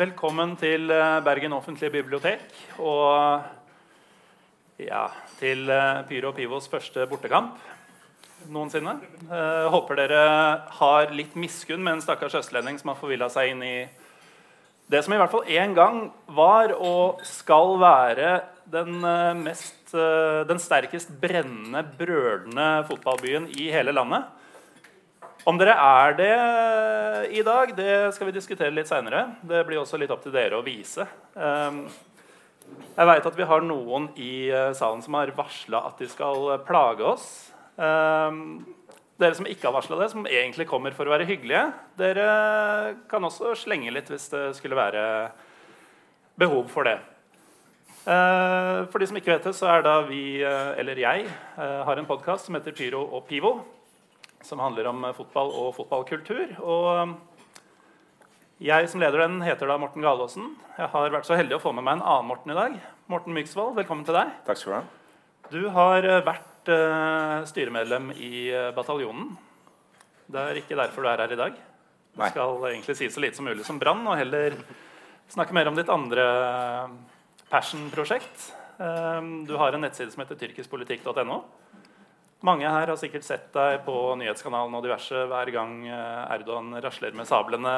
Velkommen 0.00 0.54
til 0.56 0.88
eh, 0.94 1.18
Bergen 1.20 1.52
offentlige 1.52 1.92
bibliotek 1.92 2.54
og 2.80 3.42
ja, 4.80 5.02
til 5.36 5.68
eh, 5.68 5.98
Pyro 6.08 6.30
og 6.30 6.38
Pivos 6.38 6.70
første 6.72 7.04
bortekamp 7.10 7.58
noensinne. 8.48 8.94
Eh, 9.26 9.66
håper 9.74 10.00
dere 10.00 10.22
har 10.78 11.12
litt 11.12 11.36
miskunn 11.36 11.84
med 11.84 11.98
en 11.98 12.00
stakkars 12.06 12.38
østlending 12.40 12.80
som 12.80 12.94
har 12.94 13.00
forvilla 13.02 13.28
seg 13.28 13.52
inn 13.52 13.60
i 13.66 13.74
det 14.88 15.04
som 15.04 15.12
i 15.12 15.20
hvert 15.20 15.34
fall 15.34 15.52
en 15.60 15.76
gang 15.76 16.00
var 16.32 16.72
og 16.78 17.20
skal 17.28 17.76
være 17.82 18.32
den, 18.72 19.02
eh, 19.04 19.36
mest, 19.42 19.92
den 19.92 20.64
sterkest 20.64 21.12
brennende, 21.20 21.84
brølende 22.00 22.70
fotballbyen 22.88 23.52
i 23.52 23.68
hele 23.74 23.92
landet. 23.92 24.32
Om 25.48 25.56
dere 25.56 25.72
er 25.72 26.16
det 26.18 26.32
i 27.32 27.42
dag, 27.44 27.70
det 27.76 28.12
skal 28.12 28.28
vi 28.28 28.34
diskutere 28.36 28.74
litt 28.74 28.90
seinere. 28.90 29.22
Det 29.40 29.62
blir 29.64 29.80
også 29.80 29.96
litt 30.00 30.12
opp 30.12 30.20
til 30.24 30.34
dere 30.34 30.58
å 30.58 30.64
vise. 30.64 31.06
Um, 31.32 31.86
jeg 32.92 33.08
veit 33.08 33.28
at 33.30 33.38
vi 33.38 33.46
har 33.48 33.64
noen 33.64 34.10
i 34.20 34.50
uh, 34.52 34.74
salen 34.76 35.00
som 35.04 35.16
har 35.16 35.32
varsla 35.36 35.80
at 35.88 36.02
de 36.02 36.10
skal 36.12 36.60
plage 36.68 37.06
oss. 37.08 37.24
Um, 37.80 38.66
dere 39.20 39.38
som 39.38 39.48
ikke 39.48 39.70
har 39.70 39.76
varsla 39.78 40.02
det, 40.02 40.10
som 40.12 40.28
egentlig 40.28 40.68
kommer 40.68 40.92
for 40.96 41.08
å 41.08 41.14
være 41.14 41.28
hyggelige, 41.28 41.64
dere 42.00 42.28
kan 43.08 43.24
også 43.24 43.56
slenge 43.64 43.92
litt 43.96 44.12
hvis 44.12 44.28
det 44.32 44.44
skulle 44.60 44.76
være 44.76 45.02
behov 46.40 46.68
for 46.72 46.88
det. 46.88 46.98
Uh, 48.04 48.84
for 48.92 49.00
de 49.00 49.08
som 49.08 49.16
ikke 49.16 49.32
vet 49.32 49.48
det, 49.48 49.56
så 49.56 49.72
er 49.72 49.88
da 49.88 49.98
vi, 50.04 50.40
uh, 50.44 50.76
eller 50.76 51.00
jeg, 51.00 51.28
har 51.56 51.96
en 51.96 52.08
podkast 52.08 52.48
som 52.48 52.60
heter 52.60 52.76
Pyro 52.76 53.06
og 53.08 53.24
Pivo 53.28 53.60
som 54.46 54.60
handler 54.60 54.88
om 54.90 55.04
eh, 55.04 55.16
fotball 55.16 55.52
og 55.62 55.74
fotballkultur. 55.76 56.56
Og 56.60 56.88
eh, 56.94 57.14
jeg 58.70 58.88
som 58.92 59.02
leder 59.02 59.24
den, 59.24 59.40
heter 59.44 59.70
da 59.70 59.78
Morten 59.80 60.04
Galaasen. 60.04 60.54
Jeg 60.76 60.92
har 60.92 61.14
vært 61.14 61.28
så 61.28 61.38
heldig 61.38 61.58
å 61.58 61.62
få 61.62 61.74
med 61.76 61.86
meg 61.86 61.98
en 61.98 62.06
annen 62.06 62.30
Morten 62.30 62.54
i 62.54 62.58
dag. 62.58 62.78
Morten 63.10 63.36
Myksvold, 63.36 63.76
velkommen 63.78 64.06
til 64.08 64.16
deg. 64.16 64.34
Takk 64.48 64.60
skal 64.60 64.72
Du 64.72 64.76
ha. 64.78 64.82
Du 65.50 65.62
har 65.74 66.06
eh, 66.06 66.22
vært 66.26 66.70
uh, 66.70 67.40
styremedlem 67.48 68.12
i 68.20 68.50
bataljonen. 68.76 69.32
Det 70.30 70.44
er 70.44 70.60
ikke 70.60 70.78
derfor 70.78 71.02
du 71.02 71.10
er 71.10 71.24
her 71.24 71.34
i 71.34 71.40
dag. 71.40 71.56
Du 72.14 72.22
skal 72.28 72.68
egentlig 72.68 72.94
si 72.98 73.08
så 73.10 73.22
lite 73.22 73.38
som 73.38 73.48
mulig 73.48 73.64
som 73.66 73.80
Brann, 73.80 74.04
og 74.06 74.18
heller 74.18 74.54
snakke 75.30 75.54
mer 75.56 75.70
om 75.70 75.78
ditt 75.78 75.90
andre 75.90 76.24
passion-prosjekt. 77.50 78.50
Du 78.78 79.52
har 79.58 79.74
en 79.74 79.82
nettside 79.82 80.12
som 80.12 80.22
heter 80.22 80.38
tyrkiskpolitikk.no. 80.38 81.40
Mange 82.46 82.68
her 82.68 82.88
har 82.88 82.96
sikkert 82.96 83.26
sett 83.26 83.50
deg 83.52 83.82
på 83.84 83.94
nyhetskanalen 84.16 84.76
og 84.78 84.84
diverse 84.84 85.26
hver 85.28 85.50
gang 85.52 85.82
eh, 85.84 86.32
Erdogan 86.36 86.72
rasler 86.80 87.12
med 87.16 87.28
sablene 87.28 87.74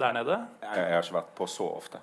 der 0.00 0.14
nede. 0.16 0.38
Jeg, 0.62 0.78
jeg 0.80 0.94
har 0.94 1.04
ikke 1.04 1.18
vært 1.18 1.34
på 1.36 1.48
så 1.50 1.66
ofte. 1.76 2.00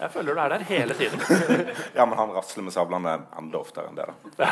Jeg 0.00 0.10
føler 0.10 0.34
du 0.34 0.40
er 0.42 0.50
der 0.50 0.64
hele 0.66 0.96
tiden. 0.98 1.22
ja, 1.98 2.06
men 2.08 2.18
han 2.18 2.34
rasler 2.34 2.66
med 2.66 2.74
sablene 2.74 3.14
enda 3.38 3.60
oftere 3.60 3.90
enn 3.90 4.00
det. 4.00 4.08
da. 4.34 4.50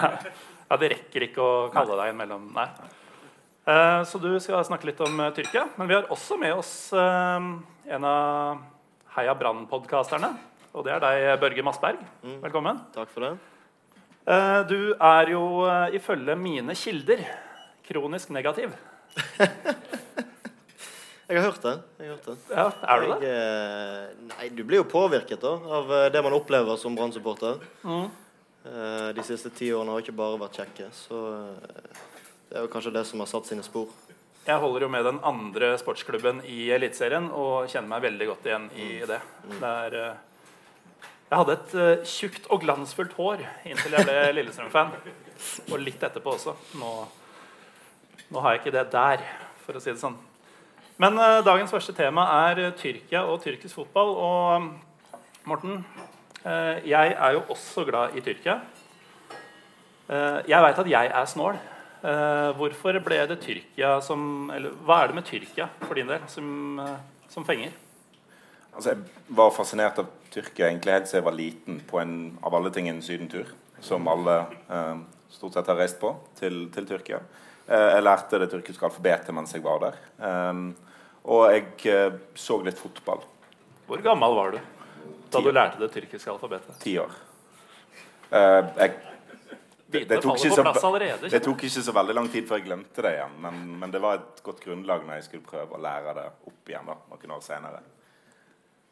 ja, 0.69 0.79
Det 0.79 0.93
rekker 0.95 1.27
ikke 1.27 1.43
å 1.43 1.53
kalle 1.75 1.99
deg 1.99 2.13
innimellom. 2.13 2.51
Nei. 2.55 2.69
Uh, 3.67 4.01
så 4.07 4.21
du 4.23 4.31
skal 4.43 4.63
snakke 4.67 4.89
litt 4.91 5.01
om 5.05 5.19
uh, 5.21 5.31
Tyrkia. 5.35 5.67
Men 5.79 5.91
vi 5.91 5.99
har 5.99 6.07
også 6.13 6.39
med 6.39 6.55
oss 6.55 6.73
uh, 6.95 7.51
en 7.91 8.07
av 8.07 8.63
Heia 9.17 9.35
Brann-podkasterne. 9.39 10.37
Og 10.71 10.87
det 10.87 10.95
er 10.95 11.03
deg, 11.03 11.31
Børge 11.43 11.67
Massberg. 11.67 12.03
Mm. 12.23 12.39
Velkommen. 12.47 12.85
Takk 12.95 13.11
for 13.11 13.27
det. 13.27 13.35
Eh, 14.29 14.67
du 14.69 14.93
er 14.95 15.31
jo 15.33 15.65
eh, 15.65 15.95
ifølge 15.97 16.37
mine 16.37 16.75
kilder 16.77 17.25
kronisk 17.87 18.29
negativ. 18.35 18.71
jeg 21.27 21.39
har 21.39 21.47
hørt 21.47 21.63
det. 21.65 21.77
Jeg 21.99 22.09
har 22.11 22.17
hørt 22.17 22.27
det. 22.29 22.37
Ja, 22.51 22.71
er 22.85 23.01
du 23.01 23.07
det? 23.09 23.19
Jeg, 23.25 23.33
eh, 23.33 24.09
nei, 24.35 24.47
du 24.55 24.63
blir 24.65 24.79
jo 24.83 24.91
påvirket 24.91 25.41
da, 25.43 25.53
av 25.81 25.85
det 26.13 26.23
man 26.27 26.37
opplever 26.37 26.77
som 26.81 26.97
Brann-supporter. 26.97 27.55
Mm. 27.83 28.09
De 29.17 29.23
siste 29.25 29.51
ti 29.57 29.73
årene 29.73 29.91
har 29.95 30.01
ikke 30.05 30.19
bare 30.19 30.43
vært 30.43 30.57
kjekke. 30.61 30.87
Så 30.93 31.17
det 32.51 32.57
er 32.59 32.63
jo 32.67 32.73
kanskje 32.73 32.93
det 32.93 33.05
som 33.09 33.21
har 33.25 33.31
satt 33.31 33.47
sine 33.49 33.65
spor. 33.65 33.89
Jeg 34.45 34.61
holder 34.61 34.81
jo 34.85 34.91
med 34.93 35.05
den 35.09 35.21
andre 35.25 35.79
sportsklubben 35.81 36.37
i 36.49 36.71
Eliteserien 36.75 37.27
og 37.33 37.71
kjenner 37.73 37.91
meg 37.95 38.01
veldig 38.05 38.27
godt 38.29 38.45
igjen 38.51 38.67
i 38.77 38.89
mm. 39.01 39.07
det. 39.09 39.21
Mm. 39.47 39.57
Det 39.63 39.71
er 39.87 39.93
jeg 41.31 41.39
hadde 41.39 41.55
et 41.55 41.75
uh, 41.79 42.07
tjukt 42.11 42.47
og 42.51 42.65
glansfullt 42.65 43.13
hår 43.15 43.45
inntil 43.63 43.93
jeg 43.95 44.07
ble 44.09 44.15
Lillestrøm-fan. 44.37 44.89
Og 45.71 45.77
litt 45.79 46.03
etterpå 46.03 46.33
også. 46.35 46.57
Nå, 46.81 46.95
nå, 48.35 48.41
har 48.43 48.57
jeg 48.57 48.63
ikke 48.65 48.73
det 48.75 48.89
der, 48.91 49.23
for 49.63 49.79
å 49.79 49.83
si 49.83 49.93
det 49.93 50.03
sånn. 50.03 50.17
Men 50.99 51.15
uh, 51.23 51.39
dagens 51.47 51.71
første 51.71 51.95
tema 51.95 52.25
er 52.49 52.65
uh, 52.65 52.73
Tyrkia 52.75 53.23
og 53.31 53.39
tyrkisk 53.45 53.79
fotball. 53.79 54.11
Og 54.11 55.47
Morten, 55.49 55.85
jeg 56.41 57.13
er 57.13 57.35
jo 57.37 57.45
også 57.53 57.83
glad 57.89 58.15
i 58.17 58.21
Tyrkia. 58.25 58.59
jeg 60.49 60.63
veit 60.65 60.79
at 60.79 60.89
jeg 60.89 61.11
er 61.21 61.27
snål. 61.27 61.57
hvorfor 62.57 62.99
ble 63.05 63.19
det 63.29 63.39
Tyrkia 63.41 64.01
som 64.01 64.51
Eller 64.55 64.71
hva 64.85 65.03
er 65.03 65.09
det 65.09 65.15
med 65.15 65.25
Tyrkia 65.25 65.69
for 65.81 65.95
din 65.95 66.09
del 66.09 66.21
som, 66.29 66.81
som 67.29 67.45
fenger? 67.45 67.73
Altså, 68.73 68.95
jeg 68.95 69.35
var 69.37 69.53
fascinert 69.55 69.99
av 70.01 70.11
Tyrkia 70.31 70.69
egentlig 70.69 70.95
helt 70.95 71.09
siden 71.11 71.21
jeg 71.21 71.27
var 71.27 71.39
liten, 71.39 71.81
på 71.91 72.01
en 72.01 72.15
av 72.47 72.55
alle 72.55 72.71
ting 72.75 72.89
en 72.89 73.03
sydentur. 73.03 73.51
Som 73.81 74.09
alle 74.13 74.37
eh, 74.69 75.01
stort 75.33 75.57
sett 75.57 75.71
har 75.73 75.79
reist 75.81 76.01
på 76.01 76.13
til, 76.39 76.67
til 76.75 76.87
Tyrkia. 76.89 77.21
Eh, 77.67 77.89
jeg 77.97 78.05
lærte 78.05 78.41
det 78.43 78.51
tyrkiske 78.53 78.87
alfabetet 78.87 79.35
mens 79.35 79.55
jeg 79.57 79.65
var 79.65 79.83
der. 79.87 79.99
Eh, 80.29 80.63
og 81.31 81.47
jeg 81.51 81.67
eh, 81.93 82.21
så 82.39 82.61
litt 82.65 82.79
fotball. 82.81 83.25
Hvor 83.89 84.05
gammel 84.05 84.37
var 84.37 84.55
du 84.55 84.61
da 85.31 85.41
du 85.41 85.53
lærte 85.55 85.79
det 85.79 85.93
tyrkiske 85.95 86.31
alfabetet? 86.33 86.79
Ti 86.83 86.97
år. 86.99 87.15
Eh, 88.31 88.65
jeg 88.83 88.99
det, 89.91 90.05
det, 90.07 90.21
tok 90.23 90.39
så, 90.39 90.63
det, 91.27 91.41
tok 91.43 91.65
ikke 91.67 91.83
så, 91.83 91.93
veldig 91.93 92.15
lang 92.15 92.29
tid 92.31 92.45
før 92.47 92.61
jeg 92.61 92.69
glemte 92.69 93.03
det 93.03 93.11
igjen. 93.17 93.33
Men, 93.43 93.57
men, 93.81 93.91
det 93.91 93.99
var 93.99 94.21
et 94.21 94.43
godt 94.47 94.61
grunnlag 94.63 95.03
når 95.03 95.19
jeg 95.19 95.25
skulle 95.27 95.49
prøve 95.49 95.75
å 95.75 95.81
lære 95.83 96.13
det 96.15 96.27
opp 96.47 96.71
igjen. 96.71 96.87
da, 96.87 96.95
noen 97.11 97.33
år 97.35 97.43
senere. 97.43 97.81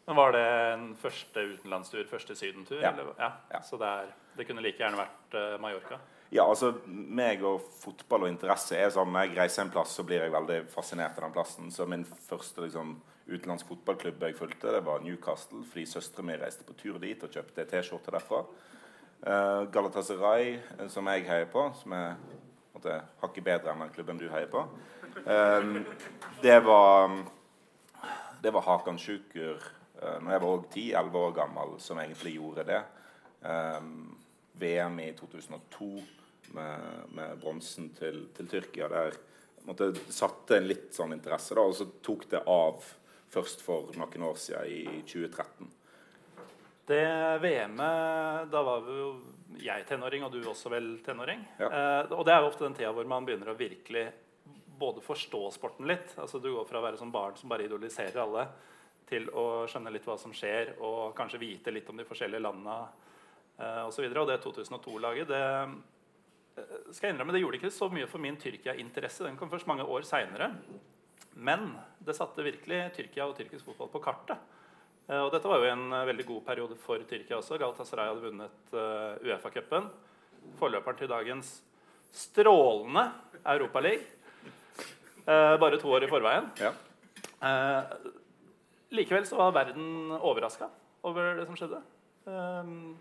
Men 0.09 0.17
Var 0.17 0.33
det 0.33 0.47
en 0.73 0.85
første 0.97 1.43
utenlandstur, 1.51 2.07
første 2.09 2.33
sydentur? 2.37 2.81
Ja. 2.81 2.95
ja. 3.19 3.33
ja. 3.53 3.59
Så 3.61 3.77
det, 3.77 3.89
er, 3.89 4.15
det, 4.39 4.47
kunne 4.49 4.63
like 4.65 4.81
gjerne 4.81 4.97
vært 4.97 5.37
uh, 5.37 5.59
Mallorca? 5.61 5.99
Ja, 6.33 6.47
altså 6.47 6.71
meg 6.89 7.45
og 7.45 7.67
fotball 7.83 8.25
og 8.25 8.33
interesse 8.33 8.77
er 8.77 8.89
sånn 8.93 9.13
Når 9.13 9.27
jeg 9.27 9.37
reiser 9.37 9.67
en 9.67 9.75
plass, 9.75 9.93
så 9.99 10.07
blir 10.09 10.25
jeg 10.25 10.33
veldig 10.33 10.59
fascinert 10.73 11.21
av 11.21 11.27
den 11.27 11.37
plassen. 11.37 11.69
Så 11.69 11.85
min 11.85 12.09
første 12.09 12.65
liksom, 12.65 12.97
utenlandsk 13.29 13.69
fotballklubb 13.75 14.27
jeg 14.31 14.41
fulgte, 14.41 14.73
det 14.79 14.83
var 14.89 15.05
Newcastle. 15.05 15.61
Fordi 15.69 15.85
søstera 15.93 16.25
mi 16.25 16.41
reiste 16.41 16.65
på 16.65 16.81
tur 16.81 16.97
dit 17.05 17.29
og 17.29 17.37
kjøpte 17.37 17.69
T-skjorte 17.69 18.17
derfra. 18.17 18.45
Uh, 19.21 19.69
Galatasaray, 19.75 20.55
eh, 20.57 20.87
som 20.89 21.09
jeg 21.13 21.29
heier 21.29 21.51
på, 21.53 21.69
som 21.83 21.93
er 22.01 22.15
måtte, 22.73 22.97
hakket 23.21 23.45
bedre 23.45 23.75
enn 23.75 23.85
den 23.85 23.93
klubben 23.93 24.21
du 24.21 24.31
heier 24.33 24.49
på, 24.49 24.65
uh, 25.21 25.83
det 26.41 26.63
var 26.65 27.19
det 28.41 28.55
var 28.55 28.65
Hakan 28.65 28.97
Sjukur 29.03 29.75
når 29.99 30.33
jeg 30.33 30.43
var 30.45 30.49
òg 30.53 30.67
10-11 30.71 31.19
år 31.21 31.33
gammel, 31.37 31.75
som 31.83 31.99
egentlig 31.99 32.37
gjorde 32.37 32.65
det. 32.69 32.83
Um, 33.43 34.17
VM 34.59 35.01
i 35.01 35.13
2002 35.19 35.89
med, 36.55 36.81
med 37.15 37.39
bronsen 37.39 37.91
til, 37.99 38.29
til, 38.37 38.49
Tyrkia. 38.51 38.89
Der 38.89 39.17
måtte, 39.67 39.93
satte 40.11 40.59
en 40.59 40.69
litt 40.69 40.93
sånn 40.97 41.15
interesse, 41.17 41.57
da, 41.59 41.65
og 41.67 41.77
så 41.79 41.89
tok 42.05 42.29
det 42.31 42.45
av 42.51 42.85
først 43.29 43.63
for 43.65 43.91
noen 43.99 44.29
år 44.31 44.39
siden, 44.41 44.71
i 44.71 45.03
2013. 45.07 45.75
Det 46.89 47.03
VM-et, 47.43 48.49
da 48.49 48.63
var 48.65 48.87
jo 48.89 49.11
jeg 49.61 49.85
tenåring, 49.89 50.25
og 50.25 50.33
du 50.33 50.41
også 50.49 50.73
vel 50.73 50.95
tenåring. 51.05 51.43
Ja. 51.59 51.69
Eh, 51.69 52.15
og 52.17 52.25
det 52.25 52.33
er 52.33 52.41
jo 52.41 52.49
ofte 52.49 52.65
den 52.65 52.77
tida 52.79 52.95
hvor 52.97 53.09
man 53.09 53.27
begynner 53.29 53.53
å 53.53 53.59
virkelig 53.59 54.07
både 54.79 55.03
forstå 55.05 55.43
sporten 55.53 55.89
litt. 55.91 56.15
Altså 56.17 56.41
Du 56.41 56.49
går 56.55 56.65
fra 56.69 56.81
å 56.81 56.87
være 56.87 57.01
som 57.01 57.13
barn 57.13 57.37
som 57.37 57.51
bare 57.51 57.67
idoliserer 57.67 58.23
alle, 58.23 58.47
til 59.09 59.29
å 59.33 59.45
skjønne 59.69 59.93
litt 59.93 60.07
hva 60.07 60.17
som 60.21 60.35
skjer, 60.37 60.75
og 60.85 61.15
kanskje 61.17 61.41
vite 61.41 61.73
litt 61.73 61.89
om 61.91 61.99
de 61.99 62.07
forskjellige 62.09 62.45
landene 62.45 62.77
eh, 63.59 63.87
osv. 63.87 64.05
Og, 64.05 64.19
og 64.23 64.29
det 64.31 64.41
2002-laget 64.45 65.31
det 65.31 65.41
eh, 65.45 66.77
skal 66.91 67.09
jeg 67.09 67.17
innrømme, 67.17 67.35
det 67.37 67.43
gjorde 67.43 67.61
ikke 67.61 67.75
så 67.75 67.89
mye 67.93 68.09
for 68.11 68.23
min 68.23 68.39
Tyrkia-interesse. 68.41 69.25
Den 69.27 69.39
kom 69.41 69.51
først 69.53 69.69
mange 69.71 69.87
år 69.87 70.07
seinere. 70.09 70.51
Men 71.39 71.71
det 72.03 72.17
satte 72.19 72.45
virkelig 72.47 72.83
Tyrkia 72.97 73.29
og 73.29 73.37
tyrkisk 73.39 73.69
fotball 73.71 73.93
på 73.93 74.03
kartet. 74.03 74.43
Eh, 75.07 75.21
og 75.23 75.33
dette 75.35 75.49
var 75.49 75.63
jo 75.63 75.73
en 75.73 75.87
uh, 75.95 76.05
veldig 76.09 76.27
god 76.29 76.45
periode 76.51 76.79
for 76.83 77.03
Tyrkia 77.09 77.39
også. 77.39 77.61
Galatasaray 77.61 78.11
hadde 78.11 78.27
vunnet 78.27 78.77
Uefa-cupen. 79.25 79.89
Forløperen 80.59 80.99
til 80.99 81.11
dagens 81.11 81.59
strålende 82.15 83.11
Europaliga. 83.45 84.15
Bare 85.29 85.77
to 85.77 85.91
år 85.93 86.07
i 86.07 86.09
forveien. 86.09 86.47
Ja. 86.57 86.71
Likevel 88.91 89.27
så 89.27 89.37
var 89.37 89.53
verden 89.53 90.13
overraska 90.17 90.71
over 91.07 91.35
det 91.37 91.47
som 91.47 91.57
skjedde. 91.59 91.81
Um, 92.25 92.97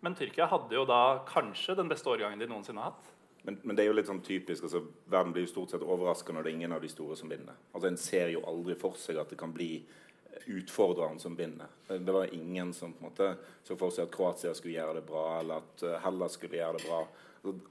men 0.00 0.14
Tyrkia 0.14 0.46
hadde 0.46 0.74
jo 0.74 0.84
da 0.86 1.24
kanskje 1.26 1.74
den 1.78 1.90
beste 1.90 2.10
årgangen 2.10 2.38
de 2.38 2.46
noensinne 2.50 2.82
har 2.82 2.92
hatt. 2.92 3.14
Men, 3.42 3.58
men, 3.62 3.76
det 3.76 3.84
er 3.84 3.90
jo 3.90 3.96
litt 3.96 4.10
sånn 4.10 4.22
typisk. 4.22 4.66
altså 4.66 4.84
Verden 5.10 5.32
blir 5.34 5.46
jo 5.46 5.52
stort 5.52 5.72
sett 5.74 5.82
overraska 5.82 6.34
når 6.34 6.44
det 6.44 6.50
er 6.50 6.58
ingen 6.60 6.74
av 6.76 6.82
de 6.84 6.90
store 6.92 7.16
som 7.18 7.30
vinner. 7.30 7.58
Altså 7.72 7.90
En 7.90 7.98
ser 8.00 8.34
jo 8.34 8.44
aldri 8.46 8.76
for 8.78 8.98
seg 8.98 9.18
at 9.18 9.30
det 9.32 9.38
kan 9.40 9.54
bli 9.54 9.72
utfordreren 10.46 11.18
som 11.18 11.34
vinner. 11.36 11.70
Det 11.88 12.14
var 12.14 12.34
ingen 12.34 12.70
som 12.74 12.92
på 12.92 13.02
en 13.02 13.10
måte 13.10 13.30
så 13.66 13.76
for 13.78 13.94
seg 13.94 14.06
at 14.06 14.14
Kroatia 14.14 14.52
skulle 14.54 14.76
gjøre 14.76 15.00
det 15.00 15.06
bra, 15.08 15.24
eller 15.40 15.64
at 15.64 16.04
Hellas 16.04 16.36
skulle 16.38 16.60
gjøre 16.60 16.78
det 16.78 16.86
bra. 16.86 17.00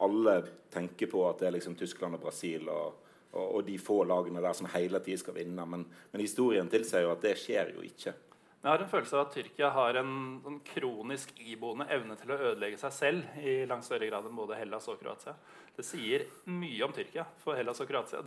Alle 0.04 0.36
tenker 0.74 1.12
på 1.12 1.24
at 1.30 1.40
det 1.40 1.48
er 1.48 1.56
liksom 1.56 1.78
Tyskland 1.80 2.18
og 2.18 2.26
Brasil 2.26 2.68
og, 2.74 3.07
og, 3.34 3.58
og 3.60 3.66
de 3.68 3.78
få 3.82 4.02
lagene 4.08 4.44
der 4.44 4.56
som 4.58 4.70
hele 4.74 5.02
tiden 5.04 5.22
skal 5.22 5.38
vinne. 5.38 5.66
Men, 5.70 5.84
men 6.12 6.24
historien 6.24 6.70
tilsier 6.72 7.06
jo 7.06 7.14
at 7.14 7.26
det 7.26 7.36
skjer 7.42 7.76
jo 7.76 7.86
ikke. 7.86 8.16
Jeg 8.58 8.74
har 8.74 8.82
en 8.84 8.90
følelse 8.90 9.16
av 9.16 9.28
at 9.28 9.36
Tyrkia 9.38 9.68
har 9.72 10.00
en, 10.02 10.14
en 10.50 10.58
kronisk 10.66 11.30
iboende 11.40 11.86
evne 11.94 12.18
til 12.20 12.34
å 12.34 12.40
ødelegge 12.50 12.80
seg 12.82 12.96
selv 12.96 13.38
i 13.40 13.62
langt 13.70 13.86
større 13.86 14.10
grad 14.10 14.26
enn 14.28 14.36
både 14.36 14.58
Hellas 14.60 14.90
og 14.92 14.98
Kroatia. 15.00 15.36
Det 15.78 15.86
sier 15.86 16.26
mye 16.52 16.82
om 16.84 16.96
Tyrkia, 16.96 17.24
for 17.44 17.56
Hellas 17.56 17.80
og 17.84 17.88
Kroatia 17.88 18.24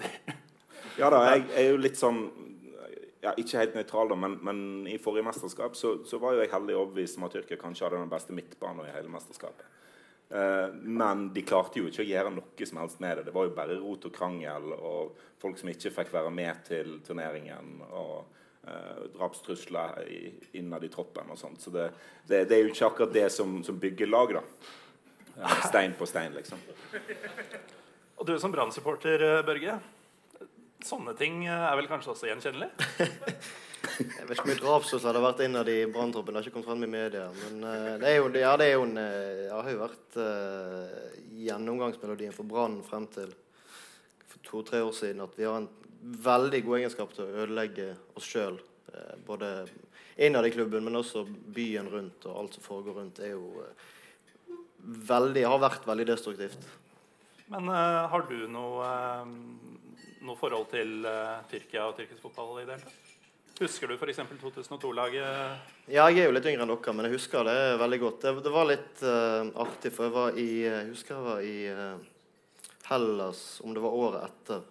Ja 0.96 1.10
da, 1.12 1.18
jeg 1.34 1.44
er 1.58 1.66
jo 1.72 1.80
litt 1.82 1.98
sånn 1.98 2.22
ja, 3.20 3.34
Ikke 3.36 3.58
helt 3.60 3.74
nøytral, 3.76 4.08
da, 4.08 4.16
men, 4.16 4.38
men, 4.46 4.62
i 4.88 4.96
forrige 5.02 5.26
mesterskap 5.26 5.76
så, 5.76 5.98
så, 6.08 6.20
var 6.22 6.38
jo 6.38 6.44
jeg 6.44 6.54
heldig 6.54 6.78
overbevist 6.78 7.18
om 7.20 7.26
at 7.26 7.36
Tyrkia 7.36 7.60
kanskje 7.60 7.88
hadde 7.88 8.00
den 8.00 8.12
beste 8.12 8.36
midtbanen 8.36 8.86
i 8.86 8.94
hele 8.94 9.12
mesterskapet. 9.12 9.66
Eh, 10.30 10.68
men 10.72 11.28
de 11.34 11.42
klarte 11.42 11.80
jo 11.80 11.88
ikke 11.90 12.04
å 12.04 12.10
gjøre 12.10 12.34
noe 12.34 12.66
som 12.68 12.82
helst 12.82 13.00
med 13.02 13.18
det. 13.18 13.28
Det 13.28 13.34
var 13.34 13.48
jo 13.48 13.54
bare 13.56 13.78
rot 13.80 14.06
og 14.06 14.14
krangel 14.14 14.74
og 14.76 15.16
folk 15.42 15.58
som 15.58 15.72
ikke 15.72 15.92
fikk 15.94 16.12
være 16.14 16.30
med 16.34 16.62
til 16.68 17.00
turneringen. 17.06 17.80
og 17.90 18.36
eh, 18.66 19.06
drapstrusler 19.14 20.04
innad 20.52 20.84
i 20.84 20.92
troppen 20.92 21.30
og 21.32 21.38
sånt. 21.38 21.62
Så 21.62 21.72
det, 21.74 21.90
det, 22.26 22.44
det, 22.44 22.56
er 22.56 22.62
jo 22.64 22.74
ikke 22.74 22.90
akkurat 22.90 23.14
det 23.14 23.30
som, 23.32 23.62
som 23.64 23.78
bygger 23.80 24.10
lag, 24.10 24.36
da. 24.38 24.44
Stein 25.70 25.94
på 25.98 26.06
stein, 26.06 26.34
liksom. 26.36 26.60
Og 28.20 28.26
du 28.28 28.34
som 28.38 28.52
Brann-supporter, 28.52 29.22
eh, 29.24 29.42
Børge. 29.46 29.78
Sånne 30.84 31.14
ting 31.16 31.44
eh, 31.46 31.66
er 31.70 31.76
vel 31.80 31.88
kanskje 31.90 32.14
også 32.14 32.30
gjenkjennelig? 32.30 32.70
jeg 33.80 34.26
vet 34.26 34.32
ikke 34.34 34.44
hvor 34.44 34.50
mye 34.50 34.60
drapstrusler 34.60 35.08
hadde 35.10 35.22
vært 35.24 35.42
innad 35.44 35.68
i 35.72 35.78
branntroppen. 35.92 36.34
Det 36.34 36.40
har 36.40 36.48
ikke 36.48 36.56
kommet 36.56 36.70
frem 36.70 36.86
i 36.86 36.90
media. 36.92 37.26
Men 37.42 37.60
uh, 37.64 37.92
det, 38.00 38.08
er 38.10 38.16
jo, 38.18 38.30
ja, 38.40 38.54
det 38.60 38.66
er 38.66 38.74
jo 38.74 38.86
en, 38.86 38.96
uh, 39.00 39.52
har 39.56 39.70
jo 39.72 39.80
vært 39.80 40.18
uh, 40.20 40.96
gjennomgangsmelodien 41.40 42.34
for 42.36 42.48
Brann 42.48 42.80
frem 42.86 43.06
til 43.14 43.32
for 44.30 44.42
to-tre 44.46 44.82
år 44.84 44.92
siden 44.96 45.24
at 45.24 45.32
vi 45.38 45.48
har 45.48 45.60
en 45.60 45.70
veldig 46.00 46.60
god 46.66 46.78
egenskap 46.80 47.14
til 47.16 47.26
å 47.26 47.44
ødelegge 47.44 47.92
oss 48.16 48.28
sjøl. 48.28 48.60
både 49.26 49.66
innad 50.16 50.46
i 50.46 50.50
klubben, 50.50 50.84
men 50.84 50.96
også 50.96 51.22
byen 51.54 51.88
rundt 51.88 52.24
og 52.26 52.38
alt 52.40 52.54
som 52.56 52.64
foregår 52.64 52.96
rundt, 52.98 53.20
er 53.20 53.34
jo 53.36 53.64
veldig, 55.08 55.44
har 55.46 55.60
vært 55.62 55.86
veldig 55.86 56.06
destruktivt. 56.08 56.64
Men 57.52 57.68
har 57.68 58.24
du 58.28 58.48
noe 58.50 58.88
noe 60.26 60.36
forhold 60.38 60.68
til 60.72 61.06
uh, 61.06 61.40
Tyrkia 61.50 61.86
og 61.88 61.96
tyrkisk 61.98 62.22
fotball 62.26 62.60
i 62.60 62.66
det 62.68 62.76
hele 62.76 62.88
tatt? 62.88 63.09
Husker 63.60 63.90
du 63.90 63.94
f.eks. 63.94 64.18
2002-laget? 64.40 65.24
Ja, 65.92 66.06
jeg 66.08 66.22
er 66.22 66.30
jo 66.30 66.32
litt 66.32 66.46
yngre 66.48 66.64
enn 66.64 66.70
dere, 66.70 66.92
men 66.96 67.04
jeg 67.04 67.18
husker 67.18 67.44
det 67.44 67.56
veldig 67.82 67.98
godt. 68.00 68.22
Det, 68.22 68.30
det 68.46 68.52
var 68.54 68.68
litt 68.70 69.02
uh, 69.04 69.50
artig, 69.60 69.90
for 69.92 70.06
jeg 70.06 70.14
var 70.14 70.38
i 70.40 70.46
jeg 70.64 70.86
husker 70.88 71.12
jeg 71.12 71.26
var 71.26 71.42
i 71.44 71.56
uh, 71.68 72.70
Hellas 72.88 73.42
om 73.60 73.74
det 73.76 73.82
var 73.84 73.98
året 73.98 74.24
etter. 74.30 74.62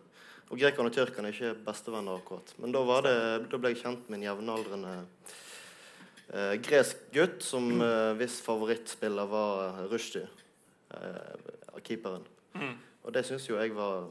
Og 0.49 0.57
grekerne 0.57 0.89
og 0.89 0.95
tyrkerne 0.95 1.29
er 1.29 1.37
ikke 1.37 1.67
bestevenner 1.67 2.17
akkurat. 2.17 2.55
Men 2.57 2.73
da, 2.73 2.81
det, 3.05 3.13
da 3.51 3.59
ble 3.61 3.75
jeg 3.75 3.81
kjent 3.83 4.09
med 4.09 4.17
en 4.17 4.25
jevnaldrende 4.25 4.95
uh, 6.33 6.55
gresk 6.65 7.03
gutt 7.13 7.45
som 7.45 7.69
uh, 7.77 8.15
hvis 8.17 8.39
favorittspiller 8.41 9.29
var 9.29 9.83
Rushdie, 9.93 10.25
keeperen. 11.85 12.25
Mm. 12.57 12.73
Og 13.05 13.13
det 13.13 13.21
syns 13.29 13.45
jo 13.45 13.61
jeg 13.61 13.77
var 13.77 14.09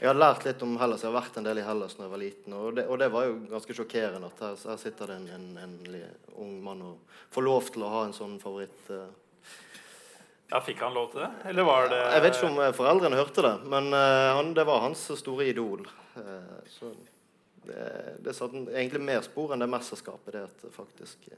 jeg 0.00 0.08
har 0.08 0.16
lært 0.16 0.46
litt 0.46 0.62
om 0.64 0.78
Hellas. 0.80 1.02
Jeg 1.04 1.10
har 1.10 1.18
vært 1.18 1.34
en 1.36 1.44
del 1.44 1.58
i 1.60 1.64
Hellas 1.64 1.96
da 1.98 2.06
jeg 2.06 2.12
var 2.14 2.20
liten. 2.22 2.54
Og 2.56 2.76
det, 2.78 2.86
og 2.88 2.96
det 3.02 3.10
var 3.12 3.26
jo 3.28 3.34
ganske 3.50 3.74
sjokkerende 3.76 4.30
at 4.30 4.38
her, 4.46 4.54
her 4.70 4.78
sitter 4.80 5.12
det 5.12 5.16
en, 5.20 5.26
en, 5.60 5.74
en, 5.92 6.06
ung 6.40 6.54
mann 6.64 6.80
og 6.86 7.18
får 7.34 7.44
lov 7.44 7.68
til 7.74 7.84
å 7.84 7.90
ha 7.92 8.06
en 8.06 8.16
sånn 8.16 8.38
favoritt. 8.40 8.80
Uh. 8.88 9.10
Ja, 10.50 10.62
Fikk 10.64 10.80
han 10.86 10.96
lov 10.96 11.12
til 11.12 11.20
det? 11.26 11.28
Eller 11.52 11.68
var 11.68 11.92
det 11.92 12.00
Jeg 12.00 12.24
vet 12.24 12.38
ikke 12.38 12.48
om 12.48 12.56
eh, 12.64 12.72
foreldrene 12.74 13.20
hørte 13.20 13.44
det, 13.44 13.52
men 13.70 13.92
uh, 13.92 14.30
han, 14.38 14.54
det 14.56 14.64
var 14.66 14.80
hans 14.86 15.04
store 15.20 15.50
idol. 15.52 15.84
Uh, 16.16 16.56
så 16.72 16.94
det, 17.68 17.84
det 18.24 18.34
satte 18.34 18.64
egentlig 18.72 19.04
mer 19.04 19.20
spor 19.28 19.52
enn 19.52 19.60
det 19.60 19.68
mesterskapet. 19.68 20.32
Det 20.32 20.46
at 20.48 20.64
faktisk 20.74 21.28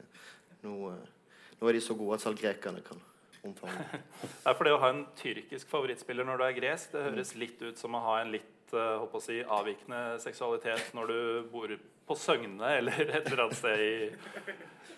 nå, 0.63 0.93
nå 1.59 1.67
er 1.67 1.75
de 1.75 1.83
så 1.83 1.99
gode 1.99 2.15
at 2.15 2.23
selv 2.23 2.39
grekerne 2.39 2.79
kan 2.87 3.03
omfavne. 3.43 4.01
for 4.55 4.63
det 4.63 4.73
å 4.73 4.81
ha 4.81 4.95
en 4.95 5.05
tyrkisk 5.19 5.67
favorittspiller 5.71 6.27
når 6.27 6.39
du 6.39 6.47
er 6.47 6.57
gresk, 6.57 6.95
det 6.95 7.05
høres 7.09 7.35
litt 7.35 7.59
ut 7.59 7.79
som 7.79 7.99
å 7.99 8.03
ha 8.07 8.21
en 8.23 8.31
litt 8.33 8.52
uh, 8.77 9.03
å 9.03 9.21
si, 9.23 9.39
avvikende 9.41 10.19
seksualitet 10.23 10.93
når 10.97 11.11
du 11.11 11.17
bor 11.51 11.73
på 12.07 12.17
Søgne 12.19 12.71
eller 12.79 13.03
et 13.05 13.27
eller 13.29 13.45
annet 13.45 13.57
sted 13.57 13.83
i, 13.83 13.93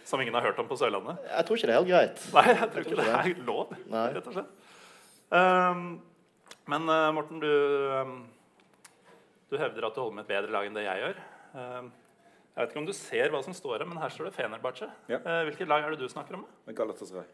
som 0.07 0.21
ingen 0.21 0.35
har 0.37 0.47
hørt 0.47 0.59
om 0.61 0.69
på 0.69 0.77
Sørlandet? 0.79 1.21
Jeg 1.29 1.47
tror 1.47 1.59
ikke 1.59 1.69
det 1.69 1.75
er 1.75 1.81
helt 1.81 1.91
greit. 1.91 2.25
Nei, 2.35 2.45
jeg 2.51 2.69
tror, 2.71 2.81
jeg 2.81 2.89
ikke, 2.89 3.01
det 3.01 3.35
er 3.35 3.45
lov, 3.49 3.75
Nei. 3.91 4.07
rett 4.17 4.31
og 4.31 4.37
slett. 4.37 4.71
Um, 5.35 5.85
men 6.71 6.89
uh, 6.89 7.11
Morten, 7.13 7.43
du, 7.43 7.51
um, 8.01 8.17
du 9.51 9.57
hevder 9.61 9.87
at 9.89 9.95
du 9.95 10.01
holder 10.01 10.19
med 10.19 10.25
et 10.25 10.33
bedre 10.33 10.53
lag 10.55 10.67
enn 10.69 10.77
det 10.77 10.85
jeg 10.85 11.03
gjør. 11.03 11.23
Um, 11.55 11.93
jeg 12.55 12.61
vet 12.61 12.71
ikke 12.71 12.83
om 12.85 12.87
du 12.87 12.95
ser 12.95 13.33
hva 13.33 13.41
som 13.43 13.55
står 13.57 13.81
her, 13.81 13.87
men 13.89 13.99
her 13.99 14.13
står 14.13 14.29
det 14.29 14.35
Fenerbahçe. 14.37 14.87
Ja. 15.11 15.19
Uh, 15.25 15.41
hvilket 15.49 15.67
lag 15.69 15.83
er 15.83 15.93
det 15.93 16.05
du 16.05 16.11
snakker 16.11 16.37
om? 16.39 16.45
Galatasaray. 16.71 17.27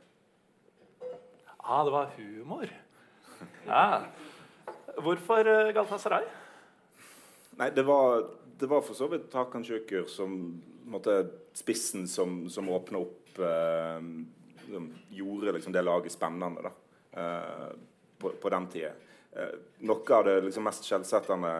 Ah, 1.61 1.83
det 1.85 1.93
var 1.93 2.09
humor. 2.17 2.71
Ja. 3.67 4.01
Hvorfor 4.97 5.47
uh, 5.47 5.71
Galatasaray? 5.71 6.25
Nei, 7.61 7.69
det 7.75 7.83
var, 7.87 8.25
det 8.59 8.67
var, 8.67 8.81
for 8.81 8.97
så 8.97 9.07
vidt 9.11 9.33
Hakan 9.33 9.63
Sjukur 9.63 10.07
som 10.09 10.35
måtte, 10.91 11.23
spissen 11.53 12.07
som, 12.07 12.49
som 12.49 12.69
åpna 12.71 13.01
opp 13.03 13.39
eh, 13.39 13.99
som 14.71 14.87
Gjorde 15.09 15.51
liksom 15.51 15.73
det 15.75 15.83
laget 15.83 16.11
spennende 16.11 16.63
da, 16.63 16.71
eh, 17.21 17.67
på, 18.17 18.31
på, 18.41 18.49
den 18.49 18.67
tida. 18.71 18.93
Eh, 19.35 19.53
noe 19.85 20.15
av 20.15 20.25
det 20.25 20.37
liksom, 20.47 20.63
mest 20.63 20.87
skjellsettende 20.87 21.51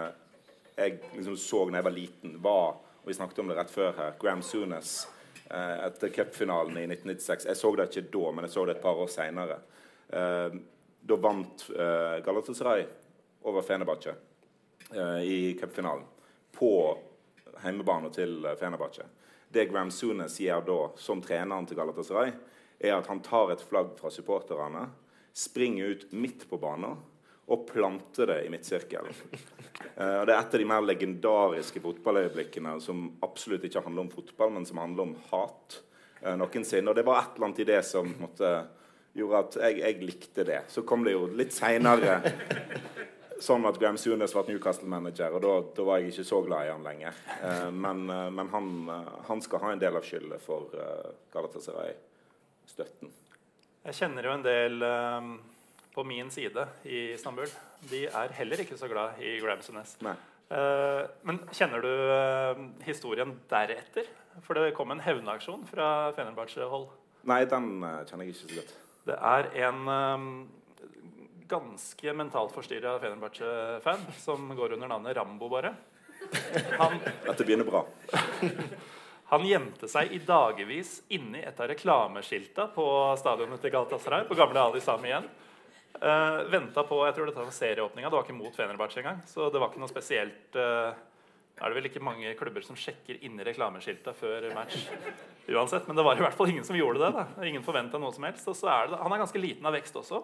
jeg 0.78 0.98
liksom, 1.18 1.36
så 1.38 1.66
da 1.68 1.82
jeg 1.82 1.88
var 1.90 1.96
liten, 1.96 2.38
var 2.42 2.80
og 3.02 3.10
vi 3.10 3.18
snakket 3.18 3.40
om 3.42 3.50
det 3.50 3.58
rett 3.58 3.74
før 3.74 3.96
her, 3.98 4.16
Graham 4.22 4.44
Sunes 4.46 5.08
eh, 5.50 5.78
etter 5.88 6.12
cupfinalen 6.14 6.78
i 6.78 6.86
1996. 6.86 7.48
Jeg 7.50 7.58
så 7.58 7.72
det 7.76 7.88
ikke 7.90 8.10
da, 8.14 8.26
men 8.32 8.46
jeg 8.46 8.54
så 8.54 8.66
det 8.66 8.78
et 8.78 8.84
par 8.84 9.02
år 9.02 9.10
seinere. 9.10 9.58
Eh, 10.10 10.58
da 11.02 11.18
vant 11.18 11.66
eh, 11.74 12.20
Galatasaray 12.26 12.86
over 13.48 13.66
Fenebache 13.66 14.14
eh, 14.94 15.22
i 15.24 15.40
cupfinalen 15.60 16.06
på 16.56 16.72
hjemmebane 17.64 18.12
til 18.14 18.48
Fenebache. 18.60 19.08
Det 19.52 19.68
Graham 19.68 19.92
Sune 19.92 20.30
sier 20.32 20.64
da, 20.64 20.80
som 20.96 21.22
treneren 21.24 21.68
til 21.68 21.78
Galatasaray, 21.80 22.32
er 22.80 22.96
at 22.96 23.10
han 23.12 23.22
tar 23.24 23.52
et 23.54 23.64
flagg 23.64 23.94
fra 24.00 24.12
supporterne, 24.14 24.88
springer 25.34 25.94
ut 25.94 26.06
midt 26.12 26.48
på 26.50 26.60
banen 26.60 26.98
og 27.52 27.66
planter 27.68 28.30
det 28.32 28.38
i 28.46 28.52
midtsirkelen. 28.52 29.16
Uh, 29.98 30.24
det 30.24 30.32
er 30.32 30.38
et 30.38 30.54
av 30.56 30.62
de 30.62 30.68
mer 30.68 30.84
legendariske 30.86 31.82
fotballøyeblikkene 31.84 32.78
som 32.84 33.10
absolutt 33.26 33.66
ikke 33.68 33.84
handler 33.84 34.06
om 34.06 34.12
fotball, 34.14 34.54
men 34.56 34.68
som 34.68 34.80
handler 34.80 35.10
om 35.10 35.16
hat 35.32 35.82
uh, 36.24 36.36
noensinne. 36.40 36.88
Og 36.92 36.96
det 36.96 37.06
var 37.08 37.20
et 37.20 37.36
eller 37.36 37.50
annet 37.50 37.64
i 37.64 37.68
det 37.74 37.82
som 37.88 38.08
måtte 38.22 38.54
gjorde 39.18 39.42
at 39.44 39.58
jeg, 39.66 39.82
jeg, 39.82 40.00
likte 40.08 40.48
det. 40.48 40.62
Så 40.72 40.86
kom 40.88 41.04
det 41.04 41.18
jo 41.18 41.26
litt 41.28 41.52
seinere 41.56 42.22
sånn 43.42 43.66
at 43.70 43.78
Graham 43.82 43.98
Sunes 44.00 44.34
ble 44.36 44.44
Newcastle-manager, 44.50 45.36
og 45.38 45.44
da, 45.44 45.54
da, 45.76 45.86
var 45.88 46.02
jeg 46.02 46.14
ikke 46.14 46.28
så 46.28 46.42
glad 46.46 46.68
i 46.68 46.72
han 46.74 46.86
lenger. 46.86 47.18
Eh, 47.42 47.70
men, 47.74 48.04
eh, 48.14 48.28
men 48.34 48.52
han, 48.54 48.70
eh, 48.94 49.12
han, 49.30 49.42
skal 49.44 49.64
ha 49.64 49.72
en 49.74 49.82
del 49.82 49.98
av 49.98 50.06
skyldet 50.06 50.44
for 50.44 50.70
uh, 50.78 51.10
Galatasaray-støtten. 51.34 53.14
Jeg 53.88 53.98
kjenner 53.98 54.28
jo 54.28 54.36
en 54.36 54.46
del 54.46 54.86
um, 54.86 55.32
på 55.96 56.06
min 56.06 56.30
side 56.34 56.68
i 56.86 57.08
Istanbul. 57.16 57.50
De 57.90 58.06
er 58.08 58.36
heller 58.38 58.62
ikke 58.62 58.78
så 58.78 58.90
glad 58.92 59.18
i 59.24 59.40
Graham 59.42 59.66
Sunes. 59.66 59.96
Uh, 60.02 61.08
men 61.26 61.42
kjenner 61.56 61.82
du 61.82 61.90
uh, 61.90 62.64
historien 62.86 63.34
deretter? 63.50 64.10
For 64.46 64.56
det 64.56 64.76
kom 64.78 64.94
en 64.94 65.02
hevnaksjon 65.04 65.66
fra 65.68 66.12
Fenerbahçe-hold. 66.16 66.88
Nei, 67.28 67.44
den 67.50 67.74
kjenner 67.82 68.24
jeg 68.24 68.36
ikke 68.36 68.44
så 68.46 68.60
godt. 68.62 68.76
Det 69.10 69.18
er 69.18 69.50
en 69.66 69.90
um, 69.90 70.30
ganske 71.52 72.14
mentalt 72.18 72.56
forstyrra 72.56 72.96
Fenerbahçe-fan 73.04 74.08
som 74.22 74.48
går 74.58 74.78
under 74.78 74.92
navnet 74.92 75.18
Rambo, 75.18 75.50
bare. 75.52 75.74
Han, 76.80 76.98
Dette 77.26 77.44
begynner 77.44 77.68
bra. 77.68 77.84
han 79.34 79.46
gjemte 79.48 79.90
seg 79.92 80.14
i 80.16 80.22
dagevis 80.26 81.02
inni 81.12 81.42
et 81.44 81.60
av 81.60 81.70
reklameskilta 81.72 82.70
på 82.76 82.88
stadionet 83.20 83.62
til 83.64 83.74
Galatasaray, 83.74 84.28
på 84.30 84.38
gamle 84.40 84.66
Ali 84.70 84.84
Sami 84.84 85.12
igjen. 85.12 85.30
Uh, 86.02 86.48
Venta 86.50 86.86
på 86.88 87.02
jeg 87.06 87.18
tror 87.18 87.30
dette 87.30 87.44
var 87.44 87.54
serieåpninga. 87.54 88.10
Det 88.10 88.18
var 88.18 88.26
ikke 88.26 88.38
mot 88.38 88.56
Fenerbahçe 88.58 89.02
engang. 89.04 89.20
Så 89.30 89.52
det 89.54 89.60
var 89.62 89.70
ikke 89.74 89.84
noe 89.84 89.92
spesielt 89.92 90.58
uh, 90.58 90.96
er 91.62 91.70
det 91.70 91.78
vel 91.78 91.90
ikke 91.92 92.02
mange 92.02 92.32
klubber 92.40 92.64
som 92.66 92.78
sjekker 92.80 93.20
inni 93.26 93.44
reklameskilta 93.46 94.16
før 94.18 94.48
match. 94.56 94.88
uansett, 95.52 95.86
Men 95.88 96.00
det 96.00 96.06
var 96.08 96.18
i 96.18 96.24
hvert 96.24 96.38
fall 96.38 96.50
ingen 96.50 96.66
som 96.66 96.78
gjorde 96.78 97.04
det. 97.04 97.12
da. 97.14 97.26
Ingen 97.46 97.66
forventa 97.66 98.00
noe 98.02 98.14
som 98.16 98.26
helst. 98.26 98.48
Og 98.50 98.58
så 98.58 98.72
er 98.72 98.90
det, 98.90 98.98
Han 98.98 99.14
er 99.14 99.22
ganske 99.22 99.42
liten 99.42 99.66
av 99.66 99.76
vekst 99.78 100.00
også. 100.00 100.24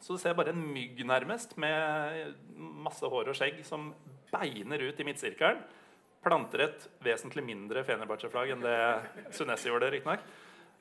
Så 0.00 0.16
du 0.16 0.20
ser 0.20 0.36
bare 0.36 0.52
en 0.52 0.62
mygg 0.74 1.00
nærmest 1.08 1.56
med 1.60 2.34
masse 2.56 3.08
hår 3.10 3.32
og 3.32 3.38
skjegg 3.38 3.62
som 3.66 3.90
beiner 4.32 4.82
ut 4.88 5.00
i 5.00 5.06
midtsirkelen. 5.08 5.62
planter 6.26 6.60
et 6.64 6.88
vesentlig 7.06 7.44
mindre 7.46 7.84
Fenerbahçe-flagg 7.86 8.50
enn 8.50 8.64
det 8.64 8.76
Sunesi 9.36 9.68
gjorde, 9.70 9.92
riktignok. 9.94 10.24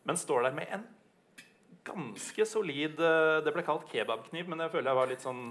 Men 0.05 0.17
står 0.17 0.47
der 0.47 0.55
med 0.57 0.71
en 0.73 0.85
ganske 1.85 2.45
solid 2.49 2.99
eh, 2.99 3.43
Det 3.45 3.53
ble 3.53 3.63
kalt 3.65 3.85
kebabkniv, 3.91 4.47
men 4.49 4.63
jeg 4.65 4.73
føler 4.73 4.89
jeg 4.91 4.99
var 4.99 5.11
litt 5.11 5.25
sånn 5.25 5.43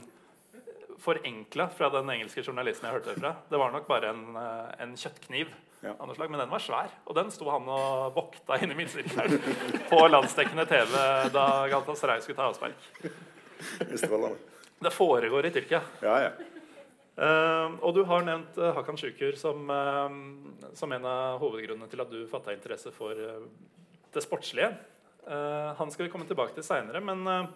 forenkla 1.05 1.69
fra 1.75 1.91
den 1.95 2.11
engelske 2.11 2.43
journalisten 2.43 2.89
jeg 2.89 2.97
hørte 2.97 3.13
det 3.13 3.21
fra. 3.23 3.35
Det 3.51 3.61
var 3.61 3.73
nok 3.75 3.87
bare 3.91 4.11
en, 4.15 4.25
eh, 4.41 4.75
en 4.83 4.97
kjøttkniv, 4.99 5.55
Ja. 5.85 5.93
slag, 6.15 6.31
men 6.31 6.41
den 6.41 6.49
var 6.51 6.59
svær. 6.59 6.91
Og 7.07 7.15
den 7.15 7.31
sto 7.31 7.51
han 7.51 7.69
og 7.69 8.15
vokta 8.15 8.57
inne 8.63 8.73
i 8.73 8.79
midtsirkelen 8.79 9.39
på 9.91 9.99
landsdekkende 10.09 10.65
TV 10.67 10.95
da 11.31 11.69
Galtas 11.69 12.03
Rei 12.05 12.21
skulle 12.21 12.37
ta 12.37 12.49
avspark. 12.49 13.34
Det 14.85 14.93
foregår 14.93 15.47
i 15.47 15.55
Tyrkia. 15.55 15.81
Ja, 16.05 16.19
ja. 16.27 16.33
Uh, 17.15 17.77
og 17.87 17.93
du 17.95 18.01
har 18.11 18.25
nevnt 18.27 18.57
uh, 18.59 18.73
Hakan 18.75 18.99
Sjukur 18.99 19.37
som, 19.39 19.69
uh, 19.71 20.65
som 20.75 20.93
en 20.93 21.05
av 21.07 21.39
hovedgrunnene 21.39 21.87
til 21.91 22.03
at 22.03 22.11
du 22.11 22.25
fatta 22.27 22.55
interesse 22.55 22.91
for 22.95 23.15
eh, 23.15 23.45
det 24.15 24.23
sportslige. 24.25 24.73
Eh, 25.27 25.71
han 25.79 25.91
skal 25.91 26.07
vi 26.07 26.11
komme 26.13 26.27
tilbake 26.29 26.57
til 26.57 26.67
seinere, 26.67 27.01
men 27.05 27.27
eh, 27.31 27.47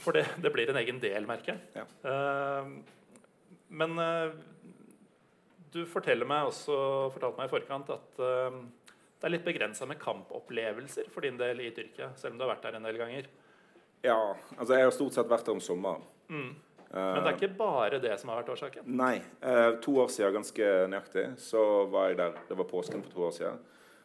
For 0.00 0.16
det, 0.16 0.24
det 0.40 0.52
blir 0.52 0.70
en 0.70 0.80
egen 0.80 1.00
del, 1.00 1.26
merker 1.28 1.52
jeg. 1.52 1.60
Ja. 1.76 2.62
Men 3.68 3.98
du 5.74 5.82
forteller 5.84 6.24
meg 6.24 6.46
også, 6.48 6.76
fortalte 7.12 7.36
meg 7.36 7.50
i 7.50 7.52
forkant 7.52 7.90
at 7.92 8.16
det 8.16 9.28
er 9.28 9.34
litt 9.34 9.44
begrensa 9.44 9.84
med 9.84 10.00
kampopplevelser 10.00 11.10
for 11.12 11.26
din 11.26 11.36
del 11.36 11.60
i 11.66 11.68
Tyrkia, 11.76 12.14
selv 12.16 12.32
om 12.32 12.40
du 12.40 12.46
har 12.46 12.54
vært 12.54 12.64
der 12.64 12.78
en 12.78 12.88
del 12.88 12.96
ganger. 13.02 13.28
Ja, 14.04 14.20
altså 14.58 14.76
jeg 14.76 14.86
har 14.86 14.94
stort 14.94 15.16
sett 15.16 15.30
vært 15.30 15.48
der 15.48 15.56
om 15.56 15.62
sommeren. 15.64 16.04
Mm. 16.28 16.52
Men 16.94 17.24
det 17.24 17.30
er 17.32 17.38
ikke 17.40 17.56
bare 17.58 17.98
det 17.98 18.14
som 18.20 18.30
har 18.30 18.42
vært 18.42 18.52
årsaken. 18.54 18.86
Nei. 18.86 19.16
Eh, 19.42 19.70
to 19.82 19.96
år 19.98 20.12
siden, 20.14 20.36
ganske 20.36 20.68
nøyaktig, 20.92 21.24
så 21.42 21.62
var 21.90 22.12
jeg 22.12 22.20
der. 22.20 22.36
Det 22.46 22.58
var 22.60 22.68
påsken 22.70 23.02
for 23.02 23.16
to 23.16 23.24
år 23.26 23.34
siden. 23.34 23.58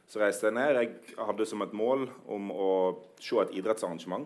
Så 0.09 0.23
reiste 0.23 0.49
jeg 0.49 0.57
ned. 0.57 0.79
Jeg 0.79 1.19
hadde 1.21 1.45
som 1.45 1.61
et 1.61 1.75
mål 1.77 2.07
om 2.25 2.49
å 2.49 2.71
se 3.21 3.37
et 3.43 3.53
idrettsarrangement 3.61 4.25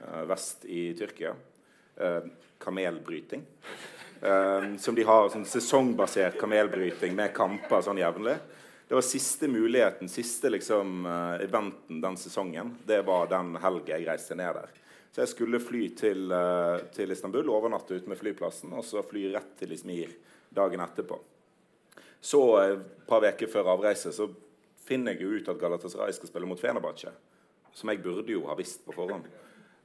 eh, 0.00 0.22
vest 0.30 0.64
i 0.64 0.86
Tyrkia. 0.96 1.34
Eh, 2.00 2.30
kamelbryting. 2.64 3.44
Eh, 4.22 4.76
som 4.80 4.96
de 4.96 5.04
har 5.04 5.28
sånn 5.28 5.44
sesongbasert 5.46 6.40
kamelbryting 6.40 7.12
med 7.18 7.34
kamper 7.36 7.84
sånn 7.84 8.00
jevnlig. 8.00 8.38
Det 8.88 8.96
var 8.96 9.04
siste 9.04 9.50
muligheten, 9.52 10.08
siste 10.08 10.48
liksom, 10.48 11.04
eh, 11.06 11.44
eventen 11.44 12.00
den 12.00 12.16
sesongen. 12.16 12.76
Det 12.86 13.02
var 13.04 13.28
den 13.28 13.56
helga 13.60 13.98
jeg 13.98 14.08
reiste 14.08 14.34
ned 14.34 14.54
der. 14.54 14.70
Så 15.12 15.22
jeg 15.24 15.32
skulle 15.32 15.60
fly 15.60 15.88
til, 15.96 16.30
eh, 16.32 16.84
til 16.94 17.10
Istanbul, 17.10 17.48
overnatte 17.50 17.96
ute 17.96 18.10
med 18.10 18.18
flyplassen, 18.20 18.72
og 18.76 18.84
så 18.84 19.02
fly 19.02 19.28
rett 19.32 19.56
til 19.58 19.72
Izmir 19.72 20.12
dagen 20.54 20.80
etterpå. 20.84 21.18
Så 22.20 22.42
eh, 22.60 22.76
et 22.76 23.08
par 23.08 23.24
uker 23.24 23.50
før 23.50 23.72
avreise 23.74 24.12
så 24.14 24.28
finner 24.88 25.16
jeg 25.16 25.24
jo 25.24 25.36
ut 25.36 25.50
at 25.50 25.60
Galatasaray 25.60 26.14
skal 26.16 26.30
spille 26.30 26.48
mot 26.48 26.60
Fenerbahçe. 26.60 27.12
Som 27.74 27.92
jeg 27.92 28.02
burde 28.02 28.32
jo 28.32 28.46
ha 28.48 28.56
visst 28.58 28.84
på 28.86 28.94
forhånd. 28.96 29.26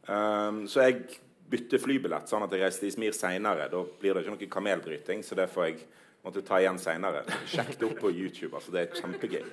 Um, 0.08 0.64
så 0.68 0.88
jeg 0.88 1.20
bytter 1.52 1.80
flybillett, 1.80 2.30
sånn 2.32 2.44
at 2.46 2.54
jeg 2.56 2.64
reiser 2.64 2.84
til 2.84 2.92
Izmir 2.92 3.16
seinere. 3.16 3.68
Da 3.72 3.84
blir 4.00 4.16
det 4.16 4.24
ikke 4.24 4.36
noe 4.36 4.52
kamelbryting, 4.56 5.24
så 5.24 5.38
det 5.38 5.50
får 5.52 5.68
jeg 5.68 5.84
måtte 6.24 6.44
ta 6.48 6.62
igjen 6.64 6.80
seinere. 6.82 7.26
Sjekk 7.52 7.76
det 7.78 7.90
opp 7.90 8.00
på 8.02 8.14
YouTube. 8.14 8.56
altså 8.56 8.74
Det 8.74 8.86
er 8.86 9.02
kjempegøy. 9.02 9.44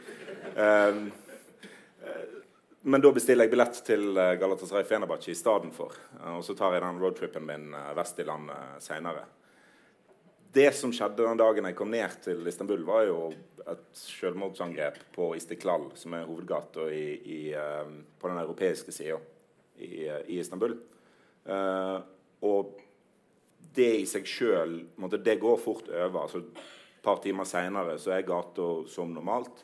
Um, 0.55 1.11
men 2.83 3.03
da 3.05 3.11
bestiller 3.13 3.45
jeg 3.45 3.53
billett 3.53 3.79
til 3.85 4.17
eh, 4.17 4.37
Galatasaray 4.41 4.87
Fenerbahçe 4.89 5.35
i 5.35 5.37
stedet 5.37 5.73
for. 5.77 5.93
Eh, 6.17 6.37
Og 6.39 6.45
så 6.47 6.57
tar 6.57 6.73
jeg 6.75 6.85
den 6.85 7.01
roadtripen 7.03 7.45
min 7.45 7.75
eh, 7.77 7.93
vest 7.97 8.19
i 8.23 8.25
landet 8.25 8.81
seinere. 8.85 9.27
Det 10.51 10.71
som 10.75 10.93
skjedde 10.95 11.27
den 11.27 11.39
dagen 11.39 11.69
jeg 11.69 11.77
kom 11.79 11.93
ned 11.93 12.17
til 12.25 12.47
Istanbul, 12.49 12.83
var 12.89 13.05
jo 13.07 13.19
et 13.71 13.85
selvmordsangrep 13.95 14.97
på 15.15 15.29
Istiklal, 15.39 15.91
som 15.95 16.17
er 16.17 16.25
hovedgata 16.27 16.89
på 16.91 18.31
den 18.33 18.41
europeiske 18.41 18.91
sida 18.91 19.21
i, 19.79 20.09
i 20.09 20.41
Istanbul. 20.41 20.75
Uh, 21.47 22.03
og 22.43 22.81
det 23.77 23.93
i 24.01 24.09
seg 24.09 24.27
sjøl 24.29 24.75
Det 25.23 25.39
går 25.41 25.57
fort 25.63 25.89
over. 25.89 26.23
altså 26.23 26.39
Et 26.43 26.59
par 27.03 27.23
timer 27.23 27.45
seinere 27.45 27.95
er 27.95 28.27
gata 28.27 28.89
som 28.91 29.15
normalt. 29.15 29.63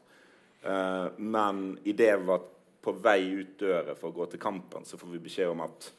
Uh, 0.62 1.10
men 1.18 1.80
idet 1.84 2.12
jeg 2.12 2.26
var 2.28 2.46
på 2.86 2.94
vei 3.02 3.20
ut 3.34 3.56
døra 3.58 3.96
for 3.98 4.12
å 4.12 4.16
gå 4.20 4.28
til 4.30 4.42
kampen, 4.42 4.86
så 4.86 4.98
får 5.00 5.10
vi 5.16 5.22
beskjed 5.26 5.50
om 5.50 5.64
at 5.66 5.90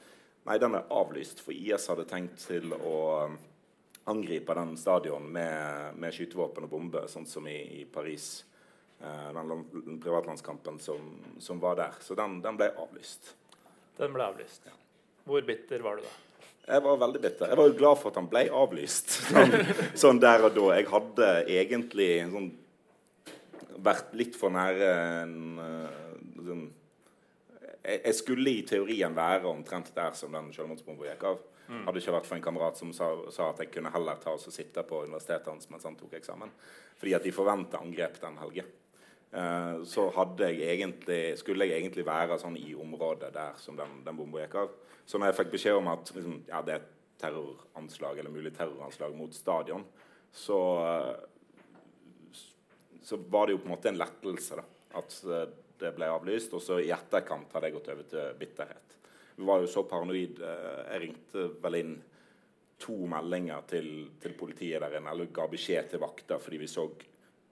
nei, 0.48 0.56
den 0.64 0.78
er 0.80 0.88
avlyst. 0.96 1.44
For 1.44 1.56
IS 1.56 1.90
hadde 1.92 2.08
tenkt 2.08 2.46
til 2.48 2.72
å 2.78 2.98
um, 3.28 3.38
angripe 4.08 4.56
den 4.56 4.76
stadion 4.80 5.26
med, 5.32 5.98
med 6.00 6.16
skytevåpen 6.16 6.68
og 6.68 6.72
bomber, 6.72 7.10
sånn 7.12 7.28
som 7.28 7.48
i, 7.52 7.58
i 7.82 7.86
Paris. 7.92 8.46
eh, 9.02 9.34
den, 9.36 9.66
den 9.74 10.00
privatlandskampen 10.02 10.80
som, 10.80 11.12
som 11.44 11.60
var 11.60 11.76
der. 11.76 11.98
Så 12.00 12.16
den, 12.16 12.40
den 12.42 12.60
ble 12.60 12.72
avlyst. 12.80 13.34
Den 13.98 14.16
ble 14.16 14.24
avlyst. 14.24 14.70
Hvor 15.28 15.44
bitter 15.44 15.84
var 15.84 16.00
du 16.00 16.08
da? 16.08 16.14
Jeg 16.68 16.84
var 16.84 16.98
veldig 17.00 17.20
bitter. 17.24 17.52
Jeg 17.52 17.60
var 17.60 17.68
jo 17.70 17.76
glad 17.80 18.00
for 18.00 18.12
at 18.12 18.18
han 18.20 18.32
ble 18.32 18.46
avlyst. 18.62 19.12
Sånn, 19.32 19.54
sånn 19.96 20.24
der 20.24 20.48
og 20.48 20.56
da. 20.56 20.70
Jeg 20.76 20.88
hadde 20.92 21.30
egentlig 21.60 22.10
en 22.22 22.34
sånn, 22.36 22.50
vært 23.84 24.16
litt 24.18 24.38
for 24.38 24.54
nære 24.54 24.90
en 25.24 25.38
eh, 25.64 26.00
sånn, 26.48 26.66
jeg, 27.88 28.02
jeg 28.02 28.16
skulle 28.18 28.54
i 28.54 28.66
teorien 28.68 29.16
være 29.16 29.48
omtrent 29.50 29.94
der 29.96 30.16
som 30.18 30.34
den 30.36 30.50
selvmordsbomba 30.56 31.08
gikk 31.12 31.30
av. 31.30 31.46
Hadde 31.68 32.00
ikke 32.00 32.14
vært 32.16 32.28
for 32.30 32.38
en 32.38 32.44
kamerat 32.46 32.80
som 32.80 32.92
sa, 32.96 33.10
sa 33.34 33.50
at 33.52 33.60
jeg 33.60 33.74
kunne 33.74 33.92
heller 33.92 34.20
ta 34.24 34.32
oss 34.38 34.48
og 34.48 34.56
sitte 34.56 34.86
på 34.88 35.02
universitetet 35.04 35.50
hans 35.52 35.68
mens 35.72 35.84
han 35.84 35.98
tok 36.00 36.14
eksamen. 36.16 36.52
Fordi 36.98 37.16
at 37.18 37.26
de 37.28 37.34
forventa 37.36 37.82
angrep 37.84 38.22
den 38.22 38.38
helgen. 38.40 38.70
Uh, 39.28 39.84
så 39.84 40.06
jeg 40.40 40.62
egentlig, 40.64 41.38
skulle 41.42 41.68
jeg 41.68 41.82
egentlig 41.82 42.06
være 42.08 42.38
sånn 42.40 42.56
i 42.56 42.72
området 42.80 43.34
der 43.36 43.58
som 43.60 43.76
den, 43.76 44.00
den 44.06 44.16
bomba 44.16 44.46
gikk 44.46 44.56
av. 44.64 44.78
Så 45.08 45.20
når 45.20 45.32
jeg 45.32 45.40
fikk 45.42 45.52
beskjed 45.58 45.80
om 45.82 45.90
at 45.92 46.12
liksom, 46.16 46.38
ja, 46.48 46.62
det 46.64 46.78
er 46.78 46.80
et 46.80 46.94
terroranslag 47.20 48.22
eller 48.22 48.32
mulig 48.32 48.54
terroranslag 48.56 49.16
mot 49.18 49.36
stadion, 49.36 49.84
så, 50.32 50.60
eh, 50.86 51.12
så 53.08 53.16
var 53.32 53.48
det 53.48 53.56
jo 53.56 53.62
på 53.64 53.70
en 53.70 53.72
måte 53.72 53.88
en 53.88 54.00
lettelse 54.02 54.58
da, 54.60 54.64
at 55.00 55.14
eh, 55.32 55.48
det 55.80 55.94
ble 55.96 56.10
avlyst. 56.12 56.54
Og 56.58 56.64
så 56.64 56.80
i 56.84 56.92
etterkant 56.92 57.54
hadde 57.56 57.70
jeg 57.70 57.76
gått 57.78 57.90
over 57.94 58.08
til 58.12 58.34
bitterhet. 58.42 58.96
Vi 59.38 59.46
var 59.48 59.62
jo 59.64 59.70
så 59.72 59.84
paranoid. 59.88 60.42
eh, 60.44 60.82
Jeg 60.92 61.04
ringte 61.06 61.46
vel 61.64 61.78
inn 61.80 61.94
to 62.84 62.98
meldinger 63.10 63.64
til, 63.70 63.88
til 64.22 64.36
politiet 64.38 64.84
der 64.84 64.98
inne, 65.00 65.14
eller 65.14 65.32
ga 65.34 65.48
beskjed 65.50 65.88
til 65.94 66.04
vakter 66.04 66.42
fordi 66.44 66.60
vi 66.62 66.68
så 66.70 66.84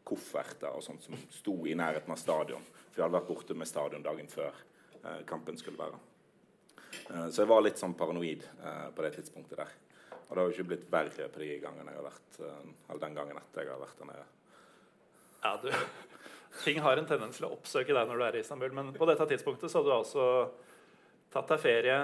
kofferter 0.05 0.75
og 0.75 0.83
sånt 0.85 1.01
som 1.07 1.15
sto 1.33 1.55
i 1.65 1.73
nærheten 1.77 2.11
av 2.13 2.19
stadion. 2.19 2.67
For 2.89 2.99
vi 2.99 3.05
hadde 3.05 3.17
vært 3.17 3.31
borte 3.31 3.57
med 3.57 3.69
stadion 3.71 4.03
dagen 4.05 4.27
før 4.29 4.51
eh, 4.51 5.23
kampen 5.29 5.57
skulle 5.61 5.79
være. 5.81 6.01
Så 7.31 7.41
jeg 7.41 7.49
var 7.49 7.63
litt 7.63 7.79
sånn 7.79 7.95
paranoid 7.97 8.43
på 8.95 9.03
det 9.03 9.09
tidspunktet 9.17 9.57
der. 9.59 9.71
Og 10.13 10.29
det 10.29 10.37
har 10.39 10.45
jo 10.47 10.53
ikke 10.53 10.69
blitt 10.69 10.85
verre 10.91 11.27
på 11.31 11.41
de 11.41 11.49
gangene 11.59 11.91
jeg 11.91 11.99
har 11.99 12.05
vært, 12.07 12.37
eller 12.39 13.01
den 13.03 13.17
gangen 13.17 13.39
etter 13.41 13.65
jeg 13.65 13.73
har 13.73 13.81
vært 13.81 13.99
der 13.99 14.09
nede. 14.09 14.27
Ja, 15.45 15.59
du, 15.61 15.69
ting 16.63 16.79
har 16.81 16.97
en 16.97 17.09
tendens 17.09 17.37
til 17.37 17.45
å 17.45 17.53
oppsøke 17.53 17.93
deg 17.93 18.09
når 18.09 18.17
du 18.17 18.25
er 18.25 18.37
i 18.39 18.41
Istanbul. 18.41 18.73
Men 18.73 18.93
på 18.95 19.07
dette 19.09 19.27
tidspunktet 19.29 19.69
så 19.69 19.81
hadde 19.81 19.91
du 19.91 19.97
altså 19.99 20.27
tatt 21.35 21.51
deg 21.53 21.61
ferie, 21.61 21.99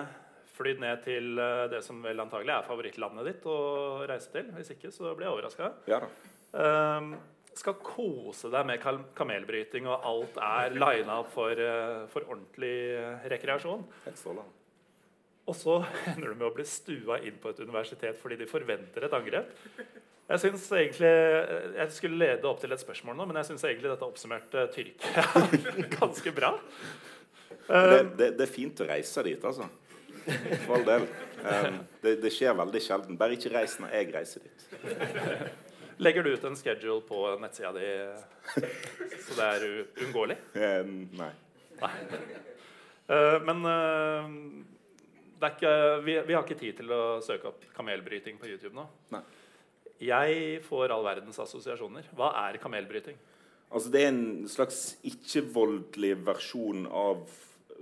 flydd 0.52 0.82
ned 0.84 1.04
til 1.06 1.42
eh, 1.42 1.66
det 1.72 1.82
som 1.86 2.02
vel 2.04 2.22
antagelig 2.22 2.54
er 2.54 2.68
favorittlandet 2.68 3.30
ditt 3.32 3.48
å 3.50 3.60
reise 4.10 4.30
til. 4.34 4.52
Hvis 4.58 4.74
ikke 4.76 4.94
så 4.94 5.16
blir 5.16 5.30
jeg 5.30 5.38
overraska. 5.38 5.72
Ja. 5.90 6.04
Um, 6.52 7.16
skal 7.58 7.80
kose 7.84 8.52
deg 8.52 8.68
med 8.68 8.84
kamelbryting, 9.18 9.88
og 9.90 10.06
alt 10.08 10.38
er 10.46 10.76
lina 10.76 11.18
opp 11.24 11.34
for, 11.34 11.52
eh, 11.52 12.06
for 12.14 12.28
ordentlig 12.30 12.76
rekreasjon. 13.32 13.88
Og 15.50 15.58
så 15.58 15.82
ender 16.12 16.30
du 16.30 16.38
med 16.38 16.48
å 16.52 16.54
bli 16.56 16.68
stua 16.70 17.18
inn 17.26 17.42
på 17.42 17.52
et 17.52 17.66
universitet 17.66 18.20
fordi 18.22 18.38
de 18.44 18.50
forventer 18.52 19.08
et 19.08 19.18
angrep. 19.18 19.56
Jeg 20.32 20.40
synes 20.46 20.66
egentlig, 20.72 21.12
jeg 21.76 21.92
skulle 21.92 22.20
lede 22.22 22.48
opp 22.48 22.62
til 22.62 22.72
et 22.72 22.80
spørsmål 22.80 23.18
nå, 23.20 23.28
men 23.28 23.40
jeg 23.42 23.50
syns 23.50 23.66
egentlig 23.68 23.92
dette 23.92 24.08
oppsummerte 24.08 24.66
Tyrkia 24.72 25.26
ganske 26.00 26.34
bra. 26.36 26.54
Det, 27.68 28.00
det, 28.20 28.30
det 28.40 28.46
er 28.46 28.52
fint 28.52 28.80
å 28.84 28.88
reise 28.88 29.24
dit, 29.28 29.44
altså. 29.44 29.68
For 30.22 30.78
all 30.78 30.88
del. 30.88 31.08
Um, 31.42 31.82
det, 32.04 32.16
det 32.24 32.32
skjer 32.34 32.56
veldig 32.58 32.82
sjelden. 32.84 33.20
Bare 33.20 33.36
ikke 33.36 33.52
reis 33.54 33.76
når 33.82 33.96
jeg 33.98 34.12
reiser 34.16 34.46
dit. 34.46 34.66
Legger 36.02 36.26
du 36.26 36.32
ut 36.34 36.48
en 36.48 36.58
schedule 36.58 37.02
på 37.06 37.26
nettsida 37.42 37.74
di 37.76 37.90
så 39.22 39.38
det 39.38 39.48
er 39.48 39.66
uunngåelig? 40.02 40.38
Um, 40.56 40.96
nei. 41.20 41.32
Eh, 43.12 43.38
men 43.44 43.66
eh, 43.66 44.34
ikke, 45.50 45.72
vi, 46.06 46.18
vi 46.28 46.36
har 46.36 46.46
ikke 46.46 46.60
tid 46.60 46.82
til 46.82 46.94
å 46.94 47.04
søke 47.26 47.50
opp 47.52 47.66
kamelbryting 47.76 48.38
på 48.40 48.50
YouTube 48.50 48.76
nå. 48.78 48.86
Nei. 49.14 49.24
Jeg 50.02 50.62
får 50.66 50.90
all 50.96 51.04
verdens 51.06 51.40
assosiasjoner. 51.44 52.04
Hva 52.18 52.32
er 52.48 52.58
kamelbryting? 52.62 53.18
Altså, 53.72 53.90
det 53.94 54.02
er 54.04 54.10
en 54.12 54.48
slags 54.52 54.98
ikke-voldelig 55.08 56.26
versjon 56.26 56.88
av 56.90 57.18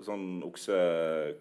sånn 0.05 0.43
oksekamper 0.45 1.35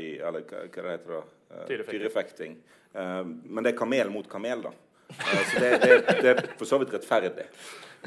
i 0.00 0.18
Eller 0.18 0.42
hva, 0.48 0.58
hva 0.64 0.82
det 0.86 0.92
heter 0.94 1.10
det? 1.12 1.24
Tyrefekting. 1.68 2.00
Tyrefekting. 2.00 2.52
Eh, 2.94 3.24
men 3.26 3.60
det 3.64 3.70
er 3.74 3.78
kamel 3.78 4.08
mot 4.14 4.28
kamel, 4.30 4.62
da. 4.68 4.72
Eh, 5.10 5.42
så 5.50 5.54
det, 5.60 5.70
det, 5.82 5.98
det 6.22 6.30
er 6.32 6.38
for 6.58 6.66
så 6.70 6.76
vidt 6.82 6.94
rettferdig. 6.94 7.46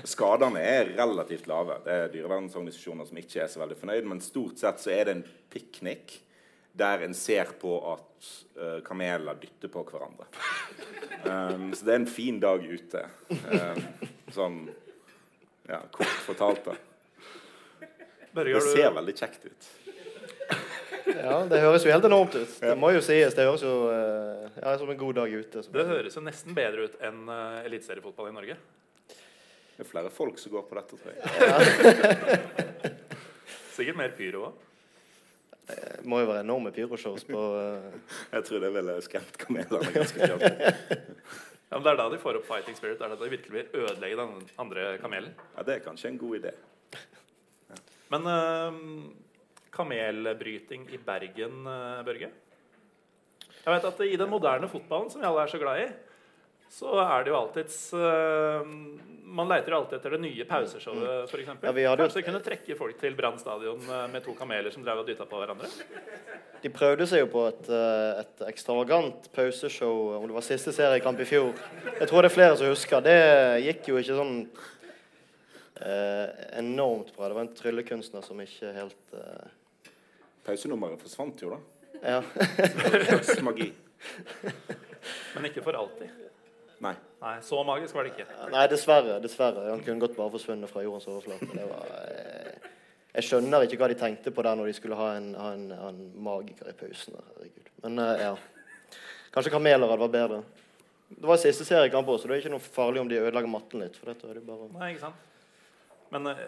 Skadene 0.07 0.61
er 0.61 0.91
relativt 0.97 1.47
lave. 1.49 1.79
Det 1.85 1.93
er 1.93 2.11
dyrevernsorganisasjoner 2.13 3.05
som 3.09 3.17
ikke 3.21 3.43
er 3.43 3.49
så 3.51 3.59
veldig 3.61 3.77
fornøyd, 3.79 4.05
men 4.09 4.21
stort 4.23 4.57
sett 4.61 4.79
så 4.83 4.89
er 4.93 5.03
det 5.07 5.13
en 5.17 5.25
piknik 5.53 6.07
der 6.77 7.05
en 7.05 7.15
ser 7.17 7.53
på 7.61 7.77
at 7.93 8.27
uh, 8.57 8.79
kameler 8.85 9.37
dytter 9.41 9.71
på 9.73 9.83
hverandre. 9.87 10.27
Um, 11.25 11.71
så 11.73 11.87
det 11.87 11.93
er 11.95 12.01
en 12.01 12.09
fin 12.09 12.37
dag 12.41 12.63
ute. 12.63 13.03
Um, 13.29 13.81
sånn 14.33 14.59
ja, 15.67 15.81
kort 15.91 16.13
fortalt, 16.27 16.69
da. 16.69 16.77
Det 18.37 18.61
ser 18.61 18.93
veldig 18.93 19.15
kjekt 19.17 19.47
ut. 19.49 19.69
Ja, 21.07 21.39
det 21.49 21.59
høres 21.63 21.85
jo 21.87 21.91
helt 21.91 22.05
enormt 22.05 22.35
ut. 22.35 22.51
Det 22.61 22.75
må 22.79 22.91
jo 22.93 23.01
sies. 23.03 23.33
Det 23.35 23.45
høres 23.47 23.63
jo 23.65 23.73
uh, 23.89 24.47
ja, 24.59 24.75
som 24.79 24.91
en 24.91 24.99
god 24.99 25.17
dag 25.23 25.33
ute. 25.33 25.63
Det 25.73 25.87
høres 25.89 26.17
jo 26.19 26.23
nesten 26.23 26.55
bedre 26.57 26.87
ut 26.87 26.99
enn 27.03 27.23
uh, 27.31 27.63
eliteseriefotball 27.65 28.29
i 28.29 28.35
Norge. 28.35 28.59
Det 29.77 29.85
er 29.85 29.89
flere 29.89 30.11
folk 30.13 30.39
som 30.41 30.53
går 30.55 30.65
på 30.69 30.77
dette, 30.77 30.97
tror 30.97 31.11
jeg. 31.13 31.21
Sikkert 33.77 33.99
mer 33.99 34.15
pyro 34.17 34.47
òg. 34.49 34.66
Det 35.67 36.05
må 36.07 36.21
jo 36.21 36.29
være 36.29 36.45
enorme 36.45 36.71
pyroshows 36.71 37.25
på 37.27 37.39
uh... 37.59 38.15
Jeg 38.31 38.45
tror 38.47 38.63
det 38.63 38.71
ville 38.71 38.95
skremt 39.03 39.37
kamelene 39.41 39.91
ganske 39.91 40.29
kraftig. 40.31 40.51
ja, 41.69 41.73
men 41.73 41.83
det 41.83 41.91
er 41.91 41.99
da 41.99 42.07
de 42.13 42.19
får 42.21 42.39
opp 42.39 42.47
fighting 42.47 42.77
spirit. 42.77 43.01
Er 43.01 43.11
Det 43.11 43.17
er 43.17 43.19
da 43.19 43.27
de 43.27 43.33
virkelig 43.35 43.55
vil 43.57 43.83
ødelegge 43.83 44.19
den 44.21 44.49
andre 44.63 44.89
kamelen. 45.03 45.35
Ja, 45.57 45.65
Det 45.67 45.75
er 45.75 45.83
kanskje 45.83 46.13
en 46.13 46.19
god 46.21 46.39
idé. 46.39 46.55
Ja. 46.95 47.79
Men 48.13 48.29
uh, 48.31 48.77
kamelbryting 49.75 50.87
i 50.95 51.01
Bergen, 51.03 51.59
uh, 51.67 52.05
Børge? 52.07 52.31
Jeg 53.67 53.73
vet 53.73 53.87
at 53.91 54.05
I 54.07 54.15
den 54.15 54.29
moderne 54.31 54.69
fotballen, 54.71 55.11
som 55.11 55.19
vi 55.19 55.27
alle 55.27 55.43
er 55.43 55.51
så 55.51 55.59
glad 55.59 55.81
i, 55.83 55.87
så 56.69 56.99
er 57.01 57.23
det 57.23 57.31
jo 57.31 57.37
alltids 57.37 57.77
uh, 57.95 58.65
Man 59.37 59.49
leiter 59.49 59.75
alltid 59.75 59.97
etter 59.97 60.15
det 60.15 60.19
nye 60.23 60.45
pauseshowet, 60.47 61.31
f.eks. 61.31 61.49
Ja, 61.63 61.95
Kanskje 61.95 62.21
de 62.21 62.25
kunne 62.27 62.41
trekke 62.43 62.77
folk 62.79 62.99
til 63.01 63.15
Brann 63.17 63.39
stadion 63.41 63.81
uh, 63.89 64.05
med 64.11 64.25
to 64.25 64.35
kameler 64.37 64.73
som 64.73 64.85
drev 64.85 65.03
og 65.03 65.09
dytta 65.09 65.27
på 65.29 65.41
hverandre? 65.41 65.69
De 66.63 66.71
prøvde 66.73 67.07
seg 67.09 67.23
jo 67.23 67.29
på 67.31 67.45
et, 67.49 67.69
uh, 67.71 68.23
et 68.23 68.47
ekstravagant 68.49 69.29
pauseshow 69.35 70.17
om 70.17 70.27
det 70.27 70.37
var 70.37 70.47
siste 70.47 70.73
seriekamp 70.75 71.21
i 71.23 71.29
fjor. 71.29 71.53
Jeg 71.99 72.09
tror 72.09 72.25
det 72.25 72.31
er 72.31 72.37
flere 72.37 72.57
som 72.59 72.73
husker. 72.73 73.05
Det 73.05 73.19
gikk 73.67 73.93
jo 73.93 74.01
ikke 74.01 74.19
sånn 74.19 74.41
enormt 76.57 77.11
bra. 77.13 77.27
Det 77.29 77.35
var 77.37 77.43
en 77.43 77.53
tryllekunstner 77.53 78.23
som 78.25 78.39
ikke 78.41 78.71
helt 78.73 79.17
Pausenummeret 80.47 81.01
forsvant 81.03 81.41
jo, 81.43 81.51
da. 81.53 81.59
Ja. 82.01 82.21
magi. 83.47 83.73
Men 85.35 85.45
ikke 85.49 85.61
for 85.65 85.75
alltid. 85.75 86.09
Nei. 86.83 86.93
Nei, 87.21 87.35
Så 87.41 87.63
magisk 87.65 87.95
var 87.97 88.05
det 88.05 88.13
ikke. 88.13 88.27
Nei, 88.53 88.65
dessverre. 88.69 89.17
dessverre. 89.21 89.69
Han 89.71 89.81
kunne 89.85 90.03
godt 90.03 90.17
bare 90.17 90.33
forsvunnet 90.35 90.69
fra 90.69 90.83
jordens 90.85 91.07
overflate. 91.09 91.47
Eh, 91.57 92.67
jeg 93.17 93.25
skjønner 93.25 93.65
ikke 93.65 93.79
hva 93.81 93.89
de 93.89 93.97
tenkte 93.97 94.33
på 94.33 94.45
der 94.45 94.59
når 94.59 94.69
de 94.69 94.75
skulle 94.77 94.99
ha 94.99 95.07
en, 95.17 95.31
ha 95.39 95.49
en, 95.55 95.65
ha 95.73 95.89
en 95.89 96.03
magiker 96.27 96.69
i 96.69 96.75
pausen. 96.77 97.17
Herregud. 97.31 97.71
Men 97.85 98.03
uh, 98.03 98.13
ja. 98.21 98.35
Kanskje 99.33 99.53
kameler 99.53 99.89
hadde 99.89 100.03
vært 100.03 100.13
bedre. 100.13 100.43
Det 101.07 101.25
var 101.25 101.39
siste 101.41 101.65
seriekamp 101.65 102.09
også, 102.11 102.25
så 102.25 102.29
det 102.29 102.35
er 102.35 102.43
ikke 102.43 102.53
noe 102.53 102.67
farlig 102.75 103.01
om 103.01 103.09
de 103.09 103.17
ødelegger 103.21 103.49
matten 103.49 103.81
litt. 103.81 103.97
for 103.97 104.11
dette 104.11 104.27
er 104.27 104.37
det 104.37 104.45
bare... 104.45 104.67
Nei, 104.75 104.91
ikke 104.93 105.07
sant? 105.07 105.25
Men 106.13 106.29
uh, 106.29 106.45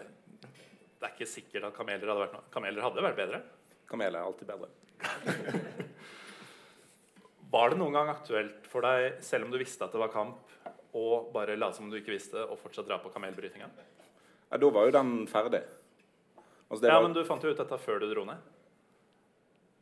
det 1.00 1.08
er 1.08 1.14
ikke 1.16 1.30
sikkert 1.32 1.70
at 1.70 1.78
kameler 1.80 2.12
hadde 2.12 2.26
vært 2.26 2.36
noe. 2.38 2.46
Kameler 2.54 2.86
hadde 2.86 3.06
vært 3.08 3.18
bedre. 3.18 3.42
Kameler 3.90 4.20
er 4.20 4.30
alltid 4.30 4.52
bedre. 4.52 4.70
Var 7.50 7.72
det 7.72 7.80
noen 7.80 7.96
gang 7.96 8.10
aktuelt 8.12 8.66
for 8.70 8.86
deg, 8.86 9.18
selv 9.26 9.46
om 9.46 9.50
du 9.50 9.58
visste 9.58 9.82
at 9.86 9.94
det 9.94 10.00
var 10.00 10.12
kamp, 10.12 10.54
å 10.94 11.04
bare 11.34 11.56
late 11.58 11.78
som 11.78 11.90
du 11.90 11.96
ikke 11.98 12.14
visste, 12.14 12.44
og 12.46 12.58
fortsatt 12.62 12.86
dra 12.86 13.00
på 13.02 13.10
kamelbrytinga? 13.14 13.68
Ja, 14.50 14.58
da 14.58 14.70
var 14.74 14.86
jo 14.86 14.94
den 14.94 15.12
ferdig. 15.30 15.62
Altså, 16.70 16.86
ja, 16.86 16.94
var... 16.94 17.08
Men 17.08 17.14
du 17.16 17.24
fant 17.26 17.42
jo 17.42 17.50
ut 17.50 17.58
dette 17.58 17.78
før 17.82 18.02
du 18.02 18.06
dro 18.10 18.24
ned? 18.28 18.48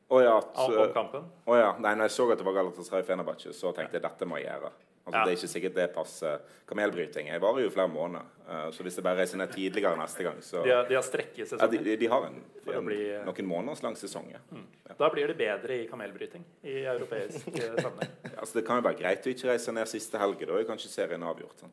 Å 0.08 0.20
ja, 0.24 0.36
at, 0.40 0.54
om 0.64 0.92
kampen? 0.94 1.26
Å 1.44 1.56
ja. 1.58 1.72
Nei, 1.84 1.92
når 1.98 2.08
jeg 2.08 2.14
så 2.16 2.26
at 2.32 2.40
det 2.40 2.46
var 2.46 2.56
Galatasaray 2.56 3.04
Fenerbahçe, 3.04 3.52
så 3.52 3.74
tenkte 3.76 3.98
jeg 3.98 4.04
dette 4.06 4.28
må 4.28 4.38
jeg 4.40 4.48
gjøre. 4.48 4.70
Altså, 5.08 5.18
ja. 5.18 5.24
Det 5.24 5.32
er 5.32 5.40
ikke 5.40 5.54
sikkert 5.54 5.76
det 5.78 5.86
passer 5.94 6.42
kamelbryting. 6.68 7.30
Jeg 7.32 7.40
varer 7.40 7.64
jo 7.64 7.70
flere 7.72 7.88
måneder. 7.88 8.26
Uh, 8.44 8.68
så 8.72 8.84
hvis 8.84 8.98
jeg 8.98 9.04
bare 9.06 9.22
reiser 9.22 9.40
ned 9.40 9.52
tidligere 9.54 9.96
neste 9.96 10.26
gang, 10.26 10.42
så 10.44 10.64
De 10.64 10.74
har, 10.74 10.84
de 10.88 10.98
har 10.98 11.06
strekkesesong? 11.06 11.64
Ja, 11.64 11.82
de, 11.88 11.96
de, 11.96 12.10
har 12.12 12.26
en, 12.28 12.36
en 12.74 12.84
bli... 12.84 13.00
noen 13.24 13.48
måneders 13.48 13.82
lang 13.84 13.96
sesong. 13.96 14.28
Ja. 14.34 14.42
Mm. 14.52 14.66
Da 14.98 15.10
blir 15.14 15.32
det 15.32 15.38
bedre 15.40 15.80
i 15.80 15.88
kamelbryting 15.88 16.44
i 16.66 16.84
europeisk 16.84 17.48
eh, 17.54 17.80
sammenheng. 17.80 18.14
altså, 18.40 18.58
det 18.58 18.66
kan 18.68 18.80
jo 18.80 18.86
være 18.88 19.00
greit 19.00 19.26
å 19.26 19.32
ikke 19.32 19.52
reise 19.52 19.74
ned 19.74 19.88
siste 19.88 20.20
helg. 20.20 20.44
Da 20.44 20.60
er 20.60 20.68
kanskje 20.68 20.92
serien 20.92 21.24
avgjort. 21.24 21.68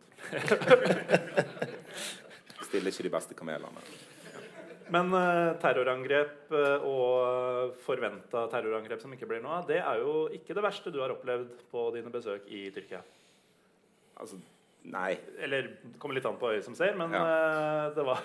Stiller 2.68 2.92
ikke 2.92 3.08
de 3.08 3.16
beste 3.20 3.38
kamelene. 3.38 3.84
Men 4.94 5.10
uh, 5.18 5.56
terrorangrep 5.62 6.52
uh, 6.54 6.84
og 6.86 7.78
forventa 7.88 8.46
terrorangrep 8.52 9.02
som 9.02 9.14
ikke 9.16 9.28
blir 9.30 9.42
noe 9.42 9.62
av, 9.62 9.70
det 9.70 9.80
er 9.82 10.02
jo 10.04 10.28
ikke 10.36 10.54
det 10.54 10.64
verste 10.66 10.94
du 10.94 11.00
har 11.02 11.14
opplevd 11.16 11.64
på 11.72 11.88
dine 11.96 12.14
besøk 12.14 12.46
i 12.54 12.68
Tyrkia. 12.76 13.02
Altså, 14.16 14.40
nei. 14.92 15.14
Eller 15.44 15.70
det 15.82 15.96
kommer 16.02 16.18
litt 16.18 16.28
an 16.30 16.40
på 16.40 16.52
øyet 16.54 16.66
som 16.68 16.76
ser, 16.78 16.96
men 17.00 17.14
ja. 17.16 17.24
uh, 17.24 17.86
det 17.96 18.06
var 18.08 18.22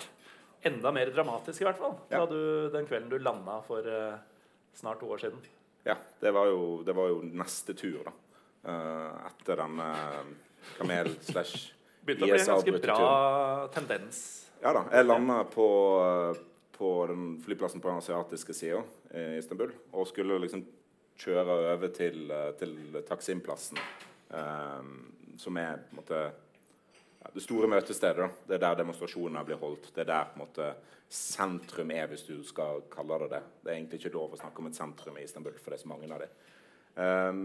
enda 0.70 0.92
mer 0.92 1.12
dramatisk 1.14 1.62
i 1.62 1.64
hvert 1.64 1.78
fall 1.80 1.94
ja. 2.12 2.20
du, 2.28 2.68
den 2.74 2.84
kvelden 2.84 3.08
du 3.08 3.16
landa 3.22 3.56
for 3.64 3.86
uh, 3.86 4.18
snart 4.76 5.00
to 5.00 5.08
år 5.10 5.22
siden. 5.22 5.40
Ja, 5.86 5.96
det 6.20 6.34
var 6.36 6.50
jo, 6.50 6.82
det 6.84 6.94
var 6.96 7.08
jo 7.08 7.22
neste 7.24 7.74
tur, 7.74 8.02
da. 8.04 8.14
Uh, 8.60 9.28
etter 9.30 9.62
denne 9.62 9.90
kamel 10.76 11.14
slash 11.24 11.70
Begynte 12.04 12.26
å 12.26 12.28
bli 12.28 12.36
en 12.36 12.50
ganske 12.50 12.80
bra 12.80 12.98
tendens. 13.72 14.20
Ja 14.60 14.72
da. 14.76 14.84
Jeg 14.92 15.06
landa 15.06 15.38
på, 15.48 15.66
på 16.76 16.90
den 17.08 17.24
flyplassen 17.44 17.80
på 17.80 17.88
den 17.88 18.00
asiatiske 18.00 18.56
sida 18.56 18.82
i 19.16 19.40
Istanbul 19.40 19.72
og 19.92 20.08
skulle 20.08 20.38
liksom 20.44 20.64
kjøre 21.20 21.56
over 21.74 21.92
til, 21.92 22.32
til 22.60 23.00
Taksimplassen. 23.08 23.80
Um, 24.32 25.10
som 25.40 25.56
er 25.60 25.80
måte, 25.96 26.20
det 27.34 27.42
store 27.44 27.68
møtestedet. 27.70 28.20
Da. 28.20 28.46
Det 28.48 28.56
er 28.58 28.64
der 28.64 28.80
demonstrasjonene 28.82 29.44
blir 29.48 29.60
holdt. 29.60 29.90
Det 29.94 30.04
er 30.04 30.12
der 30.12 30.32
måte, 30.40 30.70
sentrum 31.10 31.90
er, 31.90 32.06
hvis 32.10 32.26
du 32.28 32.36
skal 32.46 32.84
kalle 32.92 33.18
det 33.24 33.32
det. 33.34 33.42
Det 33.62 33.72
er 33.72 33.78
egentlig 33.78 34.00
ikke 34.00 34.14
lov 34.14 34.36
å 34.36 34.40
snakke 34.40 34.62
om 34.62 34.70
et 34.70 34.78
sentrum 34.78 35.18
i 35.18 35.26
Istanbul, 35.26 35.56
for 35.58 35.72
det 35.72 35.80
er 35.80 35.84
så 35.84 35.90
mange 35.90 36.10
av 36.10 36.22
dem. 36.22 36.38
Um, 37.00 37.44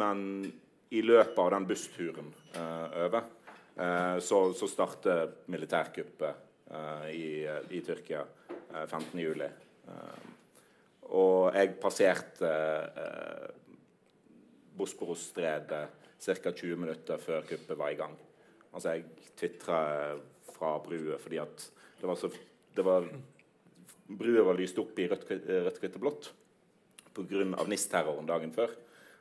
men 0.00 0.26
i 0.92 1.00
løpet 1.04 1.38
av 1.40 1.50
den 1.54 1.66
bussturen 1.68 2.28
uh, 2.56 2.88
over 3.06 3.24
uh, 3.76 4.18
så, 4.20 4.42
så 4.56 4.68
starter 4.68 5.32
militærkuppet 5.52 6.44
uh, 6.72 7.08
i, 7.08 7.44
i, 7.72 7.80
Tyrkia 7.84 8.20
uh, 8.22 8.84
15.07. 8.84 9.48
og 11.16 11.56
jeg 11.56 11.72
passerte 11.80 12.52
uh, 12.52 13.48
Bosporos-stredet 14.76 16.01
ca. 16.22 16.52
20 16.52 16.76
minutter 16.78 17.18
før 17.18 17.42
kuppet 17.48 17.78
var 17.78 17.92
i 17.92 17.98
gang. 17.98 18.14
Altså, 18.72 18.94
jeg 18.94 19.32
tvitra 19.36 19.80
fra 20.52 20.76
brua 20.84 21.18
fordi 21.20 21.40
at 21.42 21.66
det 22.00 22.08
var 22.08 22.18
så 22.18 22.30
det 22.72 22.82
var, 22.82 23.04
Brua 24.06 24.42
var 24.42 24.56
lyst 24.56 24.78
opp 24.80 24.98
i 24.98 25.08
rødt, 25.08 25.28
rødt 25.28 25.80
hvitt 25.82 25.98
og 25.98 26.02
blått 26.02 26.30
pga. 27.12 27.44
NIS-terroren 27.68 28.28
dagen 28.28 28.52
før. 28.54 28.72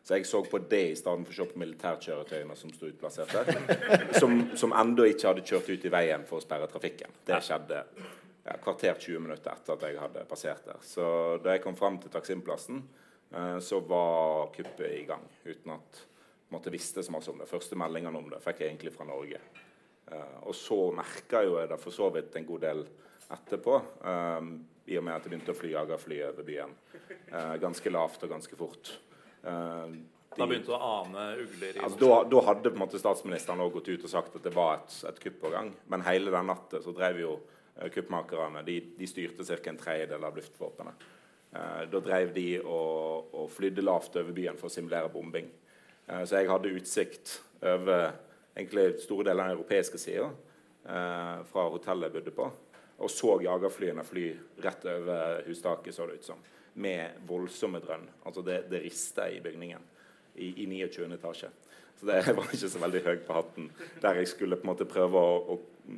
Så 0.03 0.15
jeg 0.17 0.25
så 0.25 0.41
på 0.43 0.57
det 0.71 0.81
i 0.91 0.95
stedet 0.97 1.27
for 1.27 1.33
å 1.33 1.35
se 1.35 1.45
på 1.51 1.59
militærkjøretøyene 1.61 2.55
som 2.57 2.71
sto 2.73 2.87
utplassert 2.89 3.35
der. 3.35 4.13
Som, 4.21 4.39
som 4.57 4.73
ennå 4.73 5.05
ikke 5.11 5.29
hadde 5.29 5.43
kjørt 5.45 5.69
ut 5.69 5.85
i 5.85 5.91
veien 5.93 6.23
for 6.29 6.39
å 6.39 6.43
sperre 6.43 6.69
trafikken. 6.71 7.13
Det 7.27 7.37
skjedde 7.45 7.83
ja, 8.45 8.55
kvarter 8.63 8.97
20 8.97 9.21
minutter 9.27 9.53
etter 9.53 9.75
at 9.75 9.85
jeg 9.85 9.99
hadde 10.01 10.25
passert 10.29 10.65
der. 10.65 10.79
Så 10.85 11.05
da 11.43 11.53
jeg 11.53 11.63
kom 11.63 11.77
fram 11.77 11.99
til 12.01 12.13
Taksimplassen, 12.13 12.81
eh, 13.29 13.57
så 13.61 13.81
var 13.85 14.49
kuppet 14.55 14.87
i 14.89 15.03
gang. 15.09 15.27
Uten 15.45 15.75
at 15.75 16.01
måte, 16.53 16.73
visste 16.73 17.03
så 17.03 17.13
masse 17.13 17.31
om 17.31 17.39
det. 17.41 17.49
Første 17.49 17.77
meldingene 17.79 18.19
om 18.19 18.29
det 18.31 18.41
fikk 18.43 18.63
jeg 18.63 18.71
egentlig 18.71 18.93
fra 18.95 19.07
Norge. 19.07 19.39
Uh, 20.11 20.39
og 20.49 20.55
så 20.57 20.77
merka 20.95 21.43
jo 21.45 21.57
jeg 21.59 21.69
det 21.71 21.79
for 21.79 21.95
så 21.95 22.09
vidt 22.11 22.35
en 22.35 22.47
god 22.47 22.63
del 22.65 22.85
etterpå, 23.31 23.81
um, 24.03 24.55
i 24.91 24.97
og 24.99 25.05
med 25.05 25.15
at 25.15 25.25
jeg 25.25 25.31
begynte 25.31 25.53
å 25.53 25.57
fly 25.57 25.69
jagerfly 25.75 26.17
over 26.27 26.47
byen. 26.47 26.73
Uh, 27.31 27.55
ganske 27.61 27.93
lavt 27.93 28.25
og 28.25 28.33
ganske 28.33 28.57
fort. 28.59 28.91
Uh, 29.45 29.93
de, 30.31 30.37
da 30.37 30.47
begynte 30.47 30.71
du 30.71 30.75
å 30.75 30.81
ane 31.01 31.23
ugler 31.41 31.77
i 31.77 31.85
altså, 31.85 31.99
da, 32.01 32.19
da, 32.31 32.43
hadde 32.47 32.69
på 32.69 32.77
en 32.77 32.83
måte 32.85 32.99
statsministeren 33.01 33.63
også 33.63 33.77
gått 33.77 33.89
ut 33.91 34.05
og 34.07 34.13
sagt 34.13 34.35
at 34.39 34.45
det 34.47 34.53
var 34.55 34.77
et, 34.79 34.97
et 35.09 35.23
kupp 35.23 35.39
på 35.45 35.51
gang. 35.55 35.71
Men 35.91 36.05
hele 36.07 36.33
den 36.33 36.51
natta 36.51 36.83
så 36.83 36.93
drev 36.95 37.19
jo 37.23 37.33
kuppmakerne 37.91 38.61
de, 38.67 38.77
de 38.97 39.07
styrte 39.09 39.47
ca. 39.47 39.57
en 39.71 39.79
tredjedel 39.79 40.23
av 40.27 40.37
luftvåpenet. 40.37 41.05
da 41.91 41.99
drev 42.03 42.33
de 42.35 42.45
og, 42.61 43.31
og 43.35 43.47
flydde 43.51 43.83
lavt 43.83 44.15
over 44.19 44.35
byen 44.35 44.59
for 44.59 44.69
å 44.69 44.73
simulere 44.73 45.11
bombing. 45.11 45.49
Eh, 46.11 46.23
så 46.25 46.41
jeg 46.41 46.49
hadde 46.51 46.73
utsikt 46.75 47.37
over 47.61 48.11
egentlig 48.55 48.99
store 49.03 49.29
deler 49.29 49.43
av 49.43 49.51
den 49.51 49.57
europeiske 49.57 50.01
sida 50.01 50.27
eh, 50.27 51.37
fra 51.51 51.67
hotellet 51.71 52.09
jeg 52.09 52.17
bodde 52.17 52.35
på. 52.35 52.49
Og 53.01 53.09
så 53.09 53.37
jagerflyene 53.41 54.05
fly 54.05 54.27
rett 54.61 54.85
over 54.91 55.41
hustaket, 55.47 55.95
så 55.95 56.05
det 56.07 56.19
ut 56.19 56.31
som. 56.33 56.41
Med 56.73 57.23
voldsomme 57.27 57.81
drønn. 57.83 58.05
Altså 58.23 58.43
det, 58.45 58.63
det 58.71 58.83
rista 58.83 59.25
i 59.29 59.41
bygningen 59.43 59.81
i, 60.35 60.53
i 60.63 60.67
29. 60.69 61.07
etasje. 61.17 61.49
Så 61.99 62.07
det 62.07 62.21
var 62.37 62.47
ikke 62.47 62.71
så 62.71 62.81
veldig 62.81 63.03
høy 63.07 63.15
på 63.25 63.37
hatten. 63.37 63.69
Der 64.03 64.21
jeg 64.21 64.29
skulle 64.31 64.59
på 64.59 64.67
en 64.67 64.73
måte 64.73 64.89
prøve 64.89 65.21
å, 65.21 65.55
å 65.55 65.95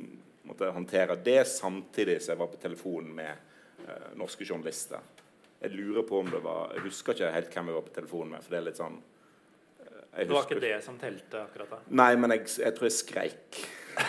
måtte 0.48 0.72
håndtere 0.74 1.16
det 1.24 1.42
samtidig 1.48 2.20
som 2.22 2.34
jeg 2.34 2.42
var 2.42 2.50
på 2.52 2.62
telefonen 2.62 3.12
med 3.16 3.32
eh, 3.86 4.08
norske 4.18 4.46
journalister. 4.46 5.04
Jeg 5.64 5.72
lurer 5.72 6.04
på 6.04 6.18
om 6.20 6.28
det 6.28 6.42
var 6.44 6.74
Jeg 6.74 6.90
husker 6.90 7.14
ikke 7.14 7.32
helt 7.32 7.54
hvem 7.54 7.70
jeg 7.70 7.76
var 7.78 7.84
på 7.86 7.94
telefonen 7.94 8.34
med. 8.34 8.44
for 8.44 8.52
det 8.52 8.58
er 8.58 8.66
litt 8.66 8.80
sånn 8.80 8.98
Det 10.16 10.30
var 10.30 10.46
ikke 10.46 10.62
det 10.62 10.76
som 10.84 10.98
telte 11.00 11.42
akkurat 11.42 11.74
da? 11.74 11.80
Nei, 12.02 12.12
men 12.20 12.36
jeg, 12.36 12.46
jeg 12.62 12.76
tror 12.76 12.88
jeg 12.90 12.96
skreik 12.98 13.60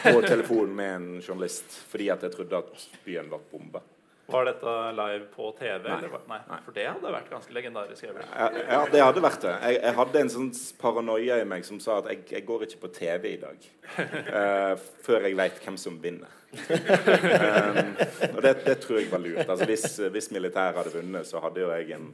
på 0.03 0.21
telefonen 0.31 0.77
med 0.77 0.95
en 0.95 1.09
journalist 1.19 1.81
fordi 1.89 2.11
at 2.13 2.25
jeg 2.25 2.35
trodde 2.37 2.63
at 2.63 2.87
byen 3.05 3.29
var 3.31 3.43
bomba. 3.51 3.83
Var 4.27 4.45
dette 4.45 4.71
live 4.97 5.25
på 5.35 5.51
TV? 5.59 5.83
Nei. 5.83 5.97
Eller? 5.97 6.21
Nei. 6.27 6.39
Nei. 6.49 6.57
For 6.65 6.73
det 6.73 6.85
hadde 6.87 7.11
vært 7.13 7.27
ganske 7.29 7.53
legendarisk. 7.53 8.07
Ja, 8.07 8.47
ja, 8.57 8.79
det 8.89 9.03
hadde 9.03 9.21
vært 9.21 9.43
det. 9.45 9.51
Jeg, 9.67 9.77
jeg 9.83 9.97
hadde 9.99 10.23
en 10.23 10.31
sånn 10.33 10.47
paranoia 10.81 11.37
i 11.43 11.45
meg 11.45 11.67
som 11.67 11.77
sa 11.83 11.99
at 12.01 12.09
jeg, 12.09 12.23
jeg 12.33 12.47
går 12.47 12.65
ikke 12.65 12.81
på 12.87 12.91
TV 12.95 13.27
i 13.35 13.41
dag 13.43 13.67
uh, 13.99 14.73
før 15.05 15.27
jeg 15.29 15.37
veit 15.37 15.61
hvem 15.61 15.77
som 15.77 15.99
vinner. 16.01 16.33
Um, 16.55 17.93
og 18.31 18.41
det, 18.41 18.55
det 18.65 18.79
tror 18.81 18.97
jeg 18.97 19.11
var 19.13 19.21
lurt. 19.21 19.45
Altså, 19.45 19.69
hvis, 19.69 19.85
hvis 20.17 20.31
militæret 20.33 20.81
hadde 20.81 20.95
vunnet, 20.95 21.29
så 21.29 21.43
hadde 21.45 21.61
jo 21.61 21.69
jeg 21.75 21.93
en 21.99 22.09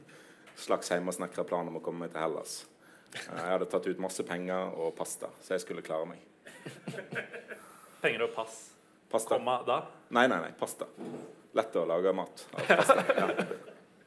slags 0.60 0.92
hjemmesnekra 0.92 1.48
plan 1.48 1.72
om 1.72 1.80
å 1.80 1.84
komme 1.84 2.04
meg 2.04 2.12
til 2.12 2.26
Hellas. 2.26 2.58
Eh, 3.14 3.36
jeg 3.36 3.50
hadde 3.52 3.66
tatt 3.72 3.86
ut 3.90 3.98
masse 4.00 4.24
penger 4.24 4.72
og 4.78 4.94
pasta, 4.96 5.28
så 5.44 5.54
jeg 5.56 5.60
skulle 5.66 5.82
klare 5.84 6.06
meg. 6.08 6.20
Penger 8.02 8.24
og 8.26 8.34
pass. 8.34 8.58
Pasta. 9.12 9.36
Komma 9.36 9.58
da? 9.66 9.80
Nei, 10.16 10.26
nei, 10.30 10.38
nei. 10.46 10.52
Pasta. 10.58 10.86
Lett 11.54 11.74
å 11.76 11.84
lage 11.86 12.12
mat 12.16 12.46
av 12.56 12.70
pasta. 12.70 13.04
Ja. 13.18 13.26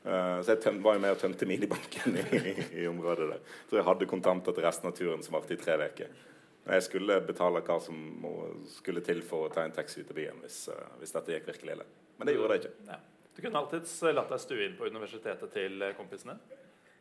Eh, 0.06 0.40
så 0.46 0.52
jeg 0.54 0.60
tøm, 0.62 0.80
var 0.86 0.98
jo 0.98 1.02
med 1.02 1.16
og 1.16 1.22
tømte 1.22 1.48
minibanken 1.50 2.18
i, 2.22 2.24
i, 2.38 2.52
i 2.84 2.88
området 2.90 3.26
der. 3.32 3.40
Så 3.70 3.80
jeg 3.80 3.86
hadde 3.88 4.06
kontanter 4.10 4.54
til 4.54 4.66
resten 4.66 4.90
av 4.92 4.94
turen, 4.98 5.24
som 5.26 5.34
varte 5.38 5.56
i 5.56 5.62
tre 5.62 5.78
uker. 5.82 6.12
Jeg 6.66 6.84
skulle 6.86 7.20
betale 7.26 7.62
hva 7.66 7.78
som 7.82 7.98
må- 8.22 8.52
skulle 8.74 9.02
til 9.06 9.22
for 9.26 9.46
å 9.48 9.52
ta 9.54 9.64
en 9.66 9.74
taxi 9.74 10.04
til 10.06 10.18
byen 10.18 10.40
hvis, 10.44 10.60
eh, 10.74 10.92
hvis 11.02 11.14
dette 11.14 11.34
gikk 11.34 11.48
virkelig 11.54 11.74
ille. 11.78 11.88
Men 12.20 12.30
det 12.30 12.36
gjorde 12.38 12.54
det 12.54 12.60
ikke. 12.64 12.74
Ja. 12.92 13.00
Du 13.36 13.42
kunne 13.44 13.60
alltids 13.62 13.96
latt 14.16 14.30
deg 14.32 14.40
stue 14.46 14.66
inn 14.70 14.78
på 14.78 14.88
universitetet 14.90 15.52
til 15.54 15.82
eh, 15.90 15.94
kompisene. 15.98 16.38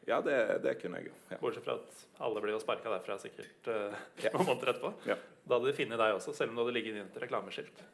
Ja, 0.07 0.19
det, 0.21 0.37
det 0.65 0.75
kunne 0.83 1.01
jeg 1.01 1.09
jo. 1.09 1.15
Ja. 1.33 1.39
Bortsett 1.41 1.65
fra 1.65 1.79
at 1.81 2.01
alle 2.25 2.41
ble 2.45 2.53
jo 2.53 2.61
sparka 2.61 2.91
derfra 2.93 3.17
sikkert 3.23 3.69
uh, 3.73 3.95
noen 4.35 4.49
måneder 4.51 4.75
etterpå. 4.75 4.91
Ja. 5.09 5.17
Da 5.45 5.57
hadde 5.59 5.71
de 5.71 5.77
funnet 5.77 6.01
deg 6.01 6.17
også, 6.19 6.35
selv 6.37 6.53
om 6.53 6.59
du 6.59 6.65
hadde 6.65 6.75
ligget 6.77 6.97
inne 6.99 7.07
et 7.09 7.23
reklameskilt. 7.25 7.85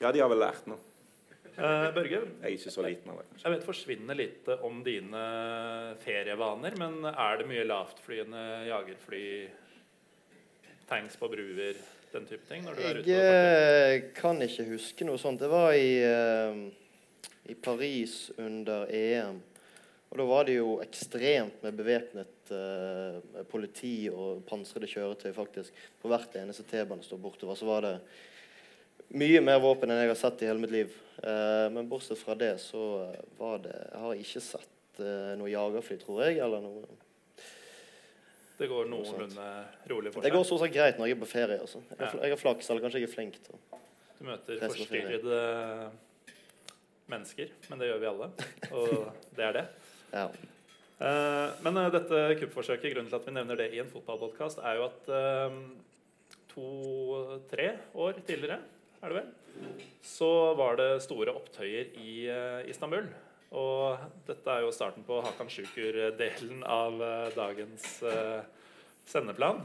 ja, 0.00 0.10
de 0.10 0.22
har 0.22 0.30
vel 0.32 0.42
lært 0.42 0.66
noe. 0.70 0.78
Uh, 1.60 1.90
Børge, 1.92 2.20
Jeg 2.40 2.46
er 2.46 2.54
ikke 2.54 2.70
så 2.72 2.82
liten 2.86 3.10
av 3.10 3.18
det. 3.20 3.24
kanskje. 3.28 3.44
jeg 3.44 3.54
vet 3.56 3.64
forsvinner 3.66 4.16
litt 4.16 4.46
om 4.64 4.78
dine 4.86 5.22
ferievaner, 6.04 6.76
men 6.78 7.04
er 7.10 7.40
det 7.40 7.48
mye 7.50 7.64
lavtflyende 7.66 8.44
jagerfly, 8.68 9.24
tanks 10.88 11.18
på 11.20 11.28
bruer, 11.28 11.78
den 12.14 12.26
type 12.30 12.46
ting? 12.48 12.64
når 12.64 12.78
du 12.78 12.80
er 12.82 13.00
Jeg 13.02 13.02
ute 13.02 13.18
og 13.18 13.98
eh, 13.98 14.08
kan 14.16 14.40
ikke 14.46 14.66
huske 14.70 15.06
noe 15.06 15.20
sånt. 15.20 15.42
Det 15.42 15.50
var 15.52 15.74
i, 15.74 15.90
uh, 16.06 17.50
i 17.50 17.54
Paris 17.54 18.30
under 18.38 18.86
EM. 18.88 19.42
Og 20.10 20.18
da 20.18 20.26
var 20.26 20.46
det 20.48 20.56
jo 20.56 20.72
ekstremt 20.82 21.60
med 21.62 21.76
bevæpnet 21.78 22.50
eh, 22.50 23.44
politi 23.50 24.08
og 24.10 24.42
pansrede 24.48 24.88
kjøretøy 24.90 25.30
faktisk 25.36 25.76
på 26.02 26.10
hvert 26.10 26.34
eneste 26.40 26.66
T-banestopp 26.66 27.22
bortover. 27.22 27.54
Så 27.58 27.68
var 27.68 27.86
det 27.86 27.94
mye 29.14 29.42
mer 29.42 29.60
våpen 29.62 29.90
enn 29.90 30.02
jeg 30.02 30.10
har 30.10 30.18
sett 30.18 30.42
i 30.42 30.48
hele 30.50 30.62
mitt 30.62 30.74
liv. 30.74 30.96
Eh, 31.22 31.68
men 31.70 31.86
bortsett 31.88 32.18
fra 32.18 32.34
det 32.34 32.56
så 32.58 32.82
eh, 33.04 33.22
var 33.38 33.62
det 33.62 33.76
Jeg 33.76 34.02
har 34.02 34.24
ikke 34.24 34.42
sett 34.42 35.00
eh, 35.04 35.32
noe 35.38 35.50
jagerfly, 35.52 35.98
tror 36.02 36.22
jeg, 36.24 36.38
eller 36.42 36.62
noe 36.64 36.84
Det 38.58 38.68
går 38.70 38.90
noenlunde 38.90 39.48
rolig 39.92 40.10
for 40.14 40.20
seg? 40.20 40.26
Det 40.26 40.36
går 40.36 40.46
stort 40.48 40.64
sett 40.64 40.74
greit 40.74 40.98
når 40.98 41.10
jeg 41.10 41.18
er 41.18 41.22
på 41.22 41.28
ferie. 41.30 41.58
Altså. 41.60 41.82
Jeg, 41.90 42.00
har 42.02 42.24
jeg 42.24 42.34
har 42.34 42.40
flaks, 42.40 42.70
eller 42.72 42.86
kanskje 42.86 43.02
jeg 43.04 43.10
er 43.10 43.14
flink 43.14 43.38
til 43.44 43.60
Du 44.18 44.24
møter 44.26 44.58
er 44.58 44.74
forstyrrede 44.74 45.42
mennesker, 47.10 47.54
men 47.70 47.82
det 47.82 47.90
gjør 47.90 48.02
vi 48.02 48.10
alle. 48.10 48.32
Og 48.70 48.90
det 49.36 49.46
er 49.46 49.56
det. 49.60 49.66
Ja. 50.12 50.28
Eh, 51.00 51.48
men 51.64 51.78
eh, 51.80 51.88
dette 51.94 52.18
kuppforsøket, 52.42 52.92
grunnen 52.92 53.08
til 53.08 53.16
at 53.16 53.28
vi 53.28 53.32
nevner 53.32 53.56
det 53.56 53.70
i 53.72 53.80
en 53.80 53.88
fotballpodkast, 53.88 54.60
er 54.60 54.76
jo 54.76 54.86
at 54.90 55.10
eh, 55.16 55.56
to-tre 56.50 57.70
år 57.96 58.20
tidligere, 58.20 58.60
er 59.00 59.12
det 59.12 59.20
vel, 59.22 59.30
så 60.04 60.30
var 60.58 60.76
det 60.76 60.90
store 61.06 61.32
opptøyer 61.32 61.94
i 62.02 62.14
Istanbul. 62.68 63.06
Og 63.56 64.02
dette 64.28 64.52
er 64.52 64.62
jo 64.62 64.74
starten 64.74 65.06
på 65.06 65.22
Hakan 65.24 65.48
Sjukur-delen 65.50 66.60
av 66.68 67.00
dagens 67.34 67.86
sendeplan. 69.08 69.64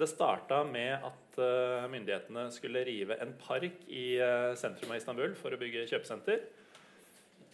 Det 0.00 0.08
starta 0.10 0.62
med 0.66 1.04
at 1.06 1.38
myndighetene 1.92 2.48
skulle 2.54 2.82
rive 2.88 3.20
en 3.22 3.36
park 3.44 3.84
i 3.86 4.16
sentrum 4.58 4.90
av 4.90 4.98
Istanbul 4.98 5.36
for 5.38 5.54
å 5.54 5.60
bygge 5.60 5.86
kjøpesenter. 5.92 6.42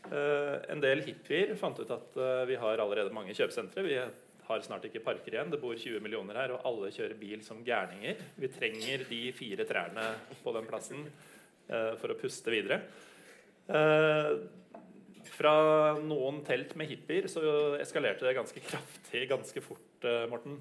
Eh, 0.06 0.56
En 0.72 0.80
del 0.80 1.02
hippier 1.04 1.54
fant 1.58 1.78
ut 1.80 1.90
at 1.92 2.16
eh, 2.16 2.44
vi 2.48 2.56
har 2.60 2.80
allerede 2.80 3.12
mange 3.14 3.34
kjøpesentre. 3.36 3.84
Vi 3.84 3.98
har 4.48 4.62
snart 4.64 4.86
ikke 4.88 5.02
parker 5.04 5.34
igjen. 5.34 5.50
Det 5.52 5.60
bor 5.60 5.74
20 5.76 6.00
millioner 6.04 6.38
her, 6.40 6.54
og 6.54 6.64
alle 6.68 6.92
kjører 6.94 7.18
bil 7.20 7.42
som 7.44 7.60
gærninger. 7.66 8.22
Vi 8.40 8.48
trenger 8.54 9.04
de 9.10 9.20
fire 9.36 9.66
trærne 9.68 10.06
på 10.44 10.54
den 10.56 10.68
plassen 10.70 11.04
eh, 11.04 11.92
for 12.00 12.14
å 12.14 12.18
puste 12.20 12.54
videre. 12.54 12.80
Fra 15.28 15.50
noen 16.00 16.38
telt 16.46 16.70
med 16.80 16.88
hippier 16.88 17.26
så 17.28 17.42
eskalerte 17.76 18.24
det 18.24 18.32
ganske 18.38 18.62
kraftig 18.64 19.26
ganske 19.28 19.60
fort, 19.60 20.06
Morten. 20.32 20.56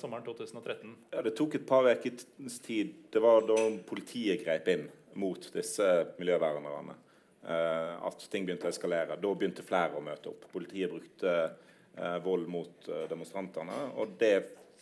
Sommeren 0.00 0.24
2013. 0.24 0.94
Ja, 1.12 1.20
Det 1.22 1.34
tok 1.36 1.58
et 1.60 1.66
par 1.68 1.84
ukers 1.84 2.56
tid. 2.64 2.94
Det 3.12 3.20
var 3.20 3.44
da 3.44 3.58
politiet 3.86 4.40
grep 4.40 4.72
inn 4.72 4.88
mot 5.20 5.44
disse 5.52 5.90
miljøvernerne. 6.16 6.96
Eh, 7.46 7.94
at 8.06 8.26
ting 8.30 8.46
begynte 8.46 8.68
å 8.68 8.72
eskalere. 8.72 9.18
Da 9.20 9.32
begynte 9.34 9.64
flere 9.66 9.98
å 9.98 10.04
møte 10.04 10.30
opp. 10.32 10.46
Politiet 10.52 10.92
brukte 10.92 11.34
eh, 11.34 12.18
vold 12.24 12.48
mot 12.50 12.88
eh, 12.88 13.04
demonstrantene, 13.10 13.76
og 14.00 14.16
det 14.20 14.34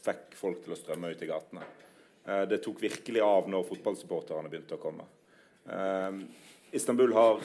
fikk 0.02 0.36
folk 0.38 0.62
til 0.64 0.74
å 0.74 0.78
strømme 0.78 1.12
ut 1.12 1.22
i 1.22 1.30
gatene. 1.30 1.66
Det 2.22 2.60
tok 2.62 2.78
virkelig 2.78 3.18
av 3.22 3.48
når 3.50 3.64
fotballsupporterne 3.66 4.50
begynte 4.50 4.76
å 4.76 4.82
komme. 4.82 5.02
Istanbul 6.70 7.14
har 7.16 7.40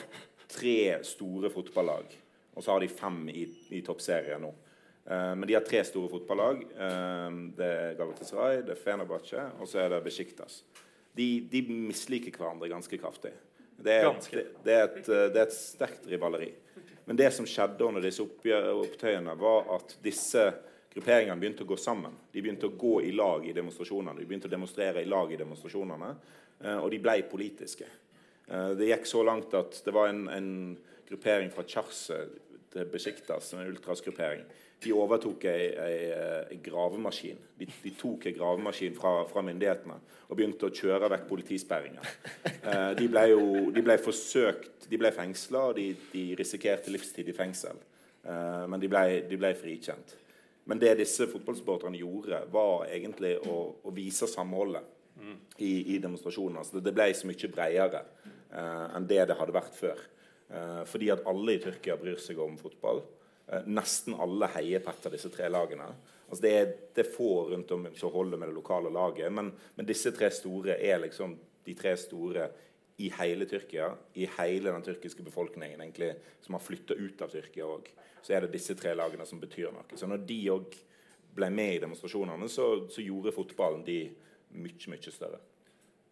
tre 0.46 1.00
store 1.06 1.50
fotballag, 1.50 2.12
og 2.54 2.62
så 2.62 2.76
har 2.76 2.84
de 2.84 2.90
fem 2.90 3.16
i, 3.30 3.42
i 3.74 3.80
toppserien 3.86 4.42
nå. 4.42 4.52
Men 5.10 5.42
de 5.50 5.56
har 5.56 5.66
tre 5.66 5.82
store 5.86 6.10
fotballag. 6.12 6.62
Det 7.58 7.72
er 7.74 7.98
Galatasaray, 7.98 8.62
det 8.66 8.76
er 8.76 8.82
Fenerbahçe 8.84 9.48
og 9.58 9.66
så 9.66 9.82
er 9.82 9.90
det 9.96 10.02
Besiktas. 10.06 10.60
De, 11.18 11.26
de 11.50 11.64
misliker 11.66 12.38
hverandre 12.38 12.70
ganske 12.70 13.02
kraftig. 13.02 13.34
Det 13.78 13.92
er, 13.94 14.08
Ganske. 14.08 14.36
det, 14.36 14.46
det, 14.64 14.74
er 14.74 14.88
et, 14.88 15.08
eh, 15.08 15.28
det 15.32 15.38
er 15.38 15.46
et 15.46 15.54
sterkt 15.54 16.08
rivaleri. 16.10 16.48
Men 17.06 17.16
det 17.16 17.30
som 17.32 17.46
skjedde 17.48 17.86
under 17.86 18.02
disse 18.04 18.24
opptøyene, 18.24 19.36
var 19.38 19.70
at 19.78 19.94
disse 20.04 20.42
grupperingene 20.92 21.38
begynte 21.40 21.64
å 21.64 21.70
gå 21.70 21.78
sammen. 21.80 22.16
De 22.32 22.42
begynte 22.42 22.68
å 22.68 22.74
gå 22.76 22.98
i 23.06 23.12
lag 23.14 23.46
i 23.46 23.54
demonstrasjonene. 23.56 24.18
De 24.18 24.26
begynte 24.28 24.50
å 24.50 24.52
demonstrere 24.52 25.04
i 25.04 25.08
lag 25.08 25.32
i 25.32 25.38
demonstrasjonene, 25.40 26.10
eh, 26.60 26.76
og 26.76 26.90
de 26.90 26.98
ble 27.04 27.22
politiske. 27.30 27.86
Eh, 28.48 28.74
Det 28.74 28.90
gikk 28.90 29.06
så 29.06 29.22
langt 29.24 29.54
at 29.54 29.80
det 29.84 29.94
var 29.94 30.10
en, 30.10 30.26
en 30.28 30.50
gruppering 31.08 31.50
fra 31.54 31.64
Charse 31.64 32.18
til 32.72 32.90
Besjiktas, 32.92 33.54
en 33.54 33.70
ultrasgruppering. 33.70 34.44
De 34.78 34.92
overtok 34.94 35.44
ei, 35.50 35.64
ei, 35.82 35.96
ei 36.52 36.58
gravemaskin. 36.62 37.38
De, 37.58 37.66
de 37.82 37.92
tok 37.98 38.28
ei 38.28 38.36
gravemaskin 38.36 38.94
fra, 38.94 39.24
fra 39.30 39.42
myndighetene 39.42 39.96
og 40.28 40.36
begynte 40.38 40.68
å 40.68 40.74
kjøre 40.74 41.10
vekk 41.14 41.26
politisperringer. 41.30 42.14
Eh, 42.68 42.92
de 42.98 43.06
ble 43.08 43.22
jo 43.30 43.42
de 43.72 43.82
ble 43.84 43.94
forsøkt 44.02 44.88
De 44.90 44.98
ble 45.00 45.10
fengsla, 45.14 45.60
og 45.70 45.76
de, 45.78 45.90
de 46.12 46.22
risikerte 46.36 46.92
livstid 46.92 47.28
i 47.28 47.34
fengsel. 47.36 47.78
Eh, 48.22 48.64
men 48.68 48.80
de 48.80 48.90
ble, 48.90 49.04
de 49.28 49.38
ble 49.40 49.52
frikjent. 49.56 50.14
Men 50.68 50.80
det 50.80 50.98
disse 51.00 51.26
fotballsupporterne 51.30 51.96
gjorde, 51.96 52.42
var 52.52 52.86
egentlig 52.92 53.34
å, 53.48 53.58
å 53.80 53.92
vise 53.96 54.28
samholdet 54.28 54.84
i, 55.56 55.94
i 55.94 55.98
demonstrasjonen. 55.98 56.60
Altså, 56.60 56.82
det 56.84 56.94
ble 56.94 57.08
så 57.16 57.28
mye 57.28 57.50
bredere 57.52 58.02
eh, 58.52 58.96
enn 58.96 59.08
det 59.08 59.24
det 59.30 59.36
hadde 59.38 59.56
vært 59.56 59.76
før. 59.78 60.02
Eh, 60.48 60.82
fordi 60.88 61.10
at 61.14 61.24
alle 61.28 61.56
i 61.56 61.62
Tyrkia 61.62 61.96
bryr 62.00 62.20
seg 62.22 62.40
om 62.42 62.58
fotball. 62.60 63.02
Eh, 63.48 63.64
nesten 63.66 64.14
alle 64.20 64.48
heier 64.58 64.82
på 64.84 64.92
et 64.92 65.06
av 65.08 65.14
disse 65.14 65.30
tre 65.32 65.48
lagene. 65.48 65.88
Altså, 66.28 66.42
det, 66.44 66.52
er, 66.52 66.72
det 66.94 67.04
er 67.06 67.12
få 67.14 67.30
rundt 67.48 67.70
om 67.72 67.86
som 67.96 68.12
holder 68.12 68.40
med 68.40 68.50
det 68.50 68.56
lokale 68.58 68.92
laget, 68.92 69.32
men, 69.32 69.52
men 69.76 69.88
disse 69.88 70.12
tre 70.12 70.28
store 70.34 70.76
er 70.76 71.00
liksom 71.00 71.36
de 71.64 71.76
tre 71.76 71.94
store 71.96 72.48
i 72.98 73.08
hele 73.14 73.46
Tyrkia, 73.46 73.92
i 74.18 74.26
hele 74.40 74.72
den 74.74 74.82
tyrkiske 74.82 75.22
befolkningen 75.22 75.80
egentlig, 75.80 76.10
som 76.42 76.56
har 76.56 76.64
flytta 76.64 76.96
ut 76.98 77.22
av 77.22 77.30
Tyrkia 77.32 77.68
òg. 77.70 77.88
Så 78.20 78.34
er 78.34 78.44
det 78.44 78.56
disse 78.56 78.74
tre 78.76 78.92
lagene 78.98 79.24
som 79.28 79.40
betyr 79.40 79.70
noe. 79.72 79.86
Så 79.96 80.08
når 80.10 80.24
de 80.28 80.38
òg 80.52 80.74
ble 81.38 81.48
med 81.54 81.76
i 81.76 81.80
demonstrasjonene, 81.84 82.48
så, 82.50 82.66
så 82.90 83.04
gjorde 83.04 83.32
fotballen 83.36 83.84
de 83.86 84.00
mye, 84.58 84.90
mye 84.90 85.14
større. 85.14 85.38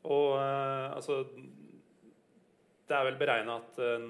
Og 0.06 0.36
eh, 0.38 0.88
altså 0.94 1.24
Det 2.86 2.94
er 2.94 3.08
vel 3.08 3.18
beregna 3.18 3.58
at 3.58 3.80
eh, 3.82 4.06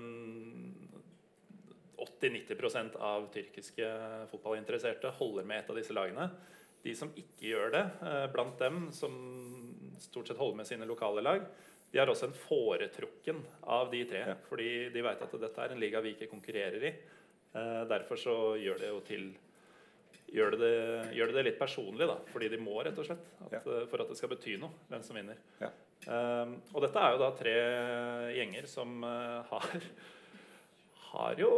80-90% 1.98 2.96
av 3.00 3.28
tyrkiske 3.34 3.86
fotballinteresserte 4.30 5.10
holder 5.18 5.44
med 5.48 5.62
et 5.62 5.70
av 5.72 5.76
disse 5.78 5.94
lagene. 5.96 6.28
De 6.84 6.92
som 6.94 7.10
ikke 7.16 7.48
gjør 7.52 7.72
det, 7.72 7.84
eh, 8.06 8.26
blant 8.32 8.58
dem 8.60 8.90
som 8.92 9.14
stort 9.98 10.28
sett 10.28 10.36
holder 10.38 10.56
med 10.60 10.66
sine 10.68 10.86
lokale 10.86 11.22
lag, 11.24 11.42
de 11.92 11.98
har 11.98 12.06
også 12.10 12.28
en 12.28 12.36
foretrukken 12.36 13.40
av 13.62 13.90
de 13.90 14.04
tre. 14.04 14.18
Ja. 14.28 14.34
Fordi 14.48 14.90
de 14.92 15.02
vet 15.02 15.22
at 15.22 15.40
dette 15.40 15.58
er 15.64 15.72
en 15.72 15.80
liga 15.80 16.00
vi 16.04 16.14
ikke 16.14 16.28
konkurrerer 16.30 16.82
i. 16.84 16.92
Eh, 17.56 17.82
derfor 17.88 18.16
så 18.20 18.36
gjør 18.60 18.78
det 18.84 18.88
jo 18.94 19.00
til 19.00 19.34
Gjør 20.26 20.50
det 20.56 20.58
det, 20.58 21.14
gjør 21.14 21.26
det, 21.30 21.34
det 21.36 21.42
litt 21.46 21.58
personlig, 21.60 22.06
da. 22.10 22.16
Fordi 22.32 22.48
de 22.50 22.58
må, 22.58 22.72
rett 22.82 22.96
og 22.98 23.06
slett. 23.06 23.28
At, 23.44 23.52
Ja. 23.52 23.58
eh, 23.62 23.84
For 23.86 24.02
at 24.02 24.08
det 24.08 24.16
skal 24.18 24.28
bety 24.32 24.56
noe, 24.58 24.72
hvem 24.90 25.02
som 25.06 25.14
vinner. 25.14 25.36
Ja. 25.60 25.68
Um, 26.10 26.56
og 26.74 26.82
dette 26.82 26.98
er 26.98 27.12
jo 27.14 27.18
da 27.22 27.30
tre 27.38 27.54
gjenger 28.34 28.66
som 28.68 29.04
uh, 29.06 29.42
har 29.48 29.76
har 31.16 31.40
jo 31.40 31.50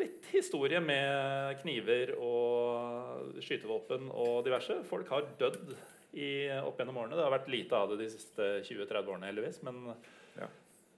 litt 0.00 0.28
historie 0.32 0.80
med 0.84 1.58
kniver 1.60 2.14
og 2.20 3.40
skytevåpen 3.44 4.08
og 4.12 4.44
diverse. 4.46 4.80
Folk 4.88 5.10
har 5.12 5.28
dødd 5.40 5.72
i, 6.12 6.48
opp 6.60 6.80
gjennom 6.80 6.98
årene. 7.02 7.18
Det 7.18 7.26
har 7.26 7.34
vært 7.34 7.50
lite 7.52 7.76
av 7.76 7.92
det 7.92 8.00
de 8.02 8.08
siste 8.12 8.48
20-30 8.66 9.12
årene, 9.12 9.30
heldigvis. 9.30 9.60
Men 9.66 9.94
Ja. 10.38 10.48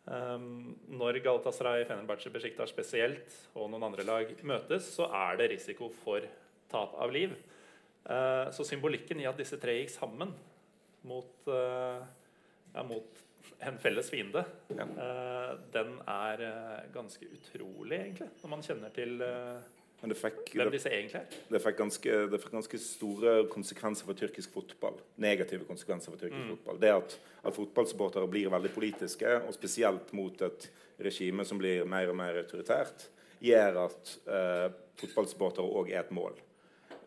um, 0.07 0.75
når 0.89 1.21
Galatasaray, 1.25 1.85
Fenerbahçe, 1.89 2.33
Besiktas 2.33 2.71
spesielt 2.71 3.35
og 3.55 3.71
noen 3.71 3.89
andre 3.91 4.07
lag 4.07 4.33
møtes, 4.43 4.89
så 4.97 5.09
er 5.11 5.37
det 5.41 5.51
risiko 5.57 5.91
for 6.05 6.27
tap 6.73 6.95
av 6.95 7.13
liv. 7.13 7.35
Uh, 8.07 8.51
så 8.51 8.67
symbolikken 8.67 9.21
i 9.21 9.29
at 9.31 9.39
disse 9.39 9.59
tre 9.63 9.79
gikk 9.79 9.93
sammen 9.95 10.33
mot, 11.07 11.35
uh, 11.47 12.03
ja, 12.75 12.83
mot 12.83 13.23
en 13.61 13.79
felles 13.79 14.11
fiende, 14.11 14.45
Ja. 14.77 14.83
eh, 14.85 15.53
den 15.73 15.95
er 16.09 16.43
eh, 16.43 16.91
ganske 16.95 17.27
utrolig, 17.27 17.99
egentlig. 18.01 18.29
Når 18.43 18.51
man 18.51 18.63
kjenner 18.63 18.91
til 18.95 19.21
eh, 19.23 19.63
Men 20.03 20.11
det 20.11 20.19
fikk, 20.19 20.53
hvem 20.59 20.71
disse 20.75 20.91
egentlig 20.91 21.21
er. 21.21 21.27
det, 21.51 21.61
fikk 21.63 21.77
ganske, 21.79 22.15
det 22.33 22.41
fikk 22.43 22.53
ganske 22.57 22.79
store 22.83 23.35
konsekvenser 23.53 24.05
for 24.09 24.19
tyrkisk 24.19 24.51
fotball. 24.53 24.97
Negative 25.23 25.65
konsekvenser 25.69 26.11
for 26.11 26.19
tyrkisk 26.19 26.49
fotball. 26.57 26.81
Det 26.83 26.91
at, 26.91 27.19
at 27.45 27.55
fotballsupportere 27.55 28.27
blir 28.31 28.51
veldig 28.51 28.73
politiske, 28.75 29.37
og 29.47 29.55
spesielt 29.55 30.11
mot 30.13 30.43
et 30.43 30.71
regime 31.03 31.45
som 31.47 31.59
blir 31.59 31.85
mer 31.87 32.11
og 32.11 32.17
mer 32.19 32.41
autoritært, 32.43 33.07
gjør 33.43 33.79
at 33.87 34.17
eh, 34.27 34.69
fotballsupportere 35.03 35.71
òg 35.83 35.91
er 35.95 36.03
et 36.03 36.11
mål. 36.15 36.35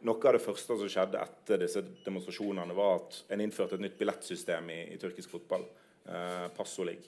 Noe 0.05 0.27
av 0.29 0.35
det 0.35 0.41
første 0.43 0.75
som 0.77 0.89
skjedde 0.91 1.17
etter 1.17 1.57
disse 1.63 1.81
demonstrasjonene, 2.05 2.75
var 2.77 2.99
at 3.01 3.23
en 3.33 3.41
innførte 3.41 3.75
et 3.75 3.81
nytt 3.81 3.95
billettsystem 3.97 4.67
i, 4.69 4.79
i 4.93 4.97
tyrkisk 5.01 5.31
fotball. 5.35 5.63
Eh, 6.05 6.47
Passolig. 6.57 6.99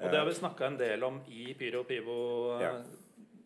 Og 0.00 0.08
det 0.10 0.16
har 0.16 0.24
vi 0.26 0.32
snakka 0.38 0.66
en 0.70 0.78
del 0.80 1.02
om 1.04 1.18
i 1.28 1.50
Pyro 1.58 1.82
og 1.82 1.88
Pivo 1.90 2.18
eh, 2.56 2.62
Ja. 2.64 2.72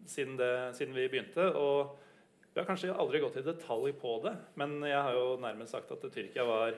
siden, 0.07 0.37
det, 0.39 0.53
siden 0.77 0.95
vi 0.95 1.09
begynte. 1.09 1.49
Og 1.57 1.97
vi 2.55 2.61
har 2.61 2.67
kanskje 2.69 2.95
aldri 2.95 3.21
gått 3.21 3.37
i 3.41 3.43
detalj 3.43 3.93
på 3.99 4.21
det, 4.23 4.37
men 4.55 4.77
jeg 4.87 5.01
har 5.03 5.13
jo 5.17 5.37
nærmest 5.43 5.73
sagt 5.75 5.91
at 5.91 6.05
Tyrkia 6.15 6.45
var 6.47 6.75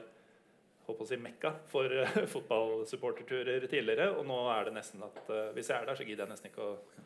holdt 0.86 1.00
på 1.00 1.06
å 1.06 1.08
si 1.08 1.18
mekka 1.20 1.52
for 1.70 1.92
eh, 1.92 2.22
fotballsupporterturer 2.34 3.66
tidligere. 3.70 4.12
Og 4.16 4.26
nå 4.28 4.38
er 4.54 4.68
det 4.68 4.76
nesten 4.76 5.02
at 5.06 5.20
eh, 5.32 5.50
hvis 5.56 5.72
jeg 5.72 5.80
er 5.80 5.90
der, 5.90 5.98
så 5.98 6.06
gidder 6.06 6.26
jeg 6.26 6.34
nesten 6.34 6.52
ikke 6.52 6.70
å 6.70 7.04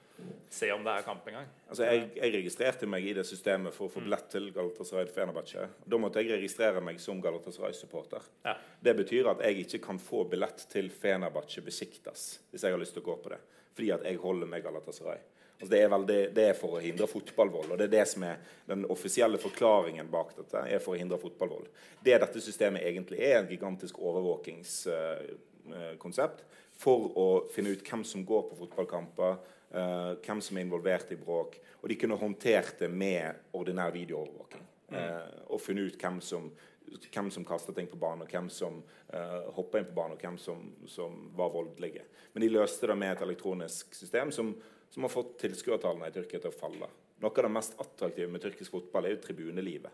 se 0.51 0.69
om 0.75 0.83
det 0.85 0.93
er 0.93 1.05
kamp 1.07 1.29
engang. 1.31 1.47
Altså, 1.69 1.87
jeg, 1.87 2.09
jeg 2.19 2.35
registrerte 2.35 2.89
meg 2.91 3.07
i 3.07 3.15
det 3.17 3.25
systemet 3.29 3.75
for 3.75 3.87
å 3.87 3.93
få 3.95 4.03
billett 4.05 4.27
til 4.33 4.51
Galatasaray 4.55 5.09
Fenerbahçe. 5.15 5.67
Da 5.87 6.01
måtte 6.03 6.21
jeg 6.21 6.35
registrere 6.35 6.83
meg 6.85 7.01
som 7.01 7.23
Galatasaray-supporter. 7.25 8.27
Ja. 8.45 8.57
Det 8.83 8.97
betyr 8.99 9.31
at 9.33 9.45
jeg 9.47 9.65
ikke 9.65 9.83
kan 9.87 10.01
få 10.03 10.25
billett 10.29 10.67
til 10.73 10.91
Fenerbahçe 10.93 11.65
Besiktas 11.65 12.27
hvis 12.51 12.67
jeg 12.67 12.75
har 12.75 12.83
lyst 12.83 12.99
til 12.99 13.05
å 13.05 13.11
gå 13.13 13.17
på 13.23 13.33
det. 13.33 13.41
Fordi 13.77 13.93
at 13.95 14.05
jeg 14.05 14.21
holder 14.21 14.51
med 14.51 14.67
Galatasaray. 14.67 15.23
Altså, 15.61 15.75
det, 15.75 15.81
er 15.83 15.89
veldig, 15.93 16.21
det 16.37 16.45
er 16.49 16.55
for 16.57 16.71
å 16.79 16.81
hindre 16.81 17.07
fotballvold. 17.11 17.71
og 17.71 17.79
det 17.79 17.85
er 17.91 17.97
det 17.99 18.09
som 18.09 18.23
er 18.25 18.37
Den 18.67 18.85
offisielle 18.89 19.39
forklaringen 19.39 20.11
bak 20.11 20.37
dette 20.39 20.59
er 20.65 20.79
for 20.81 20.95
å 20.95 21.01
hindre 21.01 21.19
fotballvold. 21.21 21.67
Det 22.01 22.19
dette 22.23 22.41
systemet 22.41 22.83
egentlig 22.89 23.19
er, 23.21 23.39
en 23.41 23.49
gigantisk 23.51 23.99
overvåkingskonsept 23.99 26.39
for 26.81 26.99
å 27.13 27.49
finne 27.53 27.71
ut 27.75 27.85
hvem 27.85 28.05
som 28.09 28.25
går 28.25 28.43
på 28.49 28.57
fotballkamper, 28.63 29.33
eh, 29.75 30.13
hvem 30.25 30.41
som 30.41 30.57
er 30.57 30.65
involvert 30.65 31.13
i 31.13 31.21
bråk. 31.21 31.61
Og 31.83 31.87
de 31.93 31.99
kunne 32.01 32.17
håndtert 32.17 32.81
det 32.81 32.89
med 32.89 33.37
ordinær 33.53 33.93
videoovervåking. 33.93 34.65
Mm. 34.91 35.55
og 35.55 35.63
funnet 35.63 35.87
ut 35.87 36.03
hvem 36.03 36.19
som 36.19 36.51
hvem 36.91 37.31
som 37.31 37.45
kaster 37.45 37.73
ting 37.73 37.87
på 37.87 37.97
banen, 38.01 38.25
og 38.25 38.33
hvem 38.33 38.49
som 38.51 38.83
uh, 39.15 39.53
hoppa 39.55 39.79
inn 39.79 39.87
på 39.87 39.95
banen, 39.95 40.17
og 40.17 40.25
hvem 40.25 40.39
som, 40.41 40.73
som 40.91 41.31
var 41.37 41.53
voldelige. 41.55 42.03
Men 42.33 42.45
de 42.45 42.51
løste 42.51 42.89
det 42.91 42.97
med 42.99 43.15
et 43.15 43.23
elektronisk 43.23 43.95
system 43.95 44.33
som, 44.35 44.51
som 44.91 45.07
har 45.07 45.13
fått 45.13 45.37
tilskuertallene 45.43 46.11
i 46.11 46.15
Tyrkia 46.15 46.43
til 46.43 46.51
å 46.51 46.59
falle. 46.59 46.89
Noe 47.21 47.31
av 47.31 47.45
det 47.45 47.53
mest 47.53 47.77
attraktive 47.83 48.31
med 48.33 48.43
tyrkisk 48.43 48.73
fotball 48.73 49.07
er 49.07 49.15
jo 49.15 49.23
tribunelivet. 49.25 49.93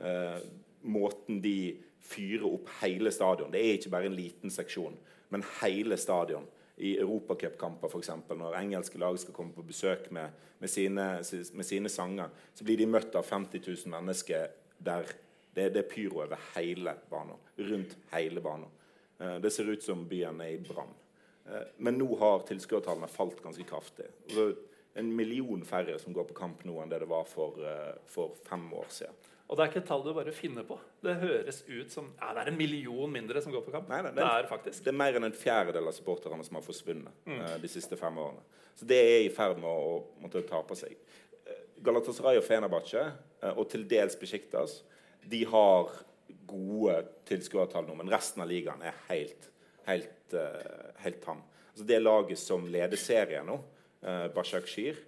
Eh, 0.00 0.38
måten 0.86 1.40
de 1.42 1.74
fyrer 2.04 2.44
opp 2.44 2.66
hele 2.82 3.08
stadion 3.14 3.52
Det 3.52 3.60
er 3.62 3.76
ikke 3.78 3.92
bare 3.94 4.08
en 4.10 4.16
liten 4.16 4.52
seksjon, 4.52 4.96
men 5.32 5.46
hele 5.60 5.98
stadion. 6.00 6.46
I 6.74 6.96
europacupkamper, 6.98 7.86
f.eks., 7.86 8.10
når 8.34 8.56
engelske 8.58 8.98
lag 8.98 9.14
skal 9.22 9.34
komme 9.36 9.54
på 9.54 9.62
besøk 9.62 10.08
med, 10.10 10.32
med, 10.58 10.70
sine, 10.70 11.04
med 11.54 11.66
sine 11.66 11.90
sanger, 11.92 12.32
så 12.54 12.66
blir 12.66 12.80
de 12.80 12.88
møtt 12.90 13.14
av 13.14 13.28
50 13.28 13.62
000 13.62 13.92
mennesker 13.94 14.48
der 14.82 15.06
det, 15.54 15.68
det 15.70 15.84
er 15.84 15.86
pyro 15.86 16.24
over 16.24 16.40
hele 16.56 16.96
banen. 17.10 17.38
Rundt 17.62 17.94
hele 18.10 18.42
banen. 18.42 18.70
Eh, 19.18 19.36
det 19.42 19.52
ser 19.54 19.70
ut 19.70 19.86
som 19.86 20.02
byen 20.10 20.42
er 20.42 20.56
i 20.56 20.62
brann. 20.62 20.90
Eh, 21.48 21.68
men 21.76 21.98
nå 22.00 22.08
har 22.20 22.46
tilskuertallene 22.48 23.10
falt 23.12 23.42
ganske 23.44 23.66
kraftig. 23.68 24.08
Altså, 24.28 24.52
en 24.94 25.10
million 25.16 25.64
færre 25.66 25.98
som 25.98 26.14
går 26.14 26.28
på 26.30 26.36
kamp 26.38 26.64
nå 26.64 26.78
enn 26.82 26.92
det 26.92 27.02
det 27.02 27.10
var 27.10 27.26
for, 27.28 27.58
eh, 27.66 27.94
for 28.06 28.36
fem 28.48 28.66
år 28.72 28.90
siden. 28.94 29.30
Og 29.44 29.58
det 29.58 29.64
er 29.64 29.70
ikke 29.70 29.80
et 29.82 29.88
tall 29.90 30.02
du 30.02 30.14
bare 30.16 30.32
finner 30.32 30.64
på. 30.64 30.78
Det 31.04 31.18
høres 31.20 31.58
ut 31.68 31.92
som 31.92 32.06
ja, 32.16 32.30
det 32.32 32.44
er 32.44 32.50
en 32.52 32.56
million 32.56 33.10
mindre 33.12 33.42
som 33.44 33.52
går 33.52 33.64
på 33.66 33.74
kamp. 33.74 33.90
Nei, 33.92 34.00
nei, 34.06 34.14
det 34.16 34.24
er 34.24 34.48
faktisk. 34.48 34.80
Det 34.86 34.92
er 34.94 34.96
mer 34.96 35.18
enn 35.18 35.28
en 35.28 35.36
fjerdedel 35.36 35.90
av 35.90 35.96
supporterne 35.96 36.46
som 36.46 36.56
har 36.56 36.64
forsvunnet 36.64 37.26
mm. 37.28 37.42
de 37.60 37.70
siste 37.70 37.98
fem 38.00 38.16
årene. 38.18 38.40
Så 38.74 38.88
det 38.88 38.98
er 39.02 39.20
i 39.26 39.30
ferd 39.34 39.60
med 39.60 39.68
å, 39.68 39.98
måtte 40.22 40.42
ta 40.48 40.62
på 40.66 40.78
seg. 40.78 40.96
Eh, 41.44 41.60
Galatasaray 41.84 42.40
og 42.40 42.46
Fenerbahçe, 42.46 43.04
eh, 43.42 43.52
og 43.52 43.68
til 43.70 43.84
dels 43.90 44.16
Besjiktas, 44.18 44.80
de 45.28 45.44
har 45.50 45.92
gode 46.48 46.96
tilskuertall 47.28 47.86
nå, 47.86 47.98
men 48.00 48.10
resten 48.12 48.42
av 48.44 48.50
ligaen 48.50 48.82
er 48.84 48.96
helt, 49.10 49.50
helt, 49.86 50.34
eh, 50.34 50.90
helt 51.04 51.22
tam. 51.24 51.42
Altså 51.72 51.86
det 51.88 52.02
laget 52.02 52.38
som 52.38 52.66
leder 52.70 53.00
serien 53.00 53.46
nå, 53.48 53.58
uh, 54.06 54.28
Bashakshir, 54.34 55.00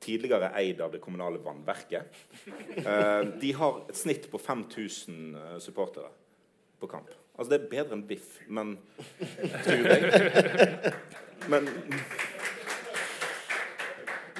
tidligere 0.00 0.50
eid 0.54 0.80
av 0.80 0.92
det 0.92 1.00
kommunale 1.00 1.38
vannverket, 1.38 2.02
eh, 2.76 3.22
de 3.40 3.52
har 3.52 3.80
et 3.88 3.96
snitt 3.96 4.30
på 4.30 4.38
5000 4.38 5.34
eh, 5.34 5.58
supportere 5.62 6.10
på 6.80 6.88
kamp. 6.90 7.10
Altså 7.36 7.52
det 7.52 7.58
er 7.60 7.70
bedre 7.70 7.96
enn 7.96 8.04
biff, 8.08 8.36
men 8.48 8.76
tror 9.64 9.88
jeg. 9.90 10.92
Men, 11.52 11.68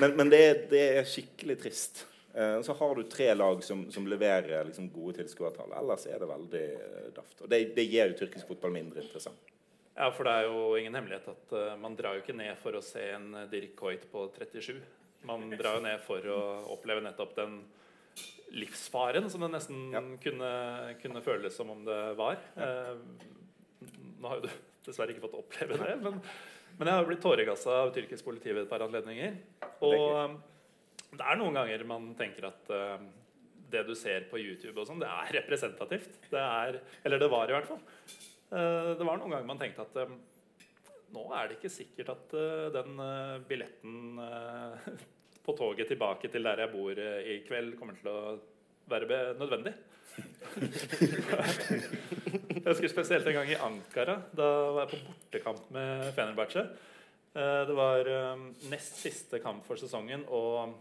men, 0.00 0.14
men 0.16 0.30
det, 0.32 0.38
er, 0.42 0.62
det 0.70 0.84
er 0.96 1.08
skikkelig 1.08 1.58
trist. 1.60 2.06
Eh, 2.34 2.62
så 2.64 2.74
har 2.78 2.96
du 2.96 3.04
tre 3.10 3.28
lag 3.34 3.64
som, 3.64 3.84
som 3.92 4.08
leverer 4.08 4.64
liksom, 4.68 4.88
gode 4.94 5.20
tilskuertall. 5.20 5.72
Ellers 5.76 6.06
er 6.08 6.20
det 6.20 6.30
veldig 6.30 6.64
eh, 6.72 7.04
daft. 7.16 7.36
Og 7.42 7.52
det, 7.52 7.60
det 7.76 7.86
gjør 7.88 8.10
jo 8.12 8.18
tyrkisk 8.22 8.48
fotball 8.48 8.74
mindre 8.74 9.04
interessant. 9.04 9.55
Ja, 9.96 10.10
for 10.12 10.28
det 10.28 10.34
er 10.36 10.46
jo 10.50 10.76
ingen 10.76 10.96
hemmelighet 10.98 11.28
at 11.32 11.52
uh, 11.56 11.72
man 11.80 11.96
drar 11.96 12.16
jo 12.16 12.24
ikke 12.24 12.36
ned 12.36 12.58
for 12.60 12.76
å 12.76 12.84
se 12.84 13.00
en 13.14 13.30
uh, 13.32 13.46
Dirk 13.48 13.72
Coit 13.78 14.04
på 14.12 14.26
37. 14.34 14.76
Man 15.26 15.48
drar 15.56 15.78
jo 15.78 15.86
ned 15.86 16.02
for 16.04 16.26
å 16.30 16.40
oppleve 16.74 17.00
nettopp 17.04 17.32
den 17.38 17.62
livsfaren 18.56 19.26
som 19.32 19.42
det 19.42 19.50
nesten 19.54 19.88
Ja. 19.94 20.02
kunne, 20.22 20.50
kunne 21.02 21.24
føles 21.24 21.56
som 21.56 21.72
om 21.72 21.80
det 21.86 22.00
var. 22.20 22.38
Uh, 22.60 23.00
nå 24.20 24.28
har 24.28 24.40
jo 24.40 24.46
du 24.46 24.52
dessverre 24.86 25.16
ikke 25.16 25.24
fått 25.24 25.40
oppleve 25.40 25.80
det, 25.80 25.96
men, 26.04 26.20
men 26.76 26.88
jeg 26.88 26.94
har 26.94 27.02
jo 27.02 27.10
blitt 27.10 27.24
tåregassa 27.24 27.80
av 27.86 27.94
tyrkisk 27.96 28.28
politi 28.28 28.52
ved 28.52 28.66
et 28.66 28.70
par 28.70 28.84
anledninger. 28.84 29.40
Og 29.86 30.04
um, 30.12 30.36
det 31.16 31.24
er 31.24 31.40
noen 31.40 31.56
ganger 31.56 31.88
man 31.88 32.12
tenker 32.18 32.50
at 32.52 32.70
uh, 32.70 33.00
det 33.72 33.82
du 33.88 33.96
ser 33.98 34.28
på 34.30 34.38
YouTube, 34.38 34.76
og 34.78 34.86
sånn, 34.88 35.00
det 35.02 35.10
er 35.10 35.38
representativt. 35.40 36.20
Det 36.30 36.42
er, 36.42 36.80
eller 37.02 37.22
det 37.24 37.32
var 37.32 37.50
i 37.50 37.56
hvert 37.56 37.72
fall. 37.72 37.82
Eh, 38.50 38.90
det 38.98 39.04
var 39.04 39.18
noen 39.18 39.32
ganger 39.32 39.48
man 39.48 39.58
tenkte 39.58 39.82
at 39.82 39.96
eh, 40.04 40.12
nå 41.16 41.24
er 41.34 41.48
det 41.48 41.56
ikke 41.56 41.72
sikkert 41.72 42.12
at 42.14 42.34
eh, 42.38 42.68
den 42.74 43.00
billetten 43.48 44.20
på 45.46 45.54
toget 45.58 45.90
tilbake 45.90 46.30
til 46.30 46.46
der 46.46 46.62
jeg 46.62 46.72
bor 46.72 46.98
i 46.98 47.40
kveld, 47.46 47.76
kommer 47.78 47.98
til 47.98 48.10
å 48.10 48.36
være 48.90 49.34
nødvendig. 49.38 49.72
jeg 52.56 52.66
husker 52.66 52.90
spesielt 52.90 53.26
en 53.30 53.36
gang 53.36 53.50
i 53.50 53.58
Ankara. 53.62 54.16
Da 54.34 54.48
var 54.74 54.86
jeg 54.86 54.92
på 54.94 55.06
bortekamp 55.06 55.70
med 55.74 56.08
Fenerbahçe. 56.16 56.64
Det 57.36 57.76
var 57.76 58.10
nest 58.72 58.98
siste 59.02 59.38
kamp 59.44 59.66
for 59.68 59.78
sesongen, 59.78 60.24
og 60.32 60.74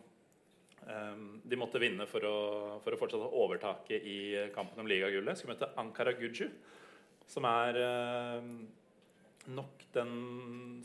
de 1.46 1.60
måtte 1.60 1.82
vinne 1.84 2.08
for 2.10 2.26
å, 2.26 2.36
for 2.82 2.96
å 2.96 3.00
fortsatt 3.02 3.26
ha 3.26 3.44
overtaket 3.44 4.08
i 4.08 4.18
kampen 4.56 4.82
om 4.82 4.90
ligagullet. 4.90 5.38
Skulle 5.38 5.58
møte 5.58 5.74
Ankara 5.82 6.16
Guju, 6.18 6.48
som 7.30 7.48
er 7.50 7.80
eh, 7.82 8.50
nok 9.56 9.86
den 9.96 10.14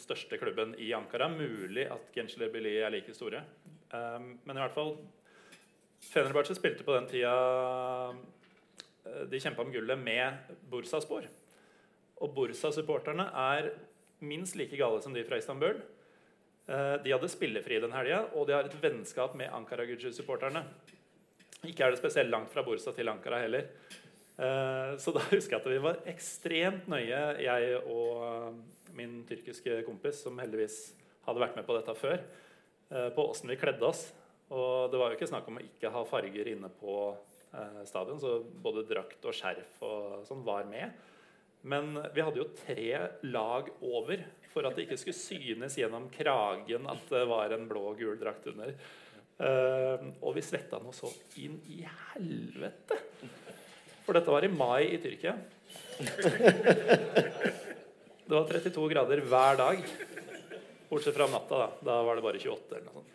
største 0.00 0.38
klubben 0.40 0.74
i 0.78 0.92
Ankara. 0.96 1.28
Mulig 1.32 1.86
at 1.90 2.12
Gençler 2.14 2.52
Bili 2.52 2.76
er 2.80 2.92
like 2.92 3.14
store. 3.16 3.42
Um, 3.90 4.36
men 4.46 4.54
i 4.54 4.62
hvert 4.62 4.74
fall 4.76 4.94
Fenerbahçe 6.10 6.54
spilte 6.56 6.86
på 6.86 6.94
den 6.96 7.08
tida 7.10 7.34
eh, 9.04 9.24
de 9.30 9.40
kjempa 9.42 9.64
om 9.64 9.72
gullet 9.74 10.00
med 10.00 10.52
Bursaspor. 10.70 11.26
Og 12.20 12.34
Bursa-supporterne 12.36 13.26
er 13.56 13.72
minst 14.24 14.56
like 14.56 14.76
gale 14.76 15.00
som 15.02 15.14
de 15.16 15.24
fra 15.26 15.40
Istanbul. 15.40 15.80
Eh, 16.70 16.96
de 17.04 17.12
hadde 17.12 17.32
spillefri 17.32 17.80
den 17.82 17.94
helga, 17.96 18.24
og 18.34 18.48
de 18.48 18.56
har 18.56 18.68
et 18.68 18.80
vennskap 18.82 19.36
med 19.38 19.52
Ankara 19.54 19.86
Gucci-supporterne. 19.88 20.64
Ikke 21.68 21.84
er 21.84 21.92
det 21.92 22.00
spesielt 22.00 22.32
langt 22.32 22.52
fra 22.52 22.64
Bursa 22.64 22.94
til 22.96 23.10
Ankara 23.12 23.42
heller. 23.42 23.68
Eh, 24.40 24.96
så 24.96 25.12
da 25.12 25.22
husker 25.34 25.56
jeg 25.56 25.60
at 25.60 25.68
vi 25.68 25.82
var 25.84 26.00
ekstremt 26.08 26.88
nøye, 26.90 27.20
jeg 27.44 27.80
og 27.82 28.94
min 28.96 29.20
tyrkiske 29.28 29.82
kompis, 29.88 30.22
som 30.24 30.38
heldigvis 30.40 30.80
hadde 31.26 31.42
vært 31.42 31.58
med 31.58 31.66
på 31.68 31.76
dette 31.76 31.94
før, 31.98 32.22
på 32.90 33.22
åssen 33.22 33.52
vi 33.52 33.58
kledde 33.60 33.86
oss. 33.86 34.08
Og 34.50 34.88
det 34.90 34.98
var 34.98 35.12
jo 35.12 35.18
ikke 35.18 35.28
snakk 35.30 35.46
om 35.46 35.60
å 35.60 35.62
ikke 35.62 35.92
ha 35.94 36.00
farger 36.08 36.48
inne 36.50 36.72
på 36.80 36.94
eh, 37.54 37.82
stadion, 37.86 38.18
så 38.18 38.40
både 38.40 38.86
drakt 38.88 39.28
og 39.28 39.36
skjerf 39.36 39.84
og 39.86 40.24
sånn 40.26 40.42
var 40.46 40.66
med. 40.66 40.96
Men 41.60 41.92
vi 42.16 42.24
hadde 42.24 42.40
jo 42.40 42.48
tre 42.56 42.88
lag 43.28 43.68
over 43.84 44.24
for 44.50 44.66
at 44.66 44.74
det 44.74 44.88
ikke 44.88 44.98
skulle 44.98 45.20
synes 45.20 45.76
gjennom 45.78 46.08
kragen 46.10 46.88
at 46.90 47.04
det 47.12 47.22
var 47.28 47.52
en 47.54 47.68
blå 47.68 47.84
og 47.92 48.00
gul 48.00 48.16
drakt 48.18 48.48
under. 48.48 48.72
Og 50.24 50.32
vi 50.34 50.42
svetta 50.42 50.80
noe 50.80 50.96
så 50.96 51.12
inn 51.44 51.60
i 51.68 51.82
helvete! 51.84 52.96
For 54.10 54.18
dette 54.18 54.32
var 54.34 54.42
i 54.42 54.48
mai 54.50 54.88
i 54.90 54.96
Tyrkia. 54.98 55.36
Det 58.26 58.34
var 58.34 58.48
32 58.48 58.88
grader 58.90 59.20
hver 59.22 59.58
dag. 59.58 59.84
Bortsett 60.88 61.14
fra 61.14 61.28
om 61.28 61.36
natta. 61.36 61.60
Da 61.60 61.68
Da 61.86 61.98
var 62.02 62.18
det 62.18 62.24
bare 62.24 62.40
28 62.42 62.74
eller 62.74 62.88
noe 62.88 62.94
sånt. 62.96 63.14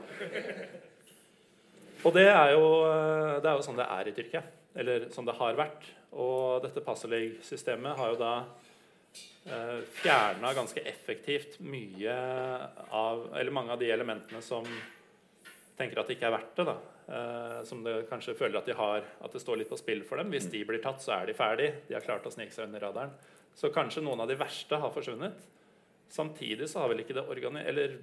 Og 2.08 2.15
det 2.15 2.23
er, 2.29 2.53
jo, 2.53 2.63
eh, 2.88 3.34
det 3.43 3.49
er, 3.49 3.58
jo, 3.58 3.65
sånn 3.67 3.81
det 3.81 3.89
er 3.97 4.08
i 4.08 4.15
Tyrkia. 4.15 4.43
Eller 4.71 5.10
som 5.12 5.27
det 5.27 5.36
har 5.36 5.60
vært. 5.60 5.84
Og 6.15 6.63
dette 6.63 6.88
Passeleg-systemet 6.88 7.99
har 7.99 8.15
jo 8.15 8.19
da 8.23 8.34
eh, 9.51 9.84
fjerna 9.99 10.55
ganske 10.55 10.79
effektivt 10.79 11.60
mye 11.60 12.15
av 12.88 13.36
Eller 13.36 13.51
mange 13.51 13.75
av 13.75 13.84
de 13.84 13.91
elementene 13.91 14.39
som 14.39 14.63
tenker 15.75 15.99
at 15.99 16.08
det 16.08 16.15
ikke 16.15 16.31
er 16.31 16.39
verdt 16.39 16.55
det. 16.55 16.71
da. 16.71 16.94
Eh, 17.06 17.63
som 17.70 17.84
det 17.86 18.08
kanskje 18.10 18.34
føler 18.34 18.58
at 18.58 18.65
de 18.65 18.74
har 18.74 19.04
At 19.22 19.34
det 19.36 19.38
står 19.44 19.60
litt 19.60 19.70
på 19.70 19.78
spill 19.78 20.02
for 20.08 20.18
dem. 20.18 20.32
Hvis 20.34 20.50
de 20.50 20.63
blir 20.65 20.82
tatt, 20.82 21.04
så 21.04 21.20
er 21.20 21.30
de 21.30 21.38
ferdig. 21.38 21.72
De 21.89 21.94
har 21.98 22.06
klart 22.06 22.26
å 22.26 22.34
snike 22.34 22.56
seg 22.56 22.70
under 22.70 22.82
radaren. 22.88 23.13
Så 23.56 23.70
kanskje 23.74 24.04
noen 24.04 24.24
av 24.24 24.30
de 24.32 24.38
verste 24.39 24.80
har 24.82 24.94
forsvunnet. 24.94 25.46
Samtidig 26.12 26.68
så 26.70 26.82
har 26.82 26.91
vel 26.91 27.06
ikke 27.06 27.18
det 27.18 27.28
organi... 27.30 27.62
Eller 27.65 28.00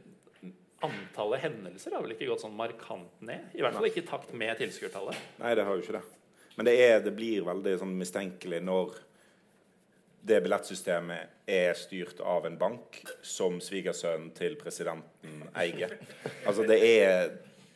antallet 0.82 1.44
hendelser 1.44 1.94
har 1.94 2.02
vel 2.02 2.16
ikke 2.16 2.26
gått 2.30 2.42
sånn 2.42 2.56
markant 2.58 3.20
ned? 3.22 3.52
I 3.54 3.62
hvert 3.62 3.76
fall 3.76 3.86
ikke 3.86 4.02
i 4.02 4.08
takt 4.08 4.32
med 4.34 4.56
tilskuertallet. 4.58 5.18
Nei, 5.38 5.54
det 5.58 5.66
har 5.66 5.76
jo 5.76 5.84
ikke 5.84 5.98
det. 5.98 6.02
Men 6.56 6.68
det, 6.68 6.74
er, 6.84 6.96
det 7.04 7.14
blir 7.16 7.46
veldig 7.46 7.76
sånn 7.80 7.94
mistenkelig 7.98 8.58
når 8.66 8.96
det 10.22 10.40
billettsystemet 10.44 11.46
er 11.50 11.78
styrt 11.78 12.20
av 12.22 12.46
en 12.46 12.58
bank 12.58 13.00
som 13.26 13.58
svigersønnen 13.62 14.30
til 14.36 14.54
presidenten 14.60 15.48
eier. 15.58 15.96
Altså 16.46 16.66
det 16.68 16.78
er 16.86 17.32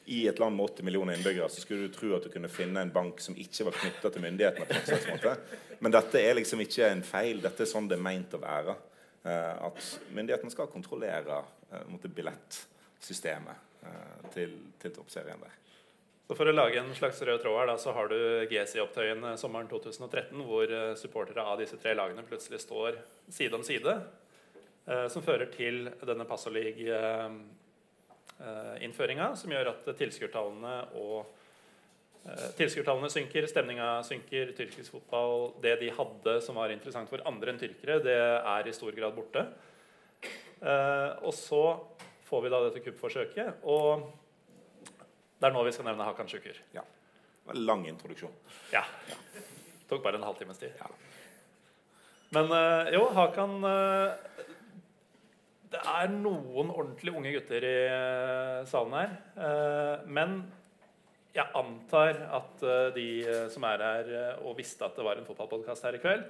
I 0.07 0.21
et 0.31 0.39
land 0.39 0.57
med 0.57 0.71
80 0.71 0.87
millioner 0.87 1.17
innbyggere 1.17 1.49
så 1.51 1.61
skulle 1.63 1.89
du 1.89 1.95
tro 1.95 2.13
at 2.17 2.27
du 2.27 2.31
kunne 2.31 2.51
finne 2.53 2.83
en 2.83 2.93
bank 2.95 3.21
som 3.23 3.35
ikke 3.39 3.67
var 3.67 3.79
knytta 3.81 4.13
til 4.15 4.23
myndighetene. 4.23 4.67
på 4.71 4.79
en 4.79 4.87
slags 4.87 5.09
måte. 5.11 5.35
Men 5.83 5.95
dette 5.97 6.23
er 6.23 6.39
liksom 6.39 6.63
ikke 6.63 6.91
en 6.93 7.03
feil. 7.07 7.43
Dette 7.43 7.65
er 7.65 7.71
sånn 7.71 7.91
det 7.91 7.99
er 7.99 8.07
meint 8.07 8.37
å 8.39 8.43
være. 8.43 8.77
Uh, 9.27 9.67
at 9.67 9.93
myndighetene 10.15 10.55
skal 10.55 10.71
kontrollere 10.71 11.43
uh, 11.73 12.07
billett 12.07 12.61
eh, 13.03 13.55
til, 14.35 14.53
til 14.79 14.95
toppserien 14.95 15.43
der. 15.43 15.57
Så 16.27 16.35
For 16.35 16.51
å 16.51 16.55
lage 16.55 16.81
en 16.81 16.95
slags 16.95 17.21
rød 17.23 17.39
tråd 17.43 17.61
her, 17.61 17.69
da, 17.71 17.77
så 17.79 17.93
har 17.95 18.09
du 18.11 18.19
GC-opptøyen 18.51 19.37
sommeren 19.39 19.69
2013, 19.71 20.41
hvor 20.43 20.73
eh, 20.75 20.95
supportere 20.99 21.45
av 21.47 21.61
disse 21.61 21.79
tre 21.79 21.93
lagene 21.95 22.25
plutselig 22.27 22.65
står 22.65 22.99
side 23.31 23.55
om 23.55 23.63
side. 23.67 23.95
Eh, 24.87 25.07
som 25.13 25.23
fører 25.23 25.53
til 25.55 25.87
denne 26.03 26.27
Passoliga-innføringa, 28.37 29.31
som 29.37 29.53
gjør 29.53 29.73
at 29.73 29.91
tilskuertallene 29.97 30.77
og 31.01 31.33
Tilskuertallene 32.59 33.07
synker, 33.07 33.45
stemninga 33.47 34.01
synker. 34.03 34.49
Tyrkisk 34.59 34.97
fotball, 34.97 35.53
det 35.63 35.77
de 35.79 35.93
hadde 35.95 36.33
som 36.43 36.57
var 36.59 36.73
interessant 36.75 37.07
for 37.07 37.23
andre 37.23 37.53
enn 37.53 37.61
tyrkere, 37.61 38.01
det 38.03 38.17
er 38.19 38.67
i 38.67 38.73
stor 38.75 38.91
grad 38.97 39.15
borte. 39.15 39.45
og 41.23 41.31
så 41.35 41.79
får 42.27 42.43
vi 42.43 42.51
da 42.51 42.61
dette 42.65 42.83
kuppforsøket. 42.83 43.63
Og 43.63 44.11
det 45.39 45.47
er 45.47 45.55
nå 45.55 45.63
vi 45.63 45.73
skal 45.77 45.87
nevne 45.87 46.03
Hakan 46.03 46.27
Sjukur. 46.27 46.59
Ja. 46.75 46.83
Det 46.83 47.47
var 47.47 47.55
en 47.55 47.67
lang 47.67 47.87
introduksjon. 47.87 48.35
Ja. 48.73 48.83
Det 49.07 49.87
tok 49.87 50.03
bare 50.03 50.19
en 50.19 50.27
halvtimes 50.27 50.59
tid. 50.59 50.75
Ja. 50.81 50.91
Men 52.35 52.51
jo, 52.91 53.07
Hakan 53.15 53.61
Det 55.73 55.81
er 55.83 56.13
noen 56.13 56.71
ordentlig 56.71 57.15
unge 57.17 57.33
gutter 57.35 57.67
i 57.67 57.75
uh, 57.91 58.61
salen 58.69 58.95
her. 58.97 59.17
men 60.07 60.39
jeg 61.37 61.53
antar 61.59 62.21
at 62.33 62.63
de 62.95 63.09
som 63.53 63.65
er 63.69 63.83
her 63.85 64.39
og 64.39 64.55
visste 64.57 64.87
at 64.87 64.97
det 64.97 65.05
var 65.05 65.19
en 65.21 65.27
fotballpodkast 65.27 65.85
her 65.85 65.99
i 65.99 66.01
kveld, 66.01 66.23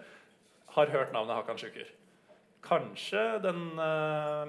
har 0.75 0.91
hørt 0.91 1.13
navnet 1.15 1.37
Hakan 1.37 1.61
Sjukur. 1.61 1.87
kanskje 2.67 3.39
den 3.45 3.61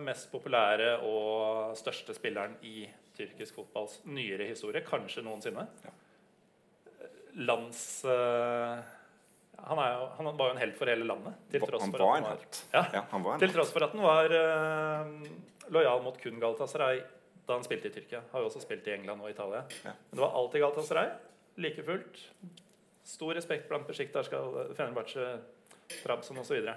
mest 0.02 0.32
populære 0.32 0.95
og 1.06 1.78
største 1.78 2.15
spilleren 2.17 2.56
i 2.65 2.88
tyrkisk 3.17 3.60
fotballs 3.60 4.00
nyere 4.06 4.50
historie. 4.50 4.82
Kanskje 4.86 5.26
noensinne. 5.26 5.67
Lands... 7.38 7.84
Han, 9.58 9.80
jo, 9.82 10.08
han, 10.17 10.30
var 10.38 10.50
jo 10.50 10.54
en 10.54 10.62
helt 10.62 10.78
for 10.80 10.89
hele 10.91 11.06
landet. 11.08 11.38
Til 11.52 11.63
tross 11.65 11.84
han 11.84 11.91
for 11.91 12.06
var 12.06 12.20
en 12.22 12.28
helt. 12.30 12.60
Ja, 12.72 12.84
ja, 12.93 13.04
han 13.12 13.24
var 13.26 13.36
en 13.36 13.41
til 13.41 13.54
tross 13.56 13.74
for 13.74 13.84
at 13.84 13.96
han 13.96 14.06
var 14.06 14.36
uh, 14.38 15.72
lojal 15.74 16.04
mot 16.06 16.20
kun 16.22 16.39
Galatasaray 16.39 17.02
da 17.48 17.56
han 17.56 17.65
spilte 17.65 17.89
i 17.89 17.96
Tyrkia. 17.96 18.22
Har 18.32 18.43
jo 18.43 18.50
også 18.50 18.62
spilt 18.63 18.88
i 18.88 18.93
England 18.98 19.24
og 19.24 19.32
Italia. 19.32 19.63
Ja. 19.84 19.93
Men 19.96 20.20
det 20.20 20.24
var 20.24 20.38
alltid 20.39 20.63
Galatasaray. 20.63 21.12
Like 21.63 21.84
fullt. 21.88 22.24
Stor 23.08 23.38
respekt 23.39 23.70
blant 23.70 23.88
Besjiktas, 23.88 24.28
Fenerbahçe, 24.76 25.38
Trabzon 26.04 26.41
osv. 26.43 26.67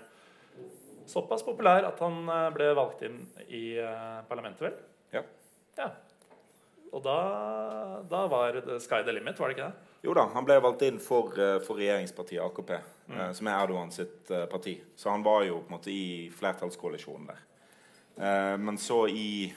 Såpass 1.11 1.43
populær 1.43 1.89
at 1.89 1.99
han 2.05 2.23
eh, 2.31 2.47
ble 2.55 2.69
valgt 2.79 3.03
inn 3.03 3.19
i 3.49 3.65
uh, 3.83 4.21
parlamentet, 4.31 4.63
vel? 4.63 4.77
Ja. 5.17 5.25
ja. 5.81 5.89
Og 6.95 7.03
da, 7.03 7.17
da, 8.11 8.25
var 8.31 8.61
det 8.61 8.79
sky 8.85 9.03
the 9.07 9.15
limit, 9.15 9.41
var 9.43 9.51
det 9.51 9.59
ikke 9.59 9.71
det? 9.73 9.90
Jo 10.03 10.15
da, 10.17 10.25
han 10.33 10.47
ble 10.49 10.57
valgt 10.65 10.85
inn 10.87 11.01
for, 11.03 11.35
uh, 11.37 11.59
for 11.65 11.81
regjeringspartiet 11.81 12.41
AKP, 12.41 12.71
mm. 13.11 13.17
eh, 13.19 13.33
som 13.37 13.51
er 13.51 13.57
Erdogan 13.59 13.91
sitt 13.93 14.31
parti. 14.51 14.79
Så 14.97 15.11
han 15.13 15.25
var 15.27 15.45
jo 15.45 15.59
på 15.61 15.69
en 15.69 15.77
måte 15.77 15.93
i 15.93 16.31
flertallskoalisjonen 16.33 17.31
der. 17.33 17.47
men 18.59 18.77
så 18.79 19.07
i 19.09 19.53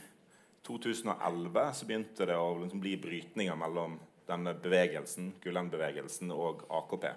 2011 0.64 1.72
så 1.74 1.86
begynte 1.86 2.28
det 2.30 2.36
å 2.38 2.54
liksom 2.62 2.80
bli 2.80 2.94
brytninger 3.02 3.56
mellom 3.60 3.98
denne 4.28 4.54
bevegelsen, 4.56 5.34
Gulen-bevegelsen 5.44 6.32
og 6.32 6.64
AKP. 6.70 7.10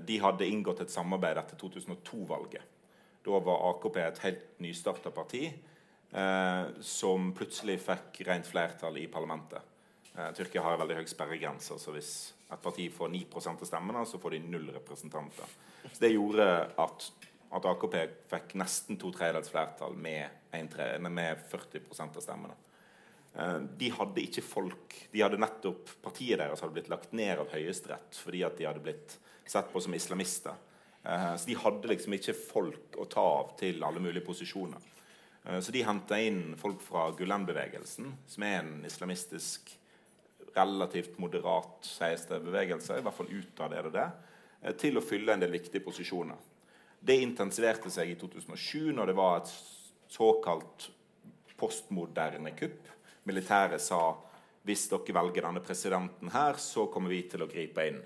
de 0.00 0.16
hadde 0.20 0.46
inngått 0.48 0.80
et 0.80 0.90
samarbeid 0.90 1.36
etter 1.36 1.58
2002-valget. 1.60 2.62
Da 3.24 3.40
var 3.40 3.68
AKP 3.70 4.00
et 4.02 4.18
helt 4.24 4.42
nystarta 4.60 5.10
parti 5.14 5.46
eh, 5.48 6.64
som 6.84 7.30
plutselig 7.36 7.78
fikk 7.80 8.20
rent 8.28 8.48
flertall 8.48 8.98
i 9.00 9.06
parlamentet. 9.08 9.62
Eh, 10.18 10.30
Tyrkia 10.32 10.62
har 10.62 10.78
veldig 10.78 11.00
høy 11.00 11.06
sperregrense, 11.10 11.76
så 11.80 11.94
hvis 11.94 12.10
et 12.46 12.60
parti 12.62 12.86
får 12.92 13.10
9% 13.10 13.64
av 13.64 13.66
stemmene, 13.68 14.04
så 14.06 14.20
får 14.22 14.36
de 14.36 14.42
null 14.46 14.68
representanter. 14.76 15.56
Så 15.88 15.98
Det 16.00 16.12
gjorde 16.12 16.46
at, 16.78 17.08
at 17.58 17.66
AKP 17.72 17.96
fikk 18.30 18.54
nesten 18.60 19.00
to 19.00 19.10
tredjedels 19.14 19.50
flertall 19.50 19.98
med, 19.98 20.30
tre, 20.70 20.92
med 21.02 21.42
40% 21.50 22.20
av 22.20 22.22
stemmene. 22.22 22.54
Eh, 23.34 23.58
de 23.82 23.90
hadde 23.90 24.22
ikke 24.22 24.46
folk 24.46 25.00
de 25.10 25.24
hadde 25.24 25.42
nettopp, 25.42 25.96
Partiet 26.04 26.38
deres 26.38 26.62
hadde 26.62 26.78
blitt 26.78 26.92
lagt 26.92 27.10
ned 27.16 27.40
av 27.42 27.50
Høyesterett 27.50 28.14
fordi 28.22 28.44
at 28.46 28.54
de 28.58 28.68
hadde 28.70 28.82
blitt 28.84 29.18
sett 29.50 29.66
på 29.72 29.82
som 29.82 29.98
islamister. 29.98 30.54
Eh, 31.02 31.30
så 31.34 31.50
de 31.50 31.58
hadde 31.58 31.90
liksom 31.90 32.14
ikke 32.14 32.38
folk 32.38 33.00
å 33.02 33.10
ta 33.10 33.24
av 33.42 33.56
til 33.58 33.82
alle 33.82 34.02
mulige 34.02 34.26
posisjoner. 34.26 34.90
Så 35.60 35.74
de 35.74 35.82
henta 35.84 36.16
inn 36.24 36.54
folk 36.56 36.78
fra 36.80 37.10
Gulen-bevegelsen, 37.12 38.06
som 38.32 38.44
er 38.46 38.62
en 38.62 38.78
islamistisk, 38.88 39.74
relativt 40.54 41.18
moderat 41.18 41.86
sies 41.86 42.26
det, 42.30 42.40
bevegelse, 42.44 42.98
i 42.98 43.04
hvert 43.04 43.16
fall 43.16 43.32
utad 43.32 43.74
er 43.74 43.88
det, 43.88 44.04
det, 44.62 44.74
til 44.80 44.98
å 44.98 45.04
fylle 45.04 45.34
en 45.34 45.42
del 45.42 45.54
viktige 45.54 45.84
posisjoner. 45.84 46.38
Det 47.04 47.16
intensiverte 47.20 47.90
seg 47.92 48.14
i 48.14 48.18
2007, 48.20 48.92
når 48.96 49.10
det 49.10 49.16
var 49.18 49.40
et 49.40 49.50
såkalt 50.14 50.88
postmoderne 51.58 52.54
kupp. 52.56 52.88
Militæret 53.28 53.82
sa 53.82 54.14
hvis 54.64 54.86
dere 54.88 55.16
velger 55.18 55.44
denne 55.44 55.60
presidenten 55.64 56.30
her, 56.32 56.56
så 56.60 56.86
kommer 56.92 57.12
vi 57.12 57.20
til 57.28 57.44
å 57.44 57.50
gripe 57.50 57.84
inn. 57.90 58.00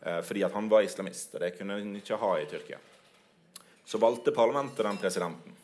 Eh, 0.00 0.20
fordi 0.24 0.44
at 0.46 0.54
han 0.56 0.70
var 0.72 0.86
islamist, 0.86 1.34
og 1.34 1.44
det 1.44 1.52
kunne 1.58 1.76
han 1.76 1.98
ikke 1.98 2.18
ha 2.18 2.32
i 2.40 2.46
Tyrkia. 2.48 2.78
Så 3.84 4.00
valgte 4.00 4.32
parlamentet 4.32 4.86
den 4.86 5.00
presidenten, 5.02 5.56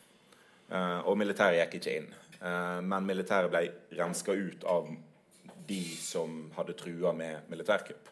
eh, 0.69 0.99
og 0.99 1.17
militæret 1.17 1.63
gikk 1.63 1.79
ikke 1.79 1.95
inn. 1.97 2.09
Eh, 2.39 2.81
men 2.81 3.07
militæret 3.07 3.49
ble 3.49 3.65
renska 3.97 4.31
ut 4.31 4.63
av 4.63 4.93
de 5.69 5.83
som 6.01 6.47
hadde 6.55 6.73
trua 6.77 7.13
med 7.13 7.49
militærkupp. 7.49 8.09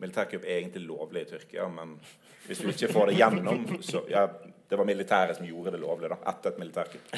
militærkupp 0.00 0.44
er 0.44 0.58
egentlig 0.58 0.86
lovlig 0.86 1.22
i 1.22 1.30
Tyrkia, 1.30 1.68
men 1.68 1.96
hvis 2.46 2.58
du 2.58 2.70
ikke 2.70 2.88
får 2.92 3.10
det 3.10 3.18
gjennom 3.18 3.82
så, 3.82 4.02
ja, 4.08 4.28
Det 4.68 4.76
var 4.78 4.84
militæret 4.84 5.36
som 5.36 5.46
gjorde 5.46 5.72
det 5.74 5.80
lovlig 5.82 6.08
da, 6.12 6.16
etter 6.30 6.52
et 6.52 6.58
militærkupp. 6.62 7.14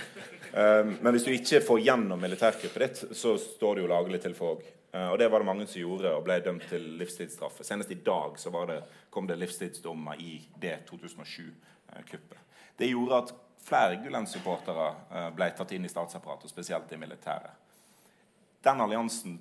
Um, 0.53 0.95
men 1.03 1.12
hvis 1.12 1.26
du 1.26 1.30
ikke 1.35 1.61
får 1.66 1.83
gjennom 1.85 2.20
militærkuppet 2.20 2.83
ditt, 2.83 3.03
så 3.16 3.35
står 3.39 3.74
det 3.74 3.83
jo 3.83 3.91
laglig 3.91 4.22
til 4.24 4.35
for 4.37 4.55
òg. 4.55 4.62
Uh, 4.95 5.11
og 5.11 5.18
det 5.20 5.28
var 5.28 5.43
det 5.43 5.49
mange 5.51 5.66
som 5.68 5.83
gjorde, 5.83 6.14
og 6.16 6.24
ble 6.24 6.39
dømt 6.41 6.64
til 6.70 6.87
livstidsstraffe. 7.01 7.64
Senest 7.64 7.93
i 7.93 8.01
dag 8.01 8.41
så 8.41 8.64
det, 8.70 8.78
kom 9.12 9.28
det 9.28 9.37
livstidsdommer 9.37 10.20
i 10.24 10.39
det 10.64 10.78
2007-kuppet. 10.89 12.41
Det 12.78 12.89
gjorde 12.89 13.20
at 13.20 13.35
flere 13.62 14.01
Gulen-supportere 14.01 14.89
uh, 15.12 15.28
ble 15.37 15.53
tatt 15.57 15.76
inn 15.76 15.85
i 15.85 15.93
statsapparatet, 15.93 16.51
spesielt 16.51 16.93
i 16.97 17.01
militæret. 17.05 17.53
Den 18.64 18.80
alliansen 18.80 19.37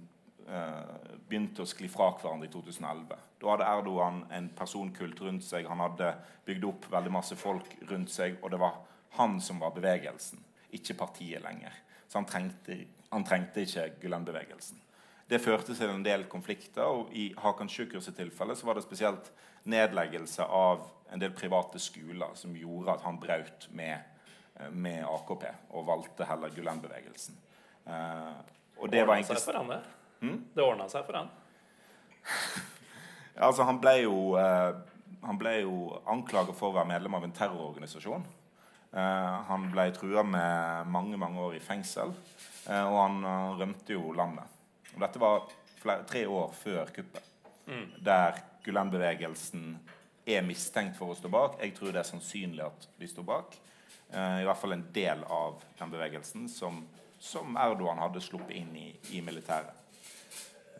begynte 0.51 1.63
å 1.63 1.69
skli 1.69 1.87
fra 1.87 2.09
hverandre 2.19 2.49
i 2.49 2.51
2011. 2.51 3.13
Da 3.39 3.51
hadde 3.53 3.67
Erdogan 3.71 4.17
en 4.35 4.49
personkult 4.57 5.21
rundt 5.23 5.45
seg. 5.47 5.67
Han 5.69 5.79
hadde 5.79 6.09
bygd 6.45 6.65
opp 6.67 6.87
veldig 6.91 7.13
masse 7.13 7.37
folk 7.39 7.71
rundt 7.89 8.11
seg. 8.11 8.35
Og 8.41 8.51
det 8.51 8.59
var 8.61 8.81
han 9.17 9.39
som 9.43 9.61
var 9.63 9.73
bevegelsen, 9.75 10.43
ikke 10.75 10.97
partiet 10.99 11.43
lenger. 11.43 11.75
Så 12.07 12.19
han 12.19 12.27
trengte, 12.27 12.77
han 13.11 13.27
trengte 13.27 13.63
ikke 13.63 13.87
Gulen-bevegelsen. 14.01 14.79
Det 15.31 15.39
førte 15.39 15.75
til 15.75 15.89
en 15.93 16.03
del 16.03 16.25
konflikter. 16.27 16.83
og 16.83 17.13
I 17.15 17.31
Hakan 17.39 17.69
Shukurs 17.69 18.09
tilfelle 18.15 18.55
så 18.55 18.67
var 18.67 18.75
det 18.75 18.83
spesielt 18.83 19.31
nedleggelse 19.63 20.43
av 20.43 20.89
en 21.11 21.21
del 21.21 21.31
private 21.31 21.79
skoler 21.79 22.35
som 22.35 22.55
gjorde 22.55 22.91
at 22.97 23.05
han 23.05 23.19
brøt 23.19 23.69
med, 23.71 23.99
med 24.71 25.05
AKP 25.07 25.47
og 25.69 25.87
valgte 25.87 26.27
heller 26.27 26.51
Gulen-bevegelsen. 26.55 27.39
Uh, 27.87 28.35
og 28.77 28.91
det 28.91 29.07
var 29.07 29.15
egentlig... 29.15 29.79
Han, 30.21 30.43
det. 30.53 30.63
Ordna 30.63 30.87
seg 30.91 31.07
for 31.07 31.21
han. 31.21 31.31
Altså, 33.41 33.63
han 33.65 33.77
ble 33.81 33.93
jo, 34.03 34.15
eh, 34.37 34.75
han 35.23 35.37
ble 35.39 35.53
jo 35.63 35.75
anklaget 36.11 36.53
for 36.59 36.69
å 36.69 36.75
være 36.75 36.89
medlem 36.91 37.15
av 37.17 37.23
en 37.25 37.31
terrororganisasjon. 37.33 38.25
Eh, 38.91 39.37
han 39.47 39.69
ble 39.71 39.85
trua 39.95 40.21
med 40.27 40.91
mange 40.91 41.17
mange 41.17 41.39
år 41.47 41.55
i 41.57 41.61
fengsel, 41.63 42.11
eh, 42.67 42.83
og 42.83 42.97
han 42.99 43.23
rømte 43.57 43.95
jo 43.95 44.11
landet. 44.13 44.59
Og 44.91 44.99
dette 45.01 45.23
var 45.23 45.47
flere, 45.79 46.05
tre 46.11 46.25
år 46.27 46.53
før 46.59 46.91
kuppet, 46.93 47.31
mm. 47.71 47.87
der 48.03 48.43
Gulen-bevegelsen 48.67 49.79
er 50.29 50.45
mistenkt 50.45 50.97
for 50.99 51.11
å 51.11 51.17
stå 51.17 51.31
bak. 51.33 51.57
Jeg 51.63 51.73
tror 51.77 51.93
det 51.93 52.03
er 52.03 52.09
sannsynlig 52.11 52.65
at 52.67 52.87
de 52.99 53.09
står 53.09 53.25
bak. 53.27 53.57
Eh, 54.11 54.41
I 54.41 54.47
hvert 54.47 54.59
fall 54.59 54.75
en 54.77 54.87
del 54.93 55.23
av 55.23 55.61
den 55.79 55.93
bevegelsen 55.93 56.49
som, 56.51 56.83
som 57.19 57.57
Erdogan 57.57 58.01
hadde 58.01 58.23
sluppet 58.23 58.57
inn 58.59 58.75
i, 58.77 58.89
i 59.17 59.21
militæret. 59.25 59.80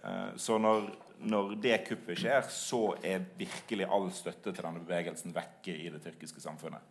Eh, 0.04 0.36
så 0.36 0.58
når 0.62 0.90
når 1.22 1.56
det 1.62 1.76
kuppet 1.86 2.18
skjer, 2.22 2.46
så 2.50 2.96
er 3.06 3.28
virkelig 3.38 3.86
all 3.86 4.08
støtte 4.14 4.50
til 4.50 4.66
denne 4.66 4.82
bevegelsen 4.82 5.36
vekke 5.36 5.76
i 5.76 5.92
det 5.94 6.02
tyrkiske 6.04 6.42
samfunnet. 6.42 6.82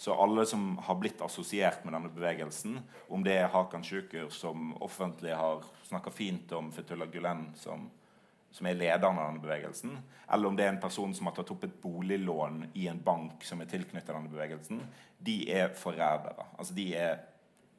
Så 0.00 0.14
alle 0.16 0.46
som 0.48 0.78
har 0.84 0.96
blitt 1.00 1.20
assosiert 1.24 1.84
med 1.84 1.94
denne 1.96 2.10
bevegelsen, 2.12 2.78
om 3.12 3.24
det 3.24 3.36
er 3.36 3.50
Hakan 3.52 3.84
Sjukur, 3.84 4.30
som 4.32 4.74
offentlig 4.80 5.34
har 5.36 5.64
snakka 5.88 6.12
fint 6.12 6.52
om 6.56 6.70
Fetullah 6.72 7.08
Gulen, 7.12 7.50
som, 7.60 7.88
som, 8.52 8.68
er 8.68 8.78
lederen 8.80 9.20
av 9.20 9.28
denne 9.28 9.44
bevegelsen, 9.44 9.98
eller 10.32 10.48
om 10.48 10.56
det 10.56 10.66
er 10.66 10.72
en 10.74 10.82
person 10.82 11.12
som 11.16 11.28
har 11.28 11.36
tatt 11.36 11.52
opp 11.52 11.66
et 11.68 11.80
boliglån 11.82 12.62
i 12.80 12.86
en 12.88 13.00
bank 13.04 13.44
som 13.44 13.60
er 13.60 13.68
tilknyttet 13.68 14.12
denne 14.12 14.32
bevegelsen, 14.32 14.80
de 15.20 15.42
er 15.52 15.72
forrædere. 15.76 16.48
Altså 16.56 16.76
de 16.76 16.88
er 16.96 17.20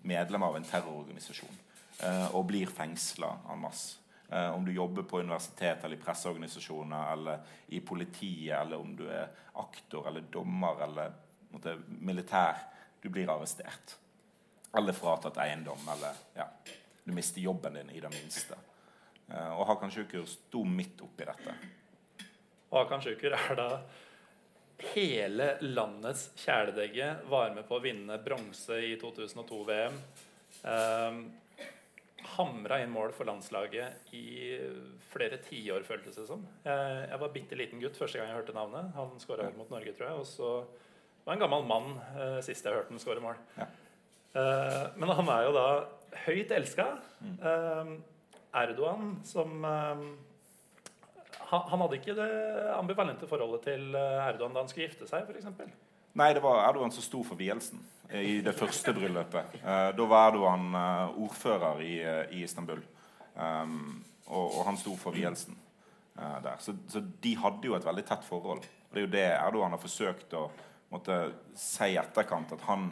medlemmer 0.06 0.50
av 0.50 0.62
en 0.62 0.70
terrororganisasjon 0.70 1.58
eh, 2.06 2.30
og 2.38 2.46
blir 2.50 2.70
fengsla 2.70 3.36
en 3.50 3.66
masse. 3.66 4.01
Eh, 4.32 4.56
om 4.56 4.66
du 4.66 4.74
jobber 4.74 5.04
på 5.04 5.20
universitet 5.20 5.84
eller 5.84 5.96
i 5.96 6.00
presseorganisasjoner 6.00 7.14
eller 7.14 7.40
i 7.68 7.80
politiet, 7.80 8.62
eller 8.62 8.80
om 8.80 8.96
du 8.96 9.10
er 9.12 9.28
aktor 9.54 10.08
eller 10.08 10.22
dommer 10.22 10.84
eller 10.84 11.12
måtte, 11.52 11.76
militær. 11.88 12.62
Du 13.02 13.10
blir 13.10 13.28
arrestert. 13.30 13.98
Eller 14.78 14.96
fratatt 14.96 15.38
eiendom. 15.38 15.84
Eller 15.96 16.16
ja, 16.34 16.48
du 17.04 17.12
mister 17.12 17.42
jobben 17.42 17.74
din 17.74 17.90
i 17.90 18.00
det 18.00 18.14
minste. 18.14 18.56
Eh, 19.28 19.52
og 19.52 19.68
Hakan 19.68 19.92
Sjukur 19.92 20.24
sto 20.26 20.64
midt 20.64 21.04
oppi 21.04 21.28
dette. 21.28 21.58
Hakan 22.72 23.04
Sjukur 23.04 23.36
er 23.36 23.60
da 23.60 23.70
hele 24.94 25.58
landets 25.62 26.30
kjæledegge. 26.40 27.18
Var 27.28 27.52
med 27.56 27.68
på 27.68 27.82
å 27.82 27.84
vinne 27.84 28.16
bronse 28.24 28.80
i 28.80 28.96
2002-VM. 29.02 30.00
Um, 30.64 31.26
hamra 32.36 32.80
inn 32.82 32.92
mål 32.94 33.12
for 33.16 33.28
landslaget 33.30 34.14
i 34.18 34.26
flere 35.12 35.38
tiår, 35.46 35.84
føltes 35.88 36.18
det 36.20 36.28
som. 36.30 36.44
Jeg, 36.66 37.04
jeg 37.10 37.22
var 37.24 37.34
bitte 37.34 37.58
liten 37.60 37.82
gutt 37.82 38.00
første 38.00 38.20
gang 38.20 38.32
jeg 38.32 38.40
hørte 38.40 38.56
navnet. 38.56 38.92
Han 38.98 39.14
skåra 39.22 39.50
mot 39.58 39.70
Norge, 39.74 39.94
tror 39.98 40.10
jeg. 40.10 40.22
Og 40.22 40.28
så 40.30 40.52
var 41.26 41.36
en 41.36 41.44
gammel 41.44 41.68
mann 41.70 41.94
uh, 42.16 42.40
sist 42.46 42.66
jeg 42.66 42.76
hørte 42.76 42.94
ham 42.94 43.02
skåre 43.02 43.24
mål. 43.24 43.40
Ja. 43.58 43.70
Uh, 44.32 44.86
men 45.02 45.12
han 45.12 45.32
er 45.34 45.46
jo 45.48 45.54
da 45.58 45.68
høyt 46.26 46.56
elska. 46.56 46.88
Mm. 47.22 47.38
Uh, 47.44 47.94
Erdogan, 48.62 49.14
som 49.24 49.64
han, 49.64 51.62
han 51.72 51.80
hadde 51.80 51.96
ikke 52.02 52.18
det 52.18 52.32
ambivalente 52.76 53.30
forholdet 53.30 53.64
til 53.64 53.96
Erdogan 53.96 54.52
da 54.52 54.60
han 54.60 54.68
skulle 54.68 54.90
gifte 54.90 55.08
seg, 55.08 55.24
f.eks. 55.24 55.48
Nei, 56.14 56.34
det 56.36 56.44
var 56.44 56.66
Erdogan 56.68 56.92
som 56.92 57.04
sto 57.04 57.22
for 57.24 57.40
vielsen 57.40 57.80
i 58.12 58.40
det 58.44 58.54
første 58.58 58.92
bryllupet. 58.96 59.54
Eh, 59.62 59.90
da 59.96 60.08
var 60.10 60.32
Erdogan 60.32 60.74
eh, 60.76 61.20
ordfører 61.24 61.84
i, 61.86 61.94
eh, 62.04 62.24
i 62.36 62.42
Istanbul. 62.44 62.82
Um, 63.32 64.02
og, 64.28 64.44
og, 64.44 64.66
han 64.68 64.78
sto 64.80 64.92
for 65.00 65.16
vielsen 65.16 65.56
der. 66.14 66.58
Så, 66.60 66.74
så, 66.92 67.00
de 67.00 67.32
hadde 67.40 67.66
jo 67.66 67.74
et 67.78 67.86
veldig 67.88 68.04
tett 68.06 68.26
forhold. 68.28 68.66
Og 68.90 68.92
det 68.92 69.00
er 69.00 69.06
jo 69.06 69.12
det 69.14 69.24
Erdogan 69.30 69.72
har 69.74 69.82
forsøkt 69.82 70.36
å 70.38 70.44
måtte 70.92 71.16
si 71.58 71.88
i 71.94 72.00
etterkant. 72.00 72.52
At 72.58 72.66
han, 72.68 72.90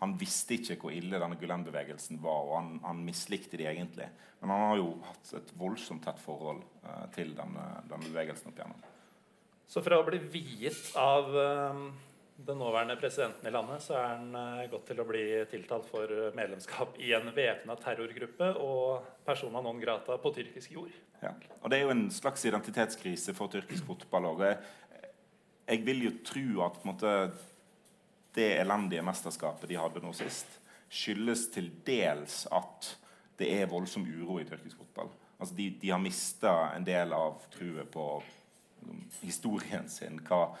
han, 0.00 0.14
visste 0.18 0.56
ikke 0.56 0.78
hvor 0.80 0.94
ille 0.96 1.20
denne 1.20 1.36
Gulen-bevegelsen 1.38 2.18
var, 2.24 2.48
og 2.48 2.56
han, 2.56 2.70
han, 2.86 3.02
mislikte 3.04 3.60
de 3.60 3.68
egentlig. 3.68 4.08
Men 4.40 4.54
han 4.54 4.64
har 4.70 4.80
jo 4.80 4.88
hatt 5.10 5.34
et 5.38 5.52
voldsomt 5.60 6.02
tett 6.08 6.20
forhold 6.24 6.64
uh, 6.88 7.04
til 7.14 7.36
denne, 7.36 7.68
denne 7.92 8.08
bevegelsen 8.08 8.50
opp 8.50 8.58
igjennom. 8.62 8.88
Så 9.68 9.84
fra 9.84 10.00
å 10.00 10.08
bli 10.08 10.18
viet 10.32 10.96
av 10.98 11.30
uh 11.36 11.84
den 12.46 12.58
nåværende 12.58 12.96
presidenten 12.96 13.46
i 13.48 13.52
landet, 13.54 13.82
så 13.82 13.94
er 13.98 14.06
han 14.14 14.32
godt 14.32 14.70
gått 14.72 14.88
til 14.90 15.02
å 15.02 15.06
bli 15.08 15.22
tiltalt 15.50 15.86
for 15.90 16.10
medlemskap 16.36 16.98
i 17.02 17.12
en 17.16 17.30
væpna 17.34 17.76
terrorgruppe 17.80 18.48
og 18.62 19.08
persona 19.26 19.62
non 19.62 19.80
grata 19.80 20.18
på 20.18 20.32
tyrkisk 20.34 20.74
jord. 20.74 20.92
Ja. 21.22 21.32
Og 21.62 21.70
Det 21.70 21.78
er 21.78 21.86
jo 21.86 21.94
en 21.94 22.08
slags 22.10 22.44
identitetskrise 22.48 23.34
for 23.34 23.52
tyrkisk 23.52 23.86
fotball 23.86 24.26
òg. 24.32 24.44
Jeg, 25.68 25.84
vil 25.86 26.04
jo 26.08 26.12
tro 26.26 26.64
at 26.66 26.82
måte, 26.84 27.14
det 28.34 28.48
elendige 28.58 29.04
mesterskapet 29.06 29.68
de 29.70 29.78
hadde 29.78 30.02
nå 30.02 30.12
sist, 30.16 30.58
skyldes 30.92 31.46
til 31.54 31.70
dels 31.86 32.46
at 32.50 32.96
det 33.38 33.48
er 33.54 33.70
voldsom 33.70 34.04
uro 34.04 34.40
i 34.40 34.46
tyrkisk 34.48 34.82
fotball. 34.82 35.12
Altså 35.38 35.54
de, 35.54 35.70
de 35.80 35.90
har 35.90 36.02
mista 36.02 36.52
en 36.76 36.84
del 36.86 37.14
av 37.14 37.40
truet 37.54 37.88
på 37.90 38.06
historien 39.22 39.88
sin. 39.90 40.18
Hva, 40.26 40.52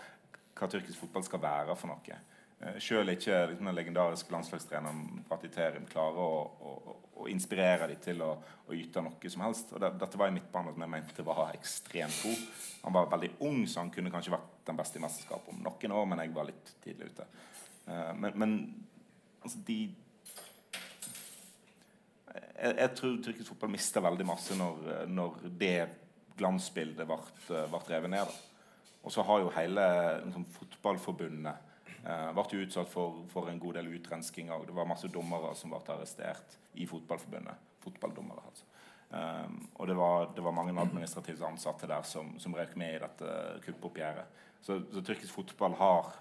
hva 0.62 0.70
tyrkisk 0.70 1.02
fotball 1.02 1.26
skal 1.26 1.42
være 1.42 1.76
for 1.78 1.90
noe. 1.90 2.18
Uh, 2.62 2.76
Sjøl 2.82 3.12
ikke 3.14 3.38
liksom, 3.50 3.68
den 3.68 3.78
legendariske 3.78 4.34
landslagstreneren 4.34 5.24
Fatih 5.28 5.80
klarer 5.90 6.20
å, 6.22 6.28
å, 6.42 6.96
å, 7.22 7.28
inspirere 7.30 7.88
dem 7.90 8.02
til 8.02 8.22
å, 8.22 8.34
å, 8.66 8.74
yte 8.76 9.02
noe 9.02 9.32
som 9.32 9.46
helst. 9.46 9.72
Og 9.74 9.82
det, 9.82 9.94
dette 10.02 10.20
var 10.20 10.30
en 10.30 10.38
midtbane 10.38 10.74
som 10.74 10.86
jeg 10.86 10.94
mente 10.94 11.26
var 11.26 11.56
ekstremt 11.56 12.20
god. 12.22 12.44
Han 12.84 12.96
var 12.98 13.10
veldig 13.14 13.32
ung, 13.48 13.64
så 13.66 13.82
han 13.82 13.90
kunne 13.94 14.12
kanskje 14.14 14.36
vært 14.36 14.62
den 14.68 14.78
beste 14.78 15.00
i 15.00 15.02
mesterskapet 15.02 15.54
om 15.54 15.64
noen 15.64 15.96
år, 15.98 16.06
men 16.12 16.22
jeg 16.22 16.36
var 16.36 16.48
litt 16.50 16.76
tidlig 16.84 17.10
ute. 17.12 17.26
Uh, 17.88 18.12
men, 18.14 18.38
men 18.38 18.56
altså, 19.42 19.58
de 19.66 19.80
jeg, 22.62 22.76
jeg, 22.78 22.90
tror 22.96 23.18
tyrkisk 23.18 23.50
fotball 23.50 23.72
mista 23.74 24.00
veldig 24.04 24.24
masse 24.24 24.54
når, 24.56 24.86
når 25.10 25.42
det 25.58 25.76
glansbildet 26.38 27.08
ble, 27.08 27.18
ble 27.48 27.80
revet 27.88 28.12
ned. 28.12 28.30
Da. 28.30 28.51
Og 29.02 29.12
så 29.12 29.22
har 29.26 29.42
jo 29.42 29.52
hele 29.56 29.84
liksom, 30.24 30.44
fotballforbundet 30.56 31.78
eh, 32.06 32.28
vært 32.36 32.54
utsatt 32.60 32.90
for, 32.90 33.24
for, 33.32 33.50
en 33.50 33.60
god 33.62 33.80
del 33.80 33.90
utrenskinger. 33.96 34.66
Det 34.66 34.76
var 34.76 34.88
masse 34.88 35.10
dommere 35.10 35.54
som 35.58 35.74
ble 35.74 35.82
arrestert 35.94 36.58
i 36.78 36.86
fotballforbundet. 36.90 37.70
Fotballdommere, 37.82 38.44
altså. 38.46 38.68
Um, 39.12 39.58
og 39.76 39.88
det 39.90 39.94
var, 39.98 40.30
det 40.32 40.40
var, 40.40 40.54
mange 40.56 40.72
administrativt 40.80 41.42
ansatte 41.44 41.84
der 41.84 42.02
som, 42.08 42.30
som 42.40 42.54
røk 42.56 42.70
med 42.80 42.94
i 42.94 43.00
dette 43.02 43.32
kuppoppgjøret. 43.66 44.38
Så, 44.64 44.78
så 44.88 45.02
tyrkisk 45.04 45.34
fotball 45.34 45.74
har 45.76 46.14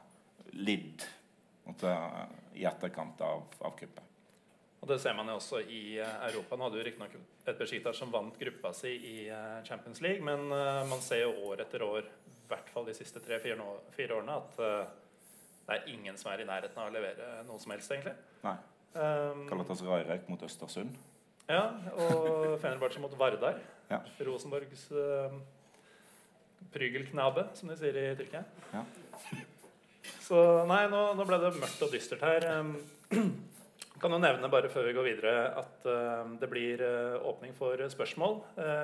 lidd 0.60 1.06
måtte, 1.64 1.94
i 2.58 2.66
etterkant 2.68 3.22
av, 3.24 3.46
av 3.64 3.78
kuppet. 3.80 4.10
Og 4.82 4.90
Det 4.90 4.98
ser 5.00 5.16
man 5.16 5.30
jo 5.30 5.38
også 5.38 5.62
i 5.62 6.02
eh, 6.02 6.18
Europa. 6.26 6.58
Nå 6.58 6.68
hadde 6.68 6.82
jo 6.82 6.88
riktignok 6.90 7.16
et 7.46 7.62
Beshitar 7.62 7.96
som 7.96 8.12
vant 8.12 8.36
gruppa 8.42 8.74
si 8.76 8.92
i 8.98 9.16
eh, 9.30 9.62
Champions 9.64 10.02
League, 10.04 10.26
men 10.26 10.50
man 10.90 11.06
ser 11.06 11.24
jo 11.30 11.52
år 11.54 11.64
etter 11.64 11.86
år 11.86 12.10
hvert 12.52 12.70
fall 12.74 12.88
de 12.88 12.96
siste 12.98 13.22
tre-fire 13.24 14.18
årene 14.18 14.36
at 14.36 14.60
uh, 14.62 14.98
det 15.68 15.78
er 15.78 15.94
ingen 15.94 16.18
som 16.20 16.32
er 16.34 16.44
i 16.44 16.48
nærheten 16.48 16.82
av 16.82 16.90
å 16.90 16.94
levere 16.94 17.42
noe 17.48 17.62
som 17.62 17.72
helst, 17.74 17.92
egentlig. 17.94 18.16
Nei. 18.44 18.58
Um, 18.92 19.46
Galatasaray 19.48 20.26
mot 20.28 20.42
Østersund. 20.44 20.98
Ja, 21.48 21.64
og 21.96 22.58
Fenerbahçe 22.62 23.00
mot 23.04 23.14
Vardar. 23.20 23.60
Ja. 23.92 24.02
Rosenborgs 24.24 24.88
uh, 24.96 25.34
Prygelknabe, 26.72 27.48
som 27.58 27.72
de 27.72 27.78
sier 27.80 27.98
i 28.00 28.10
Tyrkia. 28.20 28.44
Ja. 28.74 28.84
Så 30.22 30.42
nei, 30.70 30.84
nå, 30.92 31.02
nå 31.18 31.26
ble 31.28 31.40
det 31.42 31.54
mørkt 31.58 31.88
og 31.88 31.96
dystert 31.96 32.24
her. 32.26 32.48
Um, 32.60 32.76
kan 34.02 34.16
jo 34.16 34.20
nevne 34.22 34.50
bare 34.50 34.72
før 34.74 34.88
vi 34.90 34.96
går 34.98 35.08
videre 35.12 35.34
at 35.62 35.88
uh, 35.88 36.28
det 36.42 36.50
blir 36.52 36.84
uh, 36.84 37.20
åpning 37.32 37.56
for 37.58 37.80
spørsmål 37.96 38.40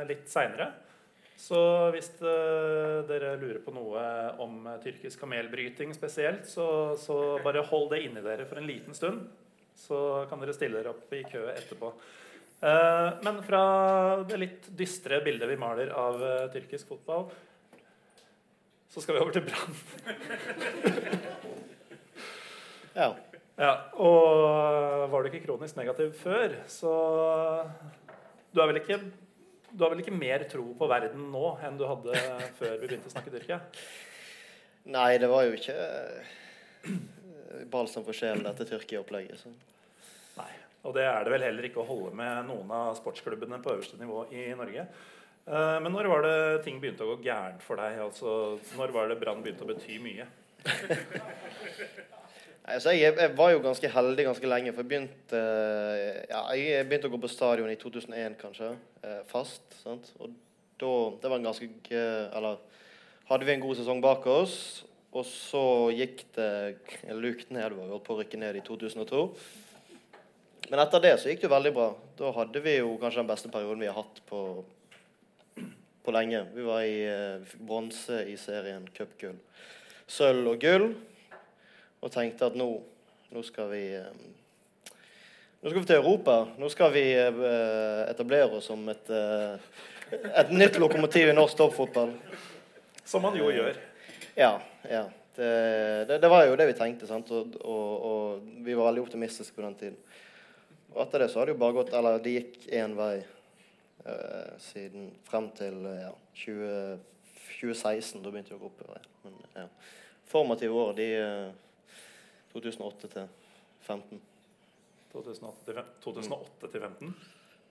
litt 0.09 0.27
seinere. 0.31 0.71
Så 1.37 1.57
hvis 1.93 2.09
uh, 2.23 3.05
dere 3.05 3.35
lurer 3.37 3.59
på 3.61 3.71
noe 3.75 4.03
om 4.41 4.63
uh, 4.65 4.77
tyrkisk 4.81 5.21
kamelbryting 5.21 5.93
spesielt, 5.93 6.47
så, 6.49 6.97
så 6.97 7.37
bare 7.45 7.61
hold 7.69 7.91
det 7.93 8.01
inni 8.07 8.23
dere 8.25 8.47
for 8.49 8.57
en 8.57 8.65
liten 8.65 8.97
stund. 8.97 9.27
Så 9.77 10.25
kan 10.31 10.41
dere 10.41 10.55
stille 10.57 10.79
dere 10.79 10.95
opp 10.95 11.13
i 11.13 11.21
kø 11.29 11.43
etterpå. 11.53 11.91
Uh, 12.57 13.21
men 13.21 13.37
fra 13.45 13.61
det 14.25 14.39
litt 14.41 14.65
dystre 14.79 15.21
bildet 15.21 15.51
vi 15.51 15.59
maler 15.61 15.93
av 15.93 16.17
tyrkisk 16.55 16.89
fotball, 16.95 17.29
så 18.89 19.03
skal 19.03 19.19
vi 19.19 19.21
over 19.21 19.37
til 19.37 19.45
Brann. 19.45 19.77
Ja. 22.97 23.11
Ja, 23.57 23.71
og 23.97 25.07
var 25.09 25.21
du 25.21 25.29
ikke 25.29 25.45
kronisk 25.45 25.77
negativ 25.77 26.11
før, 26.17 26.59
så 26.69 26.91
du 28.53 28.61
er 28.61 28.69
vel 28.69 28.79
ikke 28.81 28.99
du 29.71 29.83
har 29.83 29.91
vel 29.93 30.01
ikke 30.03 30.15
mer 30.15 30.45
tro 30.49 30.63
på 30.79 30.87
verden 30.89 31.27
nå 31.33 31.45
enn 31.67 31.77
du 31.79 31.85
hadde 31.89 32.15
før 32.59 32.77
vi 32.81 32.87
begynte 32.87 33.09
å 33.09 33.13
snakke 33.15 33.33
Tyrkia? 33.33 33.59
Nei, 34.87 35.17
det 35.19 35.27
var 35.27 35.43
jo 35.47 35.57
ikke 35.57 35.75
eh, 35.75 36.31
balsam 37.71 38.05
for 38.07 38.15
sjelen, 38.15 38.45
dette 38.47 38.67
Tyrkia-opplegget. 38.69 39.43
Nei. 40.37 40.51
Og 40.87 40.93
det 40.95 41.03
er 41.09 41.25
det 41.25 41.33
vel 41.33 41.43
heller 41.49 41.67
ikke 41.67 41.81
å 41.83 41.87
holde 41.89 42.13
med 42.15 42.47
noen 42.47 42.71
av 42.71 42.93
sportsklubbene 42.99 43.59
på 43.63 43.73
øverste 43.75 43.99
nivå 43.99 44.23
i 44.31 44.47
Norge. 44.55 44.87
Eh, 45.47 45.77
Men 45.83 45.91
når 45.91 46.07
var 46.13 46.23
det 46.27 46.37
ting 46.63 46.79
begynte 46.79 47.03
å 47.03 47.15
gå 47.15 47.23
gærent 47.27 47.63
for 47.65 47.75
deg? 47.81 47.99
Altså, 48.05 48.59
når 48.79 48.95
var 48.95 49.11
det 49.11 49.19
Brann 49.19 49.43
begynte 49.43 49.67
å 49.67 49.71
bety 49.73 49.99
mye? 50.03 50.29
Altså, 52.67 52.91
jeg, 52.91 53.13
jeg 53.15 53.31
var 53.37 53.53
jo 53.53 53.61
ganske 53.63 53.89
heldig 53.93 54.23
ganske 54.27 54.47
lenge, 54.49 54.73
for 54.75 54.83
jeg 54.83 54.89
begynte, 54.91 55.39
ja, 56.27 56.41
jeg 56.51 56.87
begynte 56.89 57.07
å 57.07 57.13
gå 57.13 57.19
på 57.23 57.29
stadion 57.31 57.71
i 57.71 57.77
2001, 57.79 58.35
kanskje, 58.41 58.73
eh, 59.07 59.21
fast. 59.29 59.63
sant? 59.79 60.09
Og 60.19 60.33
da, 60.75 60.89
det 61.21 61.31
var 61.31 61.39
en 61.39 61.47
ganske 61.47 61.71
Eller 62.35 62.59
hadde 63.31 63.47
vi 63.47 63.55
en 63.55 63.63
god 63.63 63.79
sesong 63.79 64.03
bak 64.03 64.27
oss, 64.27 64.57
og 65.15 65.23
så 65.25 65.63
gikk 65.95 66.25
det 66.35 66.51
lukt 67.15 67.55
nedover. 67.55 67.87
Holdt 67.87 68.03
på 68.03 68.17
å 68.17 68.19
rykke 68.19 68.43
ned 68.43 68.59
i 68.59 68.65
2002. 68.67 69.23
Men 70.67 70.83
etter 70.83 71.07
det 71.07 71.15
så 71.21 71.31
gikk 71.31 71.45
det 71.45 71.47
jo 71.47 71.55
veldig 71.55 71.75
bra. 71.75 71.89
Da 72.19 72.35
hadde 72.35 72.67
vi 72.67 72.77
jo 72.81 72.97
kanskje 72.99 73.23
den 73.23 73.31
beste 73.31 73.51
perioden 73.53 73.79
vi 73.79 73.87
har 73.87 74.01
hatt 74.01 74.19
på, 74.27 74.41
på 76.03 76.19
lenge. 76.19 76.43
Vi 76.51 76.67
var 76.67 76.83
i 76.83 76.97
eh, 77.07 77.59
bronse 77.63 78.25
i 78.27 78.35
serien 78.35 78.91
cupgull. 78.91 79.39
Sølv 80.03 80.51
og 80.51 80.59
gull 80.59 80.91
og 82.01 82.11
tenkte 82.13 82.49
at 82.49 82.57
nå, 82.57 82.67
nå 83.33 83.43
skal 83.45 83.71
vi 83.73 83.83
eh, 83.97 84.25
Nå 85.57 85.71
skal 85.71 85.81
vi 85.81 85.87
til 85.89 85.97
Europa. 85.97 86.33
Nå 86.61 86.67
skal 86.69 86.91
vi 86.93 87.01
eh, 87.17 88.01
etablere 88.05 88.59
oss 88.59 88.67
som 88.69 88.83
et, 88.93 89.09
eh, 89.09 89.55
et 90.37 90.51
nytt 90.53 90.77
lokomotiv 90.77 91.31
i 91.31 91.33
norsk 91.33 91.57
toppfotball. 91.57 92.13
Som 93.01 93.25
man 93.25 93.35
jo 93.39 93.49
gjør. 93.49 93.79
Ja. 94.37 94.51
ja. 94.85 95.07
Det, 95.35 95.49
det, 96.07 96.19
det 96.21 96.29
var 96.29 96.45
jo 96.45 96.55
det 96.61 96.69
vi 96.69 96.77
tenkte, 96.77 97.09
sant? 97.09 97.33
Og, 97.33 97.57
og, 97.65 98.05
og 98.11 98.63
vi 98.65 98.77
var 98.77 98.91
veldig 98.91 99.07
optimistiske 99.07 99.57
på 99.57 99.65
den 99.65 99.75
tiden. 99.81 99.97
Og 100.93 101.03
etter 101.03 101.25
det 101.25 101.31
så 101.33 101.41
har 101.41 101.49
det 101.49 101.57
jo 101.57 101.61
bare 101.61 101.75
gått 101.77 101.91
Eller 101.97 102.21
det 102.23 102.33
gikk 102.37 102.63
én 102.73 102.95
vei 102.97 103.15
eh, 103.19 104.49
siden 104.61 105.11
frem 105.27 105.49
til 105.57 105.83
ja, 105.89 106.13
20, 106.45 106.97
2016. 107.57 108.21
Da 108.21 108.29
begynte 108.29 108.53
vi 108.53 108.59
å 108.61 108.63
gå 108.63 108.71
oppover. 108.71 109.07
Men 109.25 109.41
ja. 109.57 109.71
Formative 110.27 110.83
år, 110.85 110.93
de 110.97 111.07
2008 112.57 113.11
til 113.13 113.27
15. 113.87 114.21
2008 115.13 115.65
til 115.69 115.77
fem- 115.79 115.93
2008 116.03 116.71
til 116.73 116.81
15. 116.81 117.13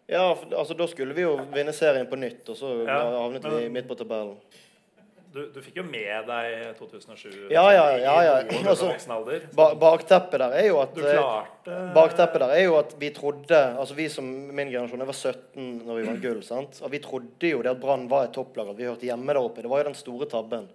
Ja, 0.08 0.22
altså 0.54 0.74
da 0.78 0.86
skulle 0.86 1.14
vi 1.18 1.24
jo 1.26 1.34
vinne 1.52 1.72
serien 1.74 2.06
på 2.06 2.16
nytt, 2.18 2.46
og 2.52 2.56
så 2.56 2.70
Ja, 2.86 3.00
havnet 3.18 3.44
vi 3.50 3.68
midt 3.74 3.88
på 3.90 3.96
tabellen. 3.98 4.36
Du, 5.36 5.42
du 5.52 5.58
fikk 5.60 5.76
jo 5.76 5.82
med 5.84 6.24
deg 6.30 6.76
2007 6.78 7.50
Ja, 7.52 7.64
ja, 7.74 7.82
ja, 8.00 8.12
ja. 8.24 8.36
Altså. 8.70 8.86
Ba 9.52 9.66
bakteppet 9.76 10.40
der 10.40 10.54
er 10.56 10.68
jo 10.70 10.78
at 10.80 10.94
Du 10.96 11.02
eh, 11.02 11.10
klarte 11.12 11.80
Bakteppet 11.92 12.40
der 12.40 12.54
er 12.54 12.62
jo 12.64 12.78
at 12.78 12.94
vi 13.02 13.10
trodde 13.12 13.58
Altså 13.76 13.98
vi 13.98 14.06
som 14.08 14.24
min 14.24 14.70
generasjon, 14.70 15.02
jeg 15.02 15.10
var 15.10 15.18
17 15.18 15.82
når 15.84 15.98
vi 16.00 16.06
vant 16.06 16.22
gull. 16.22 16.40
sant? 16.46 16.80
Og 16.80 16.94
vi 16.94 17.02
trodde 17.04 17.50
jo 17.50 17.60
det 17.66 17.74
at 17.74 17.82
Brann 17.82 18.06
var 18.08 18.30
et 18.30 18.32
topplag, 18.38 18.70
at 18.72 18.78
vi 18.80 18.88
hørte 18.88 19.04
hjemme 19.10 19.28
der 19.34 19.42
oppe. 19.42 19.60
Det 19.66 19.68
var 19.74 19.82
jo 19.82 19.90
den 19.90 19.98
store 19.98 20.30
tabben. 20.30 20.70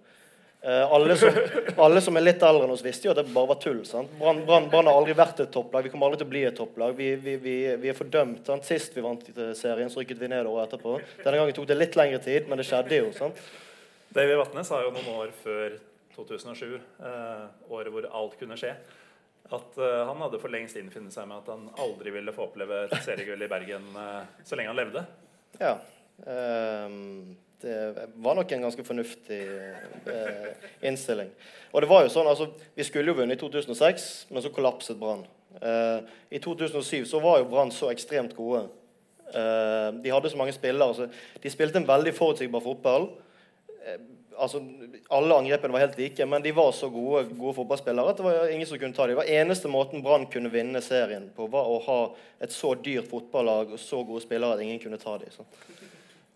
Eh, 0.62 0.92
alle, 0.92 1.16
som, 1.18 1.38
alle 1.76 2.00
som 2.00 2.16
er 2.16 2.22
litt 2.22 2.42
eldre 2.46 2.68
enn 2.68 2.74
oss, 2.74 2.84
visste 2.86 3.08
jo 3.08 3.14
at 3.14 3.18
det 3.18 3.32
bare 3.34 3.50
var 3.50 3.58
tull. 3.62 3.80
Brann 4.20 4.70
har 4.70 4.92
aldri 4.92 5.16
vært 5.18 5.42
et 5.42 5.50
topplag. 5.54 5.88
Vi 5.88 5.90
kommer 5.90 6.06
aldri 6.10 6.20
til 6.22 6.28
å 6.28 6.32
bli 6.34 6.42
et 6.46 6.58
topplag. 6.58 6.94
Vi, 6.98 7.08
vi, 7.24 7.34
vi, 7.42 7.56
vi 7.82 7.90
er 7.90 7.98
fordømt. 7.98 8.44
sant? 8.46 8.68
Sist 8.68 8.94
vi 8.94 9.02
vant 9.02 9.26
serien, 9.58 9.90
så 9.90 10.02
rykket 10.04 10.22
vi 10.22 10.30
ned 10.30 10.46
året 10.46 10.70
etterpå. 10.70 10.98
Denne 11.24 11.40
gangen 11.40 11.56
tok 11.56 11.66
det 11.70 11.78
litt 11.80 11.98
lengre 11.98 12.22
tid, 12.22 12.46
men 12.46 12.62
det 12.62 12.68
skjedde 12.68 13.00
jo. 13.00 13.10
sant? 13.16 13.42
David 14.12 14.38
Vatnes 14.38 14.68
sa 14.68 14.82
jo 14.84 14.92
noen 14.94 15.10
år 15.16 15.32
før 15.42 15.78
2007, 16.14 16.74
eh, 16.76 17.44
året 17.72 17.92
hvor 17.92 18.08
alt 18.12 18.34
kunne 18.40 18.58
skje, 18.60 18.74
at 19.52 19.78
eh, 19.80 20.00
han 20.08 20.20
hadde 20.20 20.40
for 20.42 20.52
lengst 20.52 20.76
innfunnet 20.78 21.14
seg 21.14 21.28
med 21.30 21.40
at 21.40 21.48
han 21.52 21.70
aldri 21.80 22.12
ville 22.14 22.34
få 22.36 22.50
oppleve 22.50 22.84
et 22.86 22.98
seriegull 23.06 23.42
i 23.42 23.48
Bergen 23.50 23.88
eh, 23.96 24.20
så 24.44 24.58
lenge 24.58 24.72
han 24.72 24.78
levde. 24.78 25.04
Ja. 25.60 25.74
ehm, 26.28 27.32
det 27.62 28.08
var 28.24 28.36
nok 28.36 28.52
en 28.52 28.66
ganske 28.66 28.84
fornuftig 28.84 29.40
eh, 30.10 30.68
innstilling. 30.82 31.30
Og 31.72 31.82
det 31.82 31.88
var 31.90 32.04
jo 32.04 32.12
sånn, 32.12 32.28
altså, 32.28 32.50
Vi 32.76 32.84
skulle 32.84 33.12
jo 33.12 33.18
vunnet 33.22 33.38
i 33.38 33.40
2006, 33.40 34.08
men 34.30 34.44
så 34.44 34.52
kollapset 34.52 34.98
Brann. 35.00 35.24
Eh, 35.60 35.98
I 36.30 36.40
2007 36.42 37.04
så 37.08 37.20
var 37.20 37.40
jo 37.40 37.50
Brann 37.50 37.72
så 37.74 37.90
ekstremt 37.92 38.36
gode. 38.36 38.66
Eh, 39.34 39.88
de 40.02 40.12
hadde 40.12 40.30
så 40.30 40.40
mange 40.40 40.52
spillere. 40.52 40.88
Altså, 40.88 41.08
de 41.42 41.50
spilte 41.50 41.80
en 41.80 41.88
veldig 41.88 42.14
forutsigbar 42.16 42.64
fotball. 42.64 43.08
Eh, 43.86 44.00
altså, 44.38 44.62
Alle 45.10 45.36
angrepene 45.36 45.72
var 45.72 45.84
helt 45.86 45.98
like, 45.98 46.26
men 46.26 46.42
de 46.42 46.52
var 46.56 46.72
så 46.72 46.88
gode, 46.90 47.26
gode 47.38 47.54
fotballspillere 47.54 48.10
at 48.10 48.16
det 48.20 48.24
var 48.24 48.48
ingen 48.48 48.66
som 48.66 48.78
kunne 48.78 48.96
ta 48.96 49.06
dem. 49.06 49.16
Det 49.16 49.22
var 49.22 49.32
eneste 49.40 49.68
måten 49.68 50.02
Brann 50.02 50.26
kunne 50.32 50.52
vinne 50.52 50.80
serien 50.80 51.30
på, 51.36 51.48
var 51.52 51.68
å 51.68 51.80
ha 51.86 52.00
et 52.40 52.52
så 52.52 52.74
dyrt 52.74 53.10
fotballag 53.10 53.74
og 53.74 53.80
så 53.80 54.02
gode 54.04 54.24
spillere 54.24 54.56
at 54.56 54.64
ingen 54.64 54.80
kunne 54.80 55.00
ta 55.00 55.18
dem. 55.18 55.32
Så. 55.32 55.44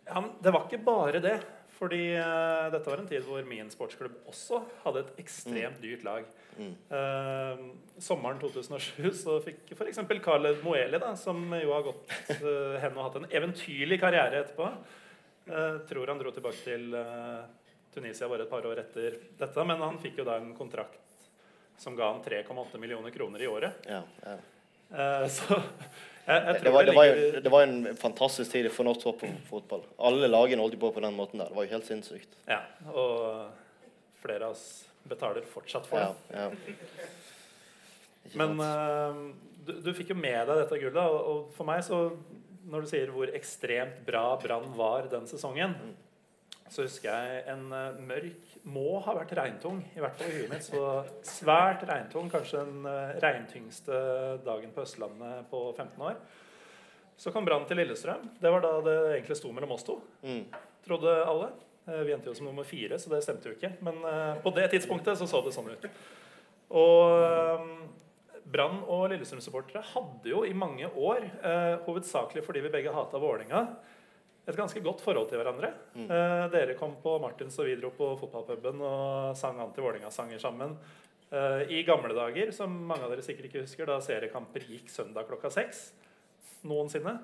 Ja, 0.07 0.21
men 0.21 0.33
det 0.43 0.53
var 0.55 0.67
ikke 0.67 0.85
bare 0.87 1.23
det. 1.23 1.37
Fordi 1.77 2.17
uh, 2.17 2.71
dette 2.73 2.89
var 2.89 3.03
en 3.03 3.09
tid 3.09 3.25
hvor 3.27 3.43
min 3.45 3.69
sportsklubb 3.73 4.29
også 4.31 4.63
hadde 4.85 5.03
et 5.03 5.19
ekstremt 5.27 5.83
dyrt 5.83 6.07
lag. 6.07 6.29
Eh, 6.57 7.65
sommeren 8.01 8.39
2007 8.41 9.11
så 9.13 9.35
fikk 9.45 9.75
f.eks. 9.77 10.01
Khaled 10.25 10.63
Moeli, 10.65 10.97
da, 11.03 11.11
som 11.21 11.43
jo 11.53 11.75
har 11.75 11.85
gått 11.85 12.15
uh, 12.41 12.79
hen 12.81 12.97
og 12.97 13.03
hatt 13.11 13.19
en 13.21 13.29
eventyrlig 13.29 13.99
karriere 14.01 14.41
etterpå 14.45 14.71
Tror 15.87 16.11
han 16.11 16.19
dro 16.19 16.33
tilbake 16.35 16.59
til 16.65 16.95
Tunisia 17.95 18.27
bare 18.27 18.43
et 18.43 18.51
par 18.51 18.65
år 18.67 18.81
etter 18.83 19.15
dette. 19.39 19.67
Men 19.69 19.85
han 19.85 20.01
fikk 20.03 20.19
jo 20.19 20.25
da 20.27 20.41
en 20.41 20.49
kontrakt 20.59 21.29
som 21.79 21.95
ga 21.95 22.09
han 22.09 22.25
3,8 22.25 22.81
millioner 22.83 23.15
kroner 23.15 23.45
i 23.45 23.47
året. 23.47 23.87
Ja, 23.87 24.01
ja. 24.25 24.35
Så 25.31 25.61
jeg, 26.27 26.43
jeg 26.47 26.63
Det, 26.65 26.73
var, 26.75 26.89
det, 26.89 26.95
var 26.97 27.07
jo, 27.09 27.29
det 27.45 27.53
var 27.53 27.67
en 27.67 27.97
fantastisk 27.97 28.53
tid 28.53 28.69
for 28.75 28.89
norsk 28.89 29.05
toppfotball. 29.07 29.85
Alle 30.09 30.31
lagene 30.31 30.65
holdt 30.65 30.79
på 30.81 30.91
på 30.95 31.05
den 31.05 31.15
måten 31.17 31.43
der. 31.43 31.53
Det 31.53 31.59
var 31.59 31.69
jo 31.69 31.75
helt 31.77 31.87
sinnssykt. 31.89 32.35
Ja, 32.51 32.63
og 32.91 33.47
flere 34.23 34.49
av 34.49 34.57
oss 34.57 34.67
betaler 35.07 35.47
fortsatt 35.47 35.87
for 35.87 36.03
det. 36.03 36.35
ja. 36.35 36.49
ja. 36.51 37.07
Men 38.35 38.57
sant? 38.59 38.65
eh, 38.67 39.47
du, 39.67 39.73
du 39.87 39.93
fikk 39.95 40.11
jo 40.11 40.19
med 40.19 40.41
deg 40.49 40.59
dette 40.63 40.81
gullet, 40.83 41.03
og, 41.03 41.21
og 41.31 41.55
for 41.55 41.69
meg 41.69 41.85
så 41.87 42.09
Når 42.67 42.83
du 42.83 42.91
sier 42.91 43.13
hvor 43.15 43.31
ekstremt 43.39 44.01
bra 44.07 44.25
Brann 44.43 44.73
var 44.75 45.07
den 45.13 45.29
sesongen, 45.31 45.77
så 46.73 46.87
husker 46.87 47.11
jeg 47.13 47.43
en 47.53 47.67
eh, 47.73 47.99
mørk 48.09 48.55
Må 48.67 48.99
ha 49.05 49.15
vært 49.17 49.35
regntung, 49.39 49.79
i 49.95 50.03
hvert 50.03 50.17
fall 50.19 50.33
i 50.33 50.41
huet 50.41 50.51
mitt. 50.51 50.67
Så 50.67 50.81
svært 51.27 51.85
regntung, 51.87 52.31
kanskje 52.33 52.65
den 52.67 52.89
uh, 52.89 53.15
regntyngste 53.23 54.01
dagen 54.47 54.73
på 54.75 54.83
Østlandet 54.83 55.47
på 55.53 55.61
15 55.77 56.03
år. 56.03 56.19
Så 57.17 57.33
kom 57.33 57.47
Brann 57.47 57.65
til 57.69 57.79
Lillestrøm. 57.81 58.27
Det 58.41 58.51
var 58.53 58.65
da 58.65 58.75
det 58.85 58.97
egentlig 59.15 59.39
sto 59.39 59.53
mellom 59.55 59.77
oss 59.77 59.87
to. 59.87 60.01
mm. 60.27 60.43
trodde 60.85 61.15
alle. 61.25 61.53
Eh, 61.87 62.03
Vi 62.05 62.13
endte 62.13 62.29
jo 62.29 62.35
som 62.35 62.49
nummer 62.51 62.67
fire, 62.67 62.99
så 62.99 63.11
det 63.13 63.23
stemte 63.25 63.49
jo 63.49 63.57
ikke. 63.57 63.77
Men 63.87 64.03
eh, 64.05 64.43
på 64.43 64.53
det 64.57 64.69
tidspunktet 64.75 65.19
så 65.19 65.29
så 65.31 65.43
det 65.45 65.55
sånn 65.55 65.71
ut. 65.71 65.87
Og 66.77 67.23
eh, 67.23 67.69
Brann 68.47 68.83
og 68.85 69.09
Lillestrøm-supportere 69.11 69.83
hadde 69.95 70.31
jo 70.31 70.45
i 70.47 70.55
mange 70.55 70.87
år, 70.87 71.25
eh, 71.43 71.77
hovedsakelig 71.87 72.45
fordi 72.47 72.63
vi 72.67 72.75
begge 72.75 72.95
hata 72.95 73.19
Vålerenga, 73.23 73.63
et 74.47 74.59
ganske 74.59 74.81
godt 74.85 75.03
forhold 75.03 75.27
til 75.31 75.41
hverandre. 75.41 75.73
Eh, 75.99 76.45
dere 76.53 76.77
kom 76.79 76.95
på 77.03 77.17
Martins, 77.23 77.57
og 77.59 77.67
vi 77.67 77.75
dro 77.81 77.91
på 77.95 78.13
fotballpuben 78.21 78.79
og 78.87 79.35
sang 79.39 79.59
anti-Vålerenga-sanger 79.65 80.39
sammen. 80.43 80.77
Eh, 81.35 81.65
I 81.75 81.83
gamle 81.87 82.15
dager, 82.15 82.53
som 82.55 82.71
mange 82.87 83.03
av 83.03 83.11
dere 83.11 83.25
sikkert 83.27 83.49
ikke 83.49 83.65
husker, 83.65 83.89
da 83.91 83.99
seriekamper 84.05 84.63
gikk 84.71 84.93
søndag 84.93 85.27
klokka 85.27 85.51
seks. 85.51 85.89
Noensinne. 86.67 87.19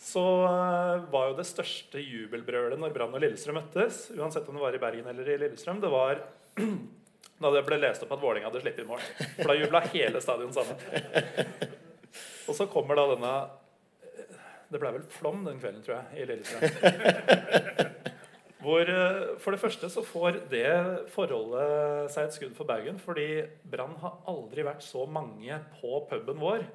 så 0.00 0.22
eh, 0.44 1.06
var 1.12 1.30
jo 1.30 1.38
det 1.38 1.48
største 1.48 2.00
jubelbrølet 2.04 2.78
når 2.80 2.92
Brann 2.92 3.16
og 3.16 3.22
Lillestrøm 3.24 3.56
møttes, 3.56 4.10
uansett 4.12 4.48
om 4.48 4.58
det 4.58 4.64
var 4.66 4.76
i 4.76 4.80
Bergen 4.82 5.08
eller 5.08 5.28
i 5.32 5.38
Lillestrøm, 5.40 5.80
det 5.80 5.88
var 5.88 6.20
da 7.40 7.52
det 7.52 7.64
ble 7.64 7.80
lest 7.80 8.04
opp 8.04 8.12
at 8.12 8.20
Vålerenga 8.20 8.50
hadde 8.50 8.60
sluppet 8.60 8.88
mål. 8.88 9.00
For 9.38 9.48
da 9.48 9.56
jubla 9.56 9.80
hele 9.88 10.20
stadion 10.20 10.52
sammen. 10.52 10.76
Og 12.48 12.54
så 12.54 12.68
kommer 12.70 13.00
da 13.00 13.08
denne 13.14 13.32
Det 14.72 14.80
ble 14.82 14.92
vel 14.96 15.06
flom 15.14 15.44
den 15.46 15.60
kvelden, 15.62 15.84
tror 15.86 16.00
jeg, 16.00 16.22
i 16.22 16.28
Lillestrøm. 16.30 17.92
Hvor 18.66 18.88
eh, 18.90 19.36
For 19.42 19.54
det 19.54 19.62
første 19.62 19.90
så 19.92 20.02
får 20.02 20.40
det 20.50 20.66
forholdet 21.14 22.10
seg 22.14 22.26
et 22.26 22.34
skudd 22.34 22.56
for 22.58 22.68
baugen. 22.68 22.98
Fordi 22.98 23.44
Brann 23.62 23.94
har 24.02 24.18
aldri 24.30 24.66
vært 24.66 24.82
så 24.82 25.06
mange 25.06 25.60
på 25.78 26.00
puben 26.10 26.42
vår. 26.42 26.66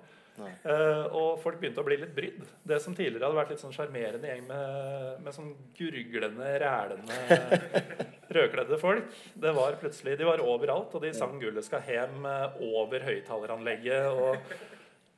Uh, 0.41 1.05
og 1.11 1.41
folk 1.43 1.59
begynte 1.59 1.83
å 1.83 1.85
bli 1.85 1.99
litt 2.01 2.13
brydd. 2.15 2.45
Det 2.65 2.79
som 2.81 2.95
tidligere 2.97 3.27
hadde 3.27 3.37
vært 3.37 3.51
litt 3.53 3.61
sånn 3.61 3.75
sjarmerende 3.75 4.29
gjeng 4.29 4.47
med, 4.47 5.19
med 5.25 5.35
sånn 5.35 5.51
gurglende, 5.77 6.47
rælende, 6.63 7.37
rødkledde 8.37 8.79
folk, 8.81 9.11
det 9.43 9.51
var 9.53 9.77
plutselig 9.81 10.15
De 10.17 10.25
var 10.25 10.41
overalt, 10.41 10.95
og 10.95 11.03
de 11.03 11.11
sang 11.13 11.35
'Gullet 11.37 11.67
skal 11.67 11.83
hjem' 11.85 12.25
over 12.71 13.05
høyttaleranlegget. 13.05 14.07
Og 14.15 14.55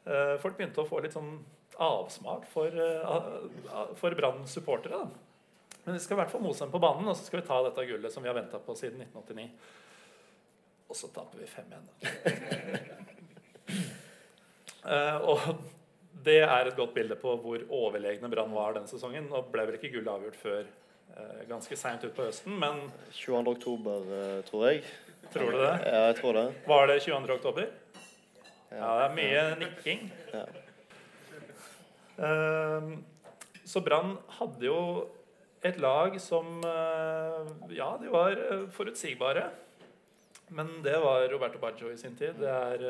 uh, 0.10 0.36
folk 0.44 0.58
begynte 0.58 0.84
å 0.84 0.90
få 0.90 1.04
litt 1.06 1.16
sånn 1.16 1.38
avsmak 1.82 2.46
for, 2.52 2.68
uh, 2.68 3.96
for 3.96 4.12
Branns 4.12 4.52
supportere. 4.52 5.08
Men 5.84 5.94
vi 5.94 6.00
skal 6.00 6.16
i 6.16 6.22
hvert 6.22 6.32
fall 6.32 6.44
mose 6.44 6.64
dem 6.64 6.72
på 6.72 6.80
banen, 6.80 7.08
og 7.08 7.18
så 7.18 7.26
skal 7.28 7.42
vi 7.42 7.48
ta 7.48 7.60
dette 7.66 7.86
gullet 7.90 8.14
som 8.14 8.24
vi 8.24 8.30
har 8.32 8.38
venta 8.38 8.60
på 8.64 8.76
siden 8.80 9.02
1989. 9.04 9.50
Og 10.88 11.00
så 11.00 11.10
taper 11.16 11.42
vi 11.42 11.48
5-1. 11.50 11.82
Uh, 14.84 15.18
og 15.34 15.40
det 16.24 16.40
er 16.46 16.70
et 16.70 16.78
godt 16.78 16.94
bilde 16.96 17.18
på 17.20 17.36
hvor 17.44 17.66
overlegne 17.68 18.30
Brann 18.32 18.56
var 18.56 18.78
den 18.78 18.88
sesongen. 18.88 19.28
Nå 19.32 19.44
ble 19.52 19.68
vel 19.68 19.80
ikke 19.80 19.92
gullet 19.98 20.14
avgjort 20.14 20.40
før 20.40 20.64
uh, 21.18 21.42
ganske 21.50 21.80
seint 21.80 22.06
utpå 22.08 22.30
høsten, 22.30 22.56
men 22.62 22.86
22. 23.12 23.44
oktober, 23.58 24.14
tror 24.48 24.68
jeg. 24.70 24.84
Tror 25.34 25.52
du 25.52 25.58
det? 25.58 25.74
Ja, 25.88 26.04
jeg 26.12 26.20
tror 26.22 26.38
det. 26.38 26.50
Var 26.68 26.88
det 26.92 27.00
22. 27.08 27.40
oktober? 27.40 27.72
Ja, 28.74 28.92
det 28.98 29.06
er 29.06 29.16
mye 29.18 29.42
nikking. 29.62 30.08
Ja. 30.34 30.46
Så 32.16 33.82
Brann 33.82 34.18
hadde 34.38 34.68
jo 34.68 34.80
et 35.66 35.80
lag 35.82 36.14
som 36.22 36.60
Ja, 37.74 37.88
de 37.98 38.12
var 38.14 38.38
forutsigbare. 38.76 39.48
Men 40.54 40.70
det 40.86 40.94
var 41.02 41.26
Roberto 41.32 41.58
Baggio 41.58 41.90
i 41.90 41.98
sin 41.98 42.14
tid. 42.20 42.38
Det 42.38 42.52
er 42.52 42.86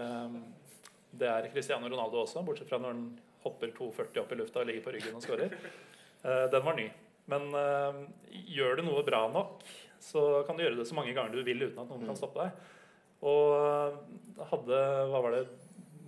det 1.13 1.29
er 1.29 1.49
Cristiano 1.53 1.89
Ronaldo 1.89 2.23
også, 2.23 2.41
bortsett 2.45 2.69
fra 2.69 2.79
når 2.81 2.95
han 2.95 3.01
hopper 3.43 3.73
2,40 3.75 4.21
opp 4.23 4.31
i 4.33 4.37
lufta 4.39 4.61
og 4.61 4.69
ligger 4.69 4.85
på 4.85 4.93
ryggen 4.95 5.17
og 5.17 5.25
skårer. 5.25 5.55
Uh, 6.23 6.45
den 6.53 6.65
var 6.65 6.77
ny. 6.79 6.87
Men 7.29 7.49
uh, 7.53 7.99
gjør 8.49 8.79
du 8.79 8.87
noe 8.87 9.03
bra 9.05 9.25
nok, 9.31 9.61
så 10.03 10.41
kan 10.47 10.57
du 10.57 10.65
gjøre 10.65 10.79
det 10.79 10.87
så 10.89 10.97
mange 10.97 11.13
ganger 11.15 11.35
du 11.35 11.45
vil 11.45 11.67
uten 11.67 11.83
at 11.83 11.91
noen 11.91 12.07
kan 12.09 12.17
stoppe 12.19 12.47
deg. 12.47 12.71
Og 13.23 14.41
hadde 14.49 14.79
Hva 15.11 15.21
var 15.23 15.37
det? 15.37 15.43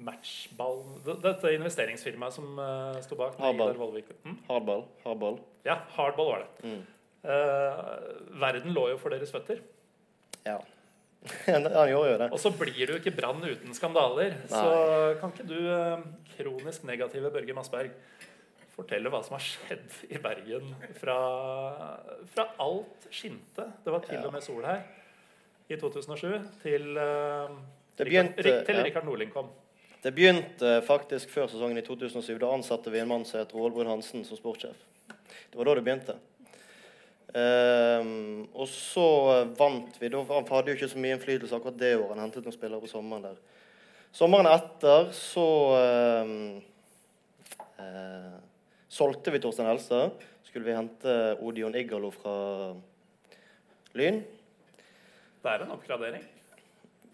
Matchball 0.06 0.84
Dette 1.24 1.54
investeringsfirmaet 1.56 2.36
som 2.36 2.60
uh, 2.60 2.98
sto 3.06 3.18
bak. 3.20 3.40
Hardball. 3.42 3.76
Hm? 4.24 4.38
Hardball. 4.50 4.86
Hardball. 5.06 5.40
Ja, 5.66 5.80
hardball 5.98 6.32
var 6.34 6.46
det. 6.46 6.70
Mm. 6.70 6.84
verden 8.38 8.74
lå 8.76 8.84
jo 8.92 8.98
for 9.02 9.14
deres 9.14 9.32
føtter. 9.34 9.64
Ja. 10.46 10.60
han 11.48 11.90
gjorde 11.90 12.10
jo 12.12 12.18
det. 12.22 12.28
Og 12.30 12.38
så 12.38 12.52
blir 12.54 12.86
du 12.86 13.00
ikke 13.00 13.14
Brann 13.18 13.42
uten 13.42 13.74
skandaler. 13.74 14.36
Nei. 14.46 14.60
Så 14.62 15.16
kan 15.22 15.34
ikke 15.34 15.48
du, 15.50 15.58
uh, 15.72 16.04
kronisk 16.36 16.86
negative 16.86 17.32
Børge 17.34 17.56
Massberg, 17.58 17.96
fortelle 18.76 19.10
hva 19.10 19.22
som 19.24 19.38
har 19.38 19.46
skjedd 19.46 19.98
i 20.12 20.20
Bergen 20.22 20.74
fra, 21.00 21.18
fra 22.28 22.46
alt 22.60 23.06
skinte 23.08 23.70
Det 23.86 23.94
var 23.94 24.04
til 24.04 24.18
ja. 24.20 24.26
og 24.28 24.36
med 24.36 24.44
sol 24.44 24.66
her 24.68 24.84
i 25.72 25.78
2007 25.80 26.34
til, 26.62 26.90
uh, 27.00 27.54
begynte, 27.98 28.44
Rikard, 28.44 28.66
til 28.68 28.78
ja. 28.78 28.84
Rikard 28.86 29.08
Norling 29.08 29.32
kom. 29.34 29.48
Det 30.06 30.12
begynte 30.14 30.84
faktisk 30.86 31.32
før 31.34 31.48
sesongen 31.50 31.80
i 31.82 31.82
2007. 31.82 32.36
Da 32.38 32.52
ansatte 32.54 32.92
vi 32.94 33.00
en 33.02 33.10
mann 33.10 33.24
som 33.26 33.40
het 33.40 33.54
Roald 33.56 33.74
Brun 33.74 33.88
Hansen 33.90 34.22
som 34.28 34.38
sportssjef. 34.38 34.78
Det 35.50 35.58
var 35.58 35.66
da 35.66 35.74
det 35.80 35.84
begynte. 35.88 36.14
Um, 37.34 38.44
og 38.54 38.70
så 38.70 39.06
vant 39.58 39.98
vi. 39.98 40.12
Da 40.14 40.22
hadde 40.30 40.70
jo 40.70 40.76
ikke 40.78 40.92
så 40.92 41.02
mye 41.02 41.16
innflytelse 41.18 41.58
akkurat 41.58 41.82
det 41.82 41.96
året. 41.98 42.12
Han 42.14 42.22
hentet 42.22 42.46
noen 42.46 42.54
spillere 42.54 42.84
på 42.86 42.92
sommeren 42.92 43.26
der. 43.32 43.42
Sommeren 44.14 44.52
etter 44.52 45.10
så 45.18 45.48
um, 46.22 46.38
uh, 47.82 48.38
solgte 48.86 49.34
vi 49.34 49.42
Torstein 49.42 49.72
Helstad. 49.72 50.22
Skulle 50.46 50.70
vi 50.70 50.78
hente 50.78 51.18
Odion 51.42 51.82
Igalo 51.82 52.14
fra 52.14 52.38
Lyn. 53.98 54.22
Det 55.42 55.50
er 55.58 55.66
en 55.66 55.78
oppgradering? 55.80 56.30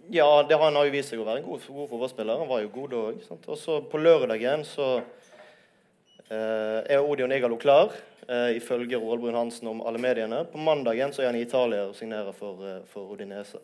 Ja, 0.09 0.43
det, 0.43 0.55
han 0.55 0.75
har 0.75 0.87
jo 0.87 0.93
vist 0.93 1.11
seg 1.11 1.21
å 1.21 1.25
være 1.27 1.41
en 1.41 1.47
god, 1.47 1.65
god 1.67 1.89
fotballspiller. 1.91 2.39
Han 2.41 2.49
var 2.49 2.63
jo 2.63 2.71
god 2.73 2.93
da 2.93 3.01
òg. 3.11 3.19
Og 3.45 3.59
så 3.59 3.81
på 3.91 3.99
lørdagen 4.01 4.63
så 4.67 4.87
eh, 6.31 6.79
er 6.81 7.03
Odion 7.03 7.31
Igalo 7.31 7.59
klar 7.61 7.93
eh, 8.27 8.57
ifølge 8.57 8.99
Roald 8.99 9.21
Brun 9.21 9.37
Hansen 9.37 9.69
om 9.71 9.83
alle 9.85 10.01
mediene. 10.01 10.43
På 10.51 10.57
mandagen 10.57 11.13
så 11.13 11.23
er 11.23 11.31
han 11.31 11.39
i 11.39 11.45
Italia 11.45 11.85
og 11.89 11.95
signerer 11.95 12.33
for, 12.35 12.59
uh, 12.63 12.81
for 12.91 13.13
Odinese. 13.13 13.61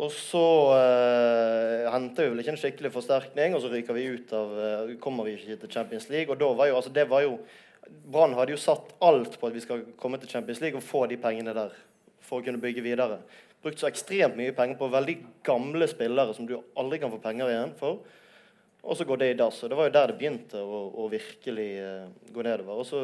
Og 0.00 0.12
så 0.16 0.46
eh, 0.78 1.90
henter 1.92 2.24
vi 2.24 2.32
vel 2.32 2.40
ikke 2.40 2.54
en 2.54 2.60
skikkelig 2.60 2.92
forsterkning, 2.94 3.52
og 3.54 3.60
så 3.60 3.68
ryker 3.72 3.96
vi 3.96 4.06
ut 4.14 4.30
av 4.32 4.54
uh, 4.56 4.94
kommer 5.02 5.28
vi 5.28 5.34
ikke 5.36 5.58
til 5.60 5.74
Champions 5.74 6.08
League. 6.08 6.32
og 6.32 6.40
da 6.40 6.48
var 6.56 6.70
jo, 6.70 6.78
altså 6.78 6.92
det 6.94 7.04
var 7.10 7.26
jo, 7.26 7.36
Brann 8.08 8.36
hadde 8.38 8.54
jo 8.54 8.62
satt 8.62 8.94
alt 9.04 9.36
på 9.36 9.50
at 9.50 9.54
vi 9.54 9.60
skal 9.60 9.84
komme 10.00 10.16
til 10.18 10.30
Champions 10.30 10.62
League 10.62 10.78
og 10.78 10.86
få 10.86 11.04
de 11.10 11.20
pengene 11.20 11.52
der. 11.56 11.76
For 12.24 12.40
å 12.40 12.46
kunne 12.46 12.62
bygge 12.62 12.84
videre. 12.84 13.18
Brukt 13.60 13.80
så 13.80 13.90
ekstremt 13.90 14.38
mye 14.38 14.54
penger 14.56 14.78
på 14.80 14.88
veldig 14.88 15.16
gamle 15.44 15.88
spillere 15.90 16.32
som 16.36 16.46
du 16.48 16.54
aldri 16.80 17.00
kan 17.02 17.12
få 17.12 17.20
penger 17.20 17.50
igjen 17.52 17.74
for. 17.76 18.00
Og 18.80 18.96
så 18.96 19.04
går 19.04 19.20
det 19.20 19.30
i 19.30 19.36
dass. 19.36 19.60
Det 19.60 19.76
var 19.76 19.90
jo 19.90 19.96
der 19.96 20.08
det 20.08 20.16
begynte 20.20 20.62
å, 20.64 20.78
å 21.02 21.08
virkelig 21.12 21.68
uh, 21.84 22.06
gå 22.32 22.44
nedover. 22.46 22.80
Og 22.80 22.86
så 22.88 23.02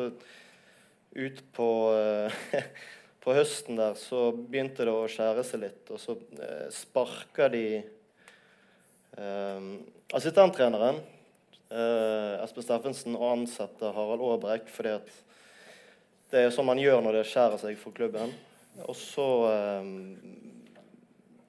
ut 1.17 1.43
på, 1.57 1.69
uh, 1.93 2.63
på 3.25 3.37
høsten 3.37 3.77
der 3.77 3.99
så 4.01 4.31
begynte 4.33 4.89
det 4.89 4.95
å 4.97 5.11
skjære 5.13 5.45
seg 5.45 5.67
litt, 5.67 5.85
og 5.93 6.01
så 6.01 6.17
uh, 6.17 6.67
sparka 6.73 7.51
de 7.53 7.67
assistenttreneren 10.13 10.99
Espen 12.43 12.65
Steffensen 12.67 13.15
og 13.17 13.31
ansetter 13.31 13.95
Harald 13.97 14.21
Aabrekk 14.27 14.69
fordi 14.69 14.93
at 14.99 15.09
det 16.29 16.43
er 16.43 16.53
sånn 16.53 16.69
man 16.69 16.83
gjør 16.83 17.01
når 17.07 17.17
det 17.17 17.23
skjærer 17.31 17.63
seg 17.63 17.79
for 17.81 17.97
klubben. 17.97 18.35
Og 18.85 18.97
så 18.97 19.27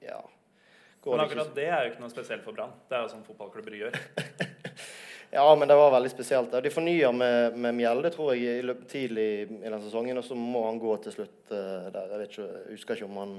ja, 0.04 0.22
men 1.10 1.20
akkurat 1.20 1.54
det 1.54 1.66
er 1.70 1.84
jo 1.84 1.92
ikke 1.92 2.02
noe 2.02 2.12
spesielt 2.12 2.44
for 2.44 2.56
Brann. 2.56 2.74
Det 2.88 2.96
er 2.96 3.04
jo 3.04 3.12
sånn 3.12 3.24
fotballklubber 3.26 3.76
gjør. 3.78 3.94
ja, 5.36 5.44
men 5.56 5.70
det 5.70 5.76
var 5.78 5.94
veldig 5.94 6.10
spesielt. 6.12 6.56
De 6.64 6.72
fornya 6.72 7.10
med, 7.14 7.56
med 7.56 7.76
Mjelde 7.78 8.10
tror 8.14 8.34
jeg, 8.36 8.74
tidlig 8.90 9.28
i 9.46 9.62
den 9.62 9.80
sesongen, 9.84 10.20
og 10.20 10.26
så 10.26 10.36
må 10.38 10.66
han 10.66 10.80
gå 10.82 10.96
til 11.04 11.14
slutt 11.14 11.54
uh, 11.54 11.88
der. 11.94 12.12
Jeg, 12.16 12.28
ikke, 12.28 12.48
jeg, 12.48 12.74
husker 12.74 12.98
ikke 12.98 13.08
om 13.08 13.22
han 13.22 13.34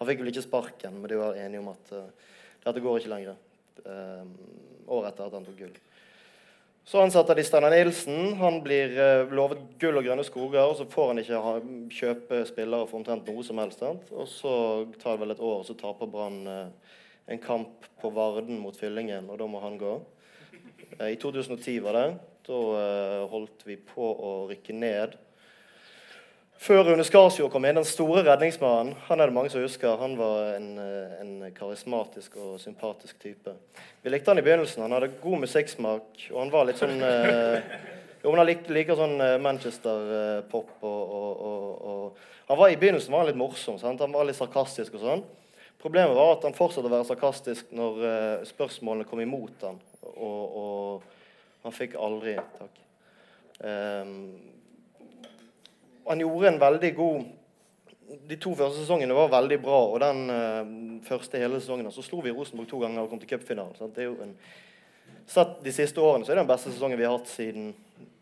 Han 0.00 0.10
fikk 0.10 0.20
vel 0.24 0.32
ikke 0.34 0.44
sparken, 0.44 1.00
men 1.00 1.12
de 1.12 1.20
var 1.20 1.40
enige 1.40 1.62
om 1.62 1.72
at 1.72 1.94
uh, 1.94 2.30
dette 2.66 2.84
går 2.84 3.00
ikke 3.00 3.14
lenger. 3.14 3.40
Uh, 3.84 4.26
året 4.84 5.12
etter 5.12 5.28
at 5.28 5.38
han 5.38 5.46
tok 5.48 5.60
gull. 5.62 5.78
Så 6.84 7.00
ansetter 7.00 7.38
de 7.38 7.44
Steinar 7.48 7.72
Nilsen. 7.72 8.34
Han 8.36 8.58
blir 8.64 8.92
uh, 8.98 9.30
lovet 9.32 9.62
gull 9.80 9.96
og 9.96 10.04
grønne 10.04 10.24
skoger, 10.26 10.66
og 10.68 10.76
så 10.76 10.84
får 10.90 11.10
han 11.10 11.22
ikke 11.22 11.40
kjøpe 11.96 12.42
spillere 12.50 12.88
for 12.90 13.00
omtrent 13.00 13.30
noe 13.30 13.44
som 13.46 13.62
helst. 13.62 13.80
Sant? 13.80 14.10
Og 14.12 14.28
så 14.28 14.52
tar 15.00 15.16
det 15.16 15.24
vel 15.24 15.32
et 15.32 15.40
år, 15.40 15.62
og 15.62 15.68
så 15.68 15.76
taper 15.80 16.10
Brann 16.12 16.42
uh, 16.44 17.00
en 17.32 17.40
kamp 17.40 17.88
på 18.02 18.10
Varden 18.12 18.60
mot 18.60 18.76
Fyllingen, 18.76 19.30
og 19.32 19.40
da 19.40 19.48
må 19.48 19.62
han 19.64 19.78
gå. 19.80 19.96
Eh, 20.98 21.14
I 21.14 21.16
2010 21.16 21.80
var 21.84 21.96
det. 21.98 22.06
Da 22.44 22.60
eh, 22.80 23.20
holdt 23.32 23.64
vi 23.66 23.78
på 23.80 24.04
å 24.04 24.34
rykke 24.50 24.76
ned. 24.76 25.16
Før 26.64 26.86
Rune 26.86 27.04
Skarsjord 27.04 27.50
kom 27.52 27.66
inn, 27.68 27.76
den 27.76 27.84
store 27.84 28.22
redningsmannen, 28.24 28.94
han 29.04 29.20
er 29.20 29.28
det 29.28 29.36
mange 29.36 29.50
som 29.52 29.60
husker. 29.60 29.98
Han 30.00 30.14
var 30.16 30.54
en, 30.54 30.68
eh, 30.80 31.16
en 31.20 31.32
karismatisk 31.52 32.38
og 32.40 32.54
sympatisk 32.60 33.18
type. 33.20 33.52
Vi 34.00 34.08
likte 34.08 34.30
han 34.30 34.38
i 34.40 34.44
begynnelsen. 34.46 34.80
Han 34.80 34.92
hadde 34.96 35.10
god 35.20 35.42
musikksmak, 35.42 36.06
og 36.30 36.38
han 36.40 36.52
var 36.54 36.64
litt 36.64 36.80
sånn 36.80 36.96
jo, 38.22 38.30
men 38.30 38.40
han 38.40 38.48
liker, 38.48 38.72
liker 38.72 38.96
sånn 38.96 39.20
Manchester-pop. 39.44 40.70
Og, 40.80 41.12
og, 41.18 41.42
og, 41.50 42.16
og, 42.48 42.56
var 42.56 42.72
I 42.72 42.80
begynnelsen 42.80 43.12
var 43.12 43.26
han 43.26 43.28
litt 43.28 43.42
morsom. 43.42 43.76
Sant? 43.82 44.00
Han 44.00 44.16
var 44.16 44.24
litt 44.24 44.40
sarkastisk 44.40 44.96
og 44.96 45.04
sånn. 45.04 45.26
Problemet 45.84 46.16
var 46.16 46.38
at 46.38 46.48
han 46.48 46.56
fortsatte 46.56 46.88
å 46.88 46.94
være 46.94 47.10
sarkastisk 47.10 47.76
når 47.76 48.00
uh, 48.00 48.48
spørsmålene 48.48 49.04
kom 49.10 49.20
imot 49.20 49.68
han. 49.68 49.76
Og 50.16 51.04
han 51.66 51.76
fikk 51.76 52.00
aldri 52.00 52.38
Takk. 52.56 52.80
Um, 53.60 54.53
han 56.06 56.20
gjorde 56.20 56.48
en 56.48 56.60
veldig 56.60 56.94
god 56.94 57.24
De 58.28 58.36
to 58.36 58.52
første 58.54 58.82
sesongene 58.82 59.16
var 59.16 59.30
veldig 59.32 59.58
bra. 59.62 59.78
Og 59.88 60.00
den 60.02 60.28
uh, 60.28 61.00
første 61.06 61.40
hele 61.40 61.60
sesongen 61.60 61.92
så 61.92 62.04
slo 62.04 62.20
vi 62.24 62.32
Rosenborg 62.34 62.68
to 62.68 62.80
ganger 62.82 63.04
og 63.04 63.08
kom 63.10 63.22
til 63.22 63.30
cupfinalen. 63.32 64.34
Sett 65.26 65.56
de 65.64 65.72
siste 65.72 66.02
årene 66.04 66.26
så 66.26 66.32
er 66.32 66.36
det 66.36 66.44
den 66.44 66.50
beste 66.50 66.72
sesongen 66.72 67.00
vi 67.00 67.06
har 67.08 67.16
hatt 67.16 67.30
siden 67.32 67.72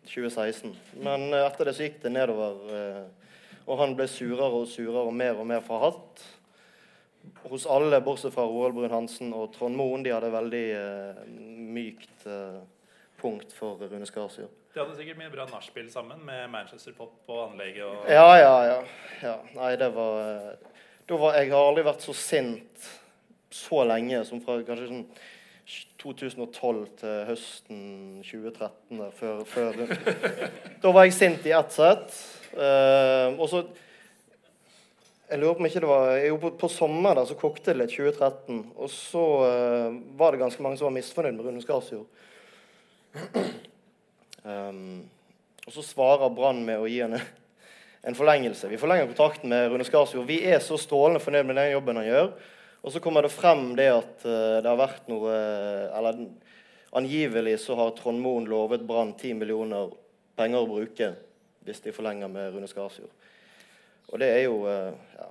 2016. 0.06 0.70
Men 1.02 1.26
uh, 1.34 1.42
etter 1.48 1.68
det 1.68 1.74
så 1.76 1.88
gikk 1.88 1.98
det 2.04 2.14
nedover. 2.14 2.62
Uh, 2.70 3.58
og 3.66 3.82
han 3.82 3.98
ble 3.98 4.06
surere 4.10 4.62
og 4.62 4.70
surere 4.70 5.04
og 5.08 5.18
mer 5.18 5.42
og 5.42 5.50
mer 5.50 5.66
forhatt. 5.66 6.24
Hos 7.50 7.66
alle, 7.70 8.00
bortsett 8.02 8.34
fra 8.34 8.46
Roald 8.46 8.74
Brun-Hansen 8.78 9.34
og 9.34 9.52
Trond 9.54 9.78
Moen. 9.78 10.06
De 10.06 10.14
hadde 10.14 10.30
veldig 10.34 10.64
mykt 11.74 12.26
punkt 13.22 13.54
for 13.54 13.78
Rune 13.86 14.06
Skarsjord. 14.06 14.61
De 14.72 14.80
hadde 14.80 14.94
sikkert 14.96 15.18
mye 15.20 15.28
bra 15.28 15.44
nachspiel 15.50 15.88
sammen 15.92 16.22
med 16.24 16.46
Manchester 16.48 16.94
Pop 16.96 17.28
og 17.28 17.40
anlegget. 17.50 17.84
Og... 17.84 18.06
Ja, 18.08 18.28
ja, 18.40 18.52
ja, 18.64 18.76
ja. 19.20 19.34
Nei, 19.52 19.74
det 19.76 19.90
var, 19.92 20.20
eh, 20.24 21.18
var 21.20 21.34
Jeg 21.36 21.50
har 21.50 21.66
aldri 21.68 21.84
vært 21.84 22.04
så 22.06 22.14
sint 22.16 22.86
så 23.52 23.82
lenge 23.84 24.22
som 24.24 24.40
fra 24.40 24.56
kanskje 24.64 24.86
sånn 24.88 25.02
2012 26.00 26.86
til 27.02 27.18
høsten 27.28 27.82
2013. 28.24 29.02
Før, 29.18 29.42
før. 29.44 29.82
Da 30.82 30.92
var 30.96 31.04
jeg 31.04 31.18
sint 31.18 31.44
i 31.46 31.52
ett 31.52 31.76
sett. 31.76 32.16
Uh, 32.56 33.36
og 33.36 33.48
så 33.52 33.66
Jeg 35.32 35.40
lurer 35.40 35.54
på 35.56 35.62
om 35.62 35.68
ikke 35.68 35.80
det 35.80 35.88
var 35.88 36.10
jo, 36.20 36.38
på, 36.40 36.48
på 36.60 36.68
sommeren 36.68 37.16
der 37.16 37.28
så 37.28 37.36
kokte 37.40 37.72
det 37.72 37.78
litt 37.82 37.92
2013. 37.92 38.64
Og 38.72 38.88
så 38.92 39.26
uh, 39.44 40.00
var 40.16 40.32
det 40.32 40.42
ganske 40.46 40.64
mange 40.64 40.80
som 40.80 40.88
var 40.88 40.96
misfornøyd 40.96 41.36
med 41.36 41.44
Rune 41.50 41.60
Skarsjord. 41.64 42.08
Um, 44.42 45.04
og 45.66 45.74
så 45.74 45.84
svarer 45.86 46.32
Brann 46.34 46.64
med 46.66 46.82
å 46.82 46.88
gi 46.90 46.98
henne 47.04 47.20
en 48.06 48.16
forlengelse. 48.18 48.70
Vi 48.70 48.80
forlenger 48.80 49.06
kontrakten 49.10 49.52
med 49.52 49.68
Rune 49.70 49.86
Skarsjord. 49.86 50.26
Vi 50.26 50.40
er 50.50 50.62
så 50.64 50.78
strålende 50.80 51.22
fornøyd 51.22 51.46
med 51.46 51.60
den 51.60 51.70
jobben 51.76 52.00
han 52.00 52.08
gjør. 52.08 52.30
Og 52.82 52.94
så 52.94 53.02
kommer 53.02 53.22
det 53.22 53.30
frem 53.34 53.68
det 53.78 53.90
at 53.94 54.24
uh, 54.26 54.58
det 54.58 54.66
har 54.66 54.80
vært 54.80 55.06
noe 55.12 55.34
Eller 55.94 56.24
angivelig 56.98 57.60
så 57.62 57.76
har 57.78 57.94
Trond 57.96 58.20
Moen 58.20 58.48
lovet 58.50 58.82
Brann 58.84 59.14
10 59.14 59.38
millioner 59.38 59.92
penger 60.36 60.64
å 60.64 60.68
bruke 60.68 61.12
hvis 61.62 61.84
de 61.84 61.94
forlenger 61.94 62.28
med 62.28 62.50
Rune 62.56 62.66
Skarsjord. 62.66 63.12
Og 64.10 64.18
det 64.18 64.32
er 64.34 64.42
jo 64.48 64.64
uh, 64.66 64.90
ja. 65.14 65.30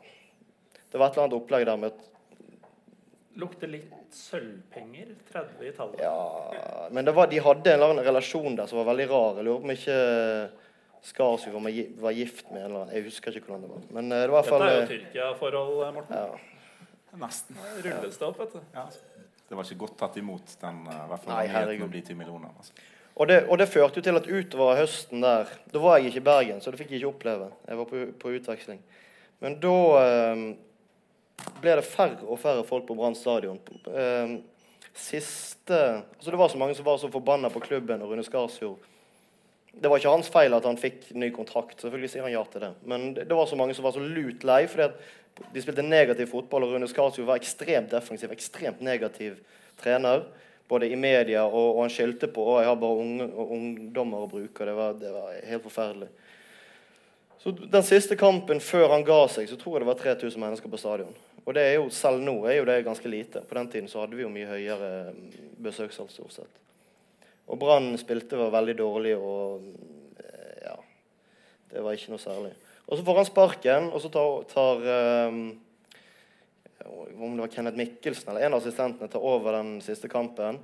Det 0.92 1.00
var 1.00 1.08
et 1.08 1.18
eller 1.18 1.28
annet 1.28 1.38
opplegg 1.38 1.68
der 1.68 1.80
med 1.80 1.92
at 1.92 2.11
Lukter 3.40 3.70
litt 3.72 4.16
sølvpenger. 4.16 5.14
30 5.32 5.68
i 5.68 5.72
tallet. 5.76 6.02
Ja, 6.04 6.88
men 6.92 7.08
var, 7.16 7.30
de 7.32 7.40
hadde 7.40 7.72
en 7.72 7.78
eller 7.78 7.94
annen 7.94 8.08
relasjon 8.08 8.58
der 8.60 8.68
som 8.68 8.82
var 8.82 8.90
veldig 8.92 9.08
rar. 9.12 9.40
Jeg 9.40 9.48
lurer 9.48 9.62
på 9.62 9.70
om 9.70 9.76
ikke 9.76 10.00
Skarsvik 11.02 11.56
var, 11.56 11.78
var, 12.04 12.14
gift 12.14 12.52
med 12.52 12.60
en 12.60 12.66
eller 12.68 12.82
annen 12.84 12.96
Jeg 12.96 13.08
husker 13.08 13.38
ikke 13.38 13.50
hvordan 13.50 13.64
det 13.66 13.72
var. 13.72 13.86
Men 13.98 14.12
uh, 14.12 14.20
det 14.22 14.34
var 14.36 14.46
fall 14.46 14.66
Dette 14.66 14.74
er 14.74 14.82
jo 14.82 14.90
Tyrkia-forhold, 14.92 15.80
Morten. 15.96 16.18
Ja. 16.20 17.18
Nesten. 17.22 17.58
Rulles 17.86 18.20
det 18.20 18.28
opp, 18.28 18.42
vet 18.44 18.54
du. 18.56 18.60
Ja. 18.76 18.86
Det 19.52 19.58
var 19.58 19.68
ikke 19.68 19.82
godt 19.82 19.98
tatt 20.00 20.18
imot, 20.22 20.54
den 20.62 20.84
i 20.88 20.98
hvert 21.12 21.24
fall 21.24 21.34
Nei, 21.34 21.46
nyheten 21.50 21.88
om 21.88 21.92
de 21.92 22.02
10 22.06 22.20
millioner. 22.20 22.52
Altså. 22.56 22.86
Og 23.16 23.28
det, 23.28 23.42
og 23.50 23.58
det, 23.60 23.68
førte 23.68 24.00
jo 24.00 24.04
til 24.06 24.16
at 24.16 24.28
utover 24.30 24.78
høsten 24.80 25.24
der 25.24 25.50
Da 25.74 25.82
var 25.84 25.98
jeg 25.98 26.12
ikke 26.12 26.22
i 26.22 26.28
Bergen, 26.30 26.62
så 26.64 26.72
det 26.72 26.80
fikk 26.80 26.94
jeg 26.94 27.02
ikke 27.02 27.12
oppleve. 27.12 27.50
Jeg 27.68 27.80
var 27.82 27.90
på, 27.90 28.04
på 28.22 28.32
utveksling. 28.38 28.80
Men 29.44 29.58
da 29.60 29.76
eh, 30.00 30.46
ble 31.62 31.76
det 31.80 31.86
færre 31.88 32.26
og 32.26 32.40
færre 32.42 32.66
folk 32.68 32.88
på 32.88 32.98
Brann 32.98 33.16
stadion. 33.18 33.60
Eh, 33.88 34.38
siste 34.94 35.78
altså 36.18 36.32
Det 36.32 36.40
var 36.40 36.50
så 36.50 36.58
mange 36.58 36.76
som 36.76 36.86
var 36.86 36.98
så 36.98 37.12
forbanna 37.12 37.50
på 37.50 37.64
klubben 37.64 38.02
og 38.02 38.12
Rune 38.12 38.24
Skarsfjord. 38.24 38.78
Det 39.72 39.88
var 39.90 40.02
ikke 40.02 40.12
hans 40.12 40.30
feil 40.30 40.54
at 40.54 40.66
han 40.68 40.78
fikk 40.78 41.14
ny 41.16 41.30
kontrakt. 41.32 41.80
Selvfølgelig 41.80 42.12
sier 42.12 42.26
han 42.28 42.34
ja 42.34 42.44
til 42.52 42.66
det. 42.66 42.74
Men 42.84 43.14
det, 43.16 43.32
var 43.32 43.48
så 43.48 43.56
mange 43.56 43.76
som 43.78 43.88
var 43.88 43.96
så 43.96 44.04
lut 44.04 44.44
lei 44.44 44.66
fordi 44.68 44.90
de 45.56 45.62
spilte 45.64 45.86
negativ 45.86 46.28
fotball, 46.34 46.66
og 46.68 46.76
Rune 46.76 46.90
Skarsfjord 46.92 47.30
var 47.30 47.40
ekstremt 47.40 47.94
defensiv, 47.94 48.34
ekstremt 48.36 48.82
negativ 48.84 49.40
trener 49.80 50.26
både 50.72 50.88
i 50.92 50.96
media, 50.96 51.44
og, 51.46 51.76
og 51.76 51.82
han 51.84 51.92
skyldte 51.92 52.30
på 52.32 52.44
at 52.54 52.62
jeg 52.64 52.70
har 52.70 52.78
bare 52.80 53.04
unge, 53.04 53.26
ungdommer 53.28 54.24
å 54.24 54.30
bruke. 54.32 54.68
Det 54.68 54.76
var, 54.76 54.94
det 55.00 55.10
var 55.12 55.34
helt 55.50 55.66
forferdelig. 55.66 56.08
Så 57.44 57.52
Den 57.52 57.84
siste 57.84 58.16
kampen 58.16 58.62
før 58.64 58.94
han 58.94 59.04
ga 59.04 59.24
seg, 59.34 59.50
så 59.50 59.58
tror 59.60 59.76
jeg 59.76 59.84
det 59.84 59.90
var 59.90 60.00
3000 60.00 60.44
mennesker 60.44 60.72
på 60.72 60.80
stadion. 60.80 61.16
Og 61.46 61.56
det 61.58 61.64
er 61.66 61.78
jo, 61.80 61.88
selv 61.94 62.22
nå 62.22 62.36
er 62.46 62.60
jo 62.60 62.68
det 62.70 62.82
ganske 62.86 63.10
lite. 63.10 63.42
På 63.48 63.58
den 63.58 63.70
tiden 63.72 63.90
så 63.90 64.04
hadde 64.04 64.18
vi 64.18 64.26
jo 64.26 64.34
mye 64.34 64.50
høyere 64.50 64.90
besøkstall 65.62 66.10
stort 66.12 66.36
sett. 66.36 66.60
Og 67.52 67.58
Brann 67.60 67.96
spilte 68.00 68.40
var 68.40 68.54
veldig 68.54 68.76
dårlig, 68.80 69.16
og 69.18 69.66
ja 70.62 70.76
Det 71.72 71.82
var 71.82 71.98
ikke 71.98 72.14
noe 72.14 72.22
særlig. 72.22 72.54
Og 72.86 72.98
så 72.98 73.06
får 73.08 73.18
han 73.22 73.28
sparken, 73.28 73.90
og 73.92 74.04
så 74.04 74.12
tar, 74.14 74.46
tar 74.52 74.86
um, 75.28 75.42
om 77.22 77.36
det 77.36 77.46
var 77.46 77.52
Kenneth 77.56 77.78
Mikkelsen 77.78 78.32
eller 78.32 78.46
en 78.46 78.56
av 78.56 78.62
assistentene 78.62 79.10
tar 79.12 79.26
over 79.26 79.58
den 79.58 79.76
siste 79.86 80.10
kampen. 80.12 80.60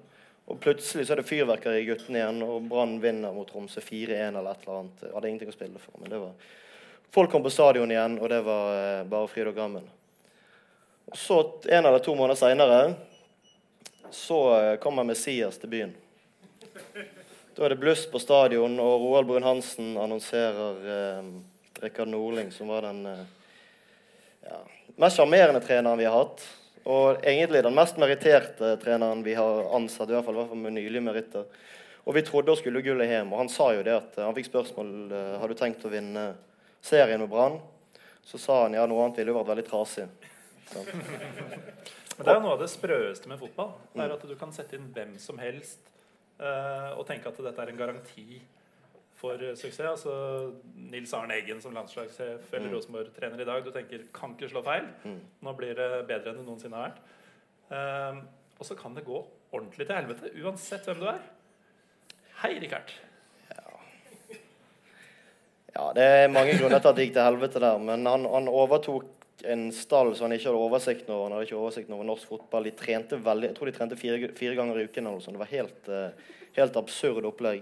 Og 0.47 0.59
plutselig 0.63 1.07
så 1.07 1.15
er 1.15 1.21
det 1.21 1.27
fyrverkeri 1.27 1.81
i 1.81 1.89
guttene 1.89 2.21
igjen, 2.21 2.39
og 2.45 2.69
Brann 2.69 2.97
vinner 3.03 3.35
mot 3.35 3.49
Tromsø 3.49 3.83
4-1 3.83 4.37
eller 4.39 4.51
et 4.53 4.63
eller 4.63 4.79
annet. 4.81 5.03
Jeg 5.03 5.15
hadde 5.15 5.31
ingenting 5.31 5.51
å 5.51 5.57
spille 5.57 5.81
for, 5.83 5.99
men 6.01 6.13
det 6.13 6.21
var 6.23 6.55
Folk 7.15 7.31
kom 7.31 7.43
på 7.43 7.49
stadion 7.49 7.91
igjen, 7.91 8.17
og 8.19 8.27
det 8.29 8.41
var 8.43 8.73
eh, 8.75 9.05
bare 9.07 9.29
fryd 9.31 9.47
og 9.47 9.55
gammen. 9.55 9.85
Så, 11.13 11.53
en 11.65 11.85
eller 11.85 11.99
to 11.99 12.15
måneder 12.15 12.35
seinere, 12.35 12.93
så 14.11 14.39
eh, 14.59 14.75
kommer 14.83 15.07
Messias 15.07 15.57
til 15.57 15.71
byen. 15.71 15.93
Da 17.55 17.65
er 17.65 17.73
det 17.73 17.79
bluss 17.81 18.03
på 18.11 18.19
stadion, 18.19 18.75
og 18.79 19.01
Roald 19.01 19.29
Brun-Hansen 19.29 19.95
annonserer 19.97 20.89
eh, 20.93 21.29
Rikard 21.81 22.11
Norling, 22.11 22.51
som 22.51 22.67
var 22.67 22.85
den 22.89 23.05
eh, 23.05 23.23
ja, 24.45 24.59
mest 24.99 25.17
sjarmerende 25.17 25.63
treneren 25.63 25.97
vi 25.97 26.05
har 26.05 26.19
hatt. 26.19 26.43
Og 26.87 27.23
egentlig 27.23 27.63
den 27.65 27.75
mest 27.75 27.97
meritterte 27.99 28.75
treneren 28.83 29.23
vi 29.25 29.33
har 29.39 29.71
ansatt, 29.75 30.11
i 30.11 30.15
hvert 30.15 30.27
fall, 30.27 30.37
i 30.37 30.41
hvert 30.43 30.51
fall 30.53 30.63
med 30.67 30.77
nylige 30.77 31.03
meritter. 31.03 31.47
Og 32.07 32.15
vi 32.15 32.23
trodde 32.27 32.53
hun 32.53 32.59
skulle 32.59 32.83
gullet 32.83 33.09
hjem. 33.11 33.33
Og 33.33 33.41
han 33.41 33.49
sa 33.51 33.71
jo 33.75 33.83
det 33.83 33.95
at 33.95 34.19
han 34.23 34.35
fikk 34.37 34.51
spørsmål 34.51 34.93
eh, 35.11 35.33
har 35.41 35.47
du 35.47 35.57
tenkt 35.59 35.87
å 35.87 35.91
vinne 35.91 36.29
serien 36.83 37.23
med 37.23 37.31
Brann. 37.31 37.61
Så 38.27 38.39
sa 38.39 38.65
han 38.65 38.75
ja, 38.75 38.85
noe 38.87 39.03
annet 39.05 39.19
ville 39.19 39.33
jo 39.33 39.39
vært 39.39 39.55
veldig 39.55 39.67
trasig. 39.67 40.26
Det 40.73 42.25
er 42.33 42.39
noe 42.41 42.55
av 42.55 42.61
det 42.61 42.69
sprøeste 42.71 43.29
med 43.29 43.39
fotball. 43.39 43.75
Det 43.93 44.03
er 44.03 44.13
at 44.15 44.23
du 44.25 44.35
kan 44.39 44.53
sette 44.55 44.77
inn 44.77 44.89
hvem 44.95 45.15
som 45.21 45.39
helst 45.41 45.91
uh, 46.41 46.97
og 46.97 47.05
tenke 47.09 47.29
at 47.29 47.41
dette 47.45 47.61
er 47.63 47.71
en 47.73 47.79
garanti 47.79 48.41
for 49.17 49.41
suksess. 49.57 49.85
Altså 49.85 50.15
Nils 50.91 51.13
Arne 51.17 51.37
Eggen 51.39 51.61
som 51.63 51.75
landslagssjef 51.75 52.51
eller 52.53 52.69
mm. 52.69 52.75
Rosenborg-trener 52.75 53.41
i 53.41 53.47
dag. 53.49 53.63
Du 53.65 53.71
tenker 53.73 54.05
kan 54.15 54.35
ikke 54.35 54.51
slå 54.51 54.63
feil. 54.65 54.89
Mm. 55.05 55.19
Nå 55.45 55.55
blir 55.57 55.77
det 55.77 55.89
bedre 56.09 56.33
enn 56.33 56.41
det 56.41 56.45
noensinne 56.47 56.77
har 56.77 56.91
vært. 56.91 57.01
Um, 57.67 58.21
og 58.57 58.69
så 58.69 58.77
kan 58.79 58.95
det 58.95 59.05
gå 59.05 59.17
ordentlig 59.53 59.87
til 59.87 59.97
helvete 59.97 60.31
uansett 60.43 60.87
hvem 60.87 61.01
du 61.01 61.09
er. 61.11 61.21
Hei, 62.41 62.53
Rikard. 62.61 62.93
Ja. 63.49 63.77
ja. 65.73 65.85
det 65.97 66.05
er 66.05 66.33
mange 66.33 66.57
grunner 66.59 66.81
til 66.81 66.91
at 66.91 66.97
det 66.97 67.07
gikk 67.07 67.15
til 67.17 67.29
helvete 67.29 67.61
der. 67.63 67.81
Men 67.81 68.05
han, 68.05 68.27
han 68.29 68.49
overtok 68.51 69.16
en 69.43 69.71
stall 69.71 70.15
som 70.15 70.25
han 70.25 70.37
ikke 70.37 70.49
hadde 70.49 70.61
oversikt 70.65 71.09
over. 71.09 71.27
Han 71.27 71.37
hadde 71.37 71.47
ikke 71.49 71.59
oversikt 71.59 71.91
over 71.93 72.07
norsk 72.07 72.29
fotball. 72.29 72.69
De 72.69 72.73
trente 72.77 73.19
veldig, 73.21 73.51
jeg 73.51 73.57
tror 73.57 73.69
de 73.69 73.75
trente 73.75 73.99
fire, 73.99 74.31
fire 74.37 74.55
ganger 74.57 74.79
i 74.79 74.87
uken. 74.87 75.07
Eller 75.07 75.31
Det 75.31 75.43
var 75.43 75.51
helt, 75.51 75.89
uh, 75.89 76.39
helt 76.57 76.79
absurd 76.81 77.27
opplegg. 77.29 77.61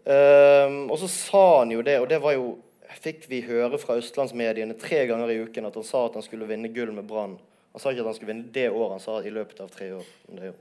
Um, 0.00 0.90
og 0.90 0.98
så 0.98 1.08
sa 1.12 1.44
han 1.58 1.70
jo 1.70 1.82
det, 1.84 2.00
og 2.00 2.08
det 2.08 2.18
var 2.22 2.32
jo 2.32 2.54
fikk 3.00 3.26
vi 3.30 3.42
høre 3.44 3.78
fra 3.78 3.98
østlandsmediene 4.00 4.74
tre 4.80 5.04
ganger 5.06 5.30
i 5.30 5.38
uken 5.44 5.68
at 5.68 5.76
han 5.78 5.86
sa 5.86 6.06
at 6.08 6.16
han 6.18 6.24
skulle 6.24 6.48
vinne 6.48 6.72
gull 6.74 6.92
med 6.96 7.06
Brann. 7.08 7.36
Han 7.72 7.82
sa 7.82 7.92
ikke 7.92 8.02
at 8.02 8.10
han 8.10 8.16
skulle 8.16 8.32
vinne 8.32 8.52
det 8.52 8.66
året, 8.70 8.96
han 8.96 9.04
sa 9.04 9.20
i 9.22 9.32
løpet 9.32 9.60
av 9.62 9.70
tre 9.70 9.92
år. 9.94 10.08
Det, 10.26 10.52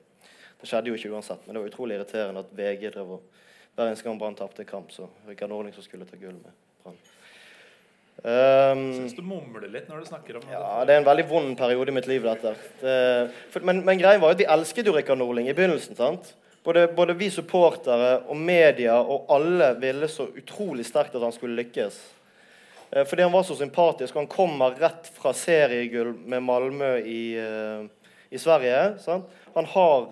det, 0.60 0.68
skjedde 0.70 0.92
jo 0.92 1.00
ikke 1.00 1.14
uansett, 1.16 1.46
men 1.46 1.56
det 1.56 1.64
var 1.64 1.72
utrolig 1.72 1.98
irriterende 1.98 2.44
at 2.46 2.52
VG 2.56 2.92
drev 2.94 3.16
og 3.18 3.40
hver 3.76 3.88
eneste 3.88 4.06
gang 4.06 4.20
Brann 4.20 4.38
tapte 4.38 4.68
kamp, 4.68 4.92
så 4.94 5.08
Rikard 5.28 5.50
Norling 5.50 5.74
som 5.74 5.86
skulle 5.86 6.06
ta 6.06 6.20
gull 6.20 6.38
med 6.38 6.54
Brann. 6.84 7.00
Um, 8.20 8.82
Syns 8.92 9.16
du 9.16 9.22
mumler 9.24 9.70
litt 9.72 9.88
når 9.88 10.02
du 10.02 10.08
snakker 10.10 10.42
om 10.42 10.50
Ja, 10.52 10.82
det 10.84 10.92
er 10.92 11.00
en 11.00 11.08
veldig 11.08 11.24
vond 11.30 11.54
periode 11.56 11.88
i 11.88 11.96
mitt 11.96 12.08
liv, 12.10 12.26
dette. 12.28 12.52
Det, 12.82 12.96
for, 13.54 13.64
men, 13.64 13.80
men 13.88 14.02
greia 14.02 14.20
var 14.20 14.34
jo 14.34 14.36
at 14.36 14.42
vi 14.42 14.48
elsket 14.58 14.90
jo 14.90 14.96
Rikard 14.98 15.22
Norling 15.22 15.48
i 15.48 15.56
begynnelsen. 15.56 15.96
sant? 15.96 16.34
Både, 16.66 16.90
både, 16.92 17.16
vi 17.16 17.30
supportere 17.32 18.18
og 18.28 18.36
media 18.36 18.98
og 19.00 19.32
alle 19.32 19.72
ville 19.80 20.10
så 20.12 20.28
utrolig 20.36 20.84
sterkt 20.90 21.16
at 21.16 21.24
han 21.24 21.32
skulle 21.32 21.62
lykkes. 21.62 22.00
Eh, 22.92 23.06
fordi 23.08 23.24
han 23.24 23.32
var 23.32 23.48
så 23.48 23.56
sympatisk. 23.56 24.20
Han 24.20 24.28
kommer 24.28 24.76
rett 24.76 25.08
fra 25.16 25.32
seriegull 25.34 26.12
med 26.20 26.44
Malmö 26.44 26.98
i, 27.00 27.24
eh, 27.40 27.88
i 28.30 28.38
Sverige. 28.38 29.00
Sant? 29.00 29.30
Han 29.56 29.66
har 29.66 30.10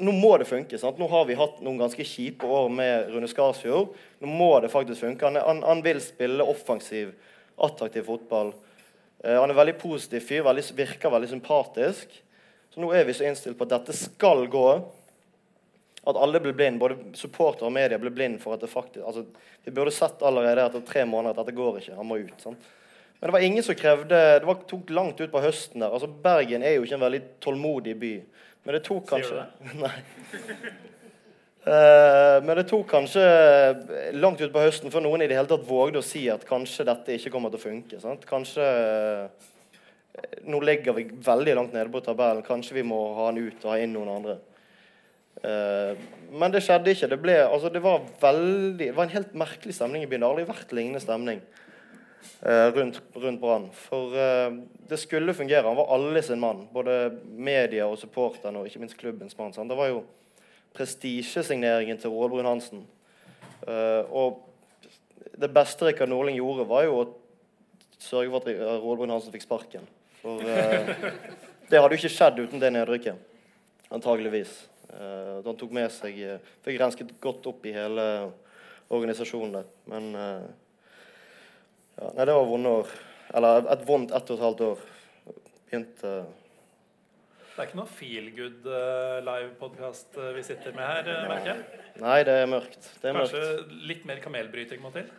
Nå 0.00 0.12
må 0.16 0.38
det 0.40 0.46
funke. 0.48 0.78
Sant? 0.80 0.96
Nå 0.96 1.06
har 1.12 1.26
vi 1.28 1.34
hatt 1.36 1.58
noen 1.60 1.76
ganske 1.76 2.04
kjipe 2.08 2.48
år 2.48 2.70
med 2.72 3.10
Rune 3.12 3.28
Skarsfjord. 3.28 3.90
Nå 4.20 4.28
må 4.28 4.50
det 4.60 4.68
faktisk 4.72 5.00
funke. 5.00 5.28
Han, 5.28 5.36
han, 5.40 5.62
han 5.64 5.82
vil 5.84 6.00
spille 6.04 6.44
offensiv, 6.44 7.14
attraktiv 7.56 8.04
fotball. 8.08 8.52
Eh, 9.24 9.36
han 9.36 9.50
er 9.50 9.56
veldig 9.56 9.76
positiv 9.80 10.24
fyr, 10.28 10.42
veldig, 10.44 10.64
virker 10.76 11.12
veldig 11.12 11.30
sympatisk. 11.30 12.16
Så 12.70 12.82
nå 12.82 12.90
er 12.94 13.06
vi 13.08 13.14
så 13.16 13.26
innstilt 13.26 13.58
på 13.58 13.66
at 13.66 13.78
dette 13.78 13.96
skal 13.96 14.44
gå. 14.50 14.66
At 16.10 16.16
alle 16.16 16.40
blir 16.40 16.56
blind, 16.56 16.78
både 16.80 16.96
supportere 17.18 17.68
og 17.68 17.74
media 17.76 17.98
blir 18.00 18.12
blind 18.14 18.38
for 18.40 18.56
at 18.56 18.62
det 18.64 18.70
faktisk 18.72 19.04
altså, 19.04 19.26
Vi 19.64 19.72
burde 19.76 19.92
sett 19.92 20.22
allerede 20.24 20.62
etter 20.64 20.84
tre 20.88 21.02
måneder 21.04 21.34
at 21.34 21.42
dette 21.42 21.56
går 21.56 21.80
ikke. 21.80 21.96
Han 21.98 22.08
må 22.08 22.20
ut. 22.22 22.36
Sant? 22.40 22.70
Men 23.20 23.28
det 23.28 23.34
var 23.36 23.44
ingen 23.44 23.64
som 23.64 23.76
krevde 23.76 24.20
Det 24.40 24.46
var, 24.48 24.62
tok 24.68 24.90
langt 24.96 25.20
ut 25.20 25.32
på 25.32 25.42
høsten 25.44 25.84
der. 25.84 25.92
Altså, 25.92 26.08
Bergen 26.08 26.64
er 26.64 26.78
jo 26.78 26.86
ikke 26.86 26.96
en 26.96 27.04
veldig 27.04 27.22
tålmodig 27.44 27.96
by. 28.00 28.14
Men 28.64 28.76
det 28.76 28.84
tok 28.86 29.08
kanskje 29.08 29.34
Sier 29.34 29.50
du 29.60 29.68
det? 29.68 29.76
Nei. 29.84 30.99
Eh, 31.60 32.36
men 32.40 32.56
det 32.56 32.64
tok 32.70 32.86
kanskje 32.88 33.22
langt 34.16 34.40
utpå 34.40 34.62
høsten 34.64 34.92
før 34.92 35.04
noen 35.04 35.26
i 35.26 35.28
det 35.28 35.36
hele 35.36 35.50
tatt 35.50 35.66
vågde 35.68 36.00
å 36.00 36.04
si 36.04 36.22
at 36.32 36.46
kanskje 36.48 36.86
dette 36.88 37.18
ikke 37.18 37.32
kommer 37.34 37.52
til 37.52 37.60
å 37.60 37.66
funke. 37.66 38.00
Sant? 38.00 38.24
Kanskje 38.28 38.66
eh, 38.66 39.48
Nå 40.50 40.58
ligger 40.64 40.96
vi 40.96 41.04
veldig 41.24 41.52
langt 41.56 41.74
nede 41.76 41.92
på 41.92 42.00
tabellen. 42.04 42.42
Kanskje 42.44 42.74
vi 42.80 42.82
må 42.84 42.98
ha 43.16 43.28
han 43.28 43.38
ut 43.38 43.62
og 43.62 43.70
ha 43.72 43.76
inn 43.80 43.92
noen 43.94 44.10
andre. 44.12 44.34
Eh, 45.40 46.00
men 46.32 46.52
det 46.52 46.62
skjedde 46.64 46.92
ikke. 46.92 47.08
Det, 47.12 47.18
ble, 47.22 47.36
altså 47.44 47.70
det, 47.72 47.82
var 47.84 48.02
veldig, 48.20 48.88
det 48.88 48.94
var 48.96 49.06
en 49.06 49.14
helt 49.14 49.36
merkelig 49.38 49.76
stemning 49.76 50.04
i 50.04 50.08
byen. 50.10 50.20
Det 50.20 50.28
har 50.28 50.34
aldri 50.34 50.48
vært 50.50 50.74
lignende 50.76 51.02
stemning 51.04 51.40
eh, 52.42 52.66
rundt, 52.76 53.00
rundt 53.16 53.40
Brann. 53.42 53.68
For 53.86 54.16
eh, 54.16 54.48
det 54.90 55.00
skulle 55.00 55.36
fungere. 55.36 55.66
Han 55.68 55.78
var 55.78 55.92
alle 55.96 56.24
sin 56.26 56.42
mann. 56.42 56.66
Både 56.74 57.02
media 57.36 57.88
og 57.88 58.00
supporterne 58.00 58.60
og 58.60 58.68
ikke 58.68 58.82
minst 58.84 58.98
klubbens 59.00 59.38
mann. 59.38 59.54
Sant? 59.56 59.70
Det 59.70 59.78
var 59.78 59.92
jo 59.92 60.02
prestisjesigneringen 60.76 61.98
til 61.98 62.12
Roald 62.12 62.34
Brun-Hansen. 62.34 62.84
og 64.10 64.46
det 65.40 65.50
beste 65.52 65.86
Rikard 65.86 66.08
Norling 66.08 66.36
gjorde, 66.36 66.68
var 66.68 66.84
jo 66.84 66.98
å 67.00 67.08
sørge 67.98 68.30
for 68.30 68.44
at 68.44 68.80
Roald 68.82 69.00
Brun-Hansen 69.02 69.32
fikk 69.32 69.46
sparken. 69.46 69.88
For 70.20 70.40
det 71.70 71.78
hadde 71.78 71.94
jo 71.94 72.00
ikke 72.00 72.12
skjedd 72.12 72.40
uten 72.42 72.62
det 72.62 72.72
nedrykket. 72.74 73.18
Antageligvis. 73.94 74.52
Uh, 74.90 75.38
han 75.46 75.58
tok 75.58 75.70
med 75.74 75.86
seg 75.94 76.16
uh, 76.26 76.48
Fikk 76.64 76.80
rensket 76.80 77.12
godt 77.22 77.44
opp 77.46 77.66
i 77.66 77.74
hele 77.74 78.04
organisasjonen 78.90 79.52
der. 79.60 79.68
Men 79.90 80.08
uh, 80.18 80.48
ja, 81.94 82.08
Nei, 82.16 82.26
det 82.26 82.34
var 82.34 82.48
vonde 82.48 82.74
år. 82.80 82.94
Eller 83.38 83.70
et 83.70 83.84
vondt 83.86 84.14
ett 84.16 84.32
og 84.32 84.38
et 84.38 84.44
halvt 84.46 84.64
år. 84.66 84.84
Begynte 85.70 86.14
Det 87.60 87.66
er 87.66 87.72
ikke 87.74 87.76
noe 87.82 87.92
feel 87.92 88.28
good 88.32 88.68
live-podkast 89.26 90.14
vi 90.32 90.42
sitter 90.46 90.72
med 90.72 90.80
her, 90.80 91.08
merker 91.28 91.50
jeg. 91.50 91.80
Nei, 92.00 92.14
det 92.24 92.36
er 92.40 92.46
mørkt. 92.48 92.86
Det 93.02 93.10
er 93.10 93.18
Kanskje 93.18 93.42
mørkt. 93.42 93.74
litt 93.90 94.06
mer 94.08 94.22
kamelbryting 94.24 94.80
må 94.80 94.88
til? 94.94 95.10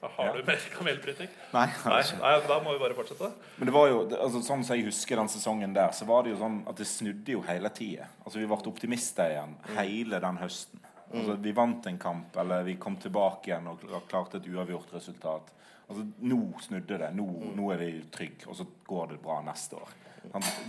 Har 0.00 0.30
Ja. 0.30 0.32
du 0.32 0.42
mer 0.46 0.56
kamelbryting? 0.78 1.28
Nei, 1.52 1.66
Nei, 1.84 2.00
nei, 2.22 2.32
da 2.48 2.58
må 2.64 2.72
vi 2.72 2.78
bare 2.80 2.96
fortsette. 2.96 3.30
Men 3.58 3.66
det 3.68 3.74
var 3.74 3.88
jo, 3.90 3.98
altså, 4.16 4.40
sånn 4.40 4.64
som 4.64 4.74
jeg 4.78 4.86
husker 4.86 5.16
den 5.20 5.28
sesongen 5.28 5.74
der, 5.76 5.90
så 5.92 6.06
var 6.08 6.22
det 6.24 6.32
jo 6.32 6.38
sånn 6.40 6.66
at 6.66 6.76
det 6.76 6.86
snudde 6.86 7.28
jo 7.36 7.42
hele 7.42 7.68
tida. 7.68 8.08
Altså, 8.24 8.38
vi 8.40 8.46
ble 8.46 8.56
optimister 8.72 9.28
igjen 9.36 9.56
hele 9.76 10.20
den 10.24 10.38
høsten. 10.38 10.80
Altså, 11.12 11.36
vi 11.36 11.52
vant 11.52 11.86
en 11.86 11.98
kamp, 11.98 12.34
eller 12.40 12.62
vi 12.64 12.76
kom 12.76 12.96
tilbake 12.96 13.48
igjen 13.52 13.68
og 13.68 13.80
klarte 14.08 14.36
et 14.40 14.48
uavgjort 14.48 14.88
resultat. 14.94 15.52
Altså, 15.90 16.06
nå 16.22 16.40
snudde 16.62 16.96
det. 16.98 17.12
Nå, 17.14 17.28
nå 17.56 17.72
er 17.74 17.76
vi 17.84 17.92
trygge, 18.10 18.48
og 18.48 18.56
så 18.56 18.64
går 18.88 19.08
det 19.10 19.20
bra 19.22 19.42
neste 19.42 19.76
år. 19.76 19.88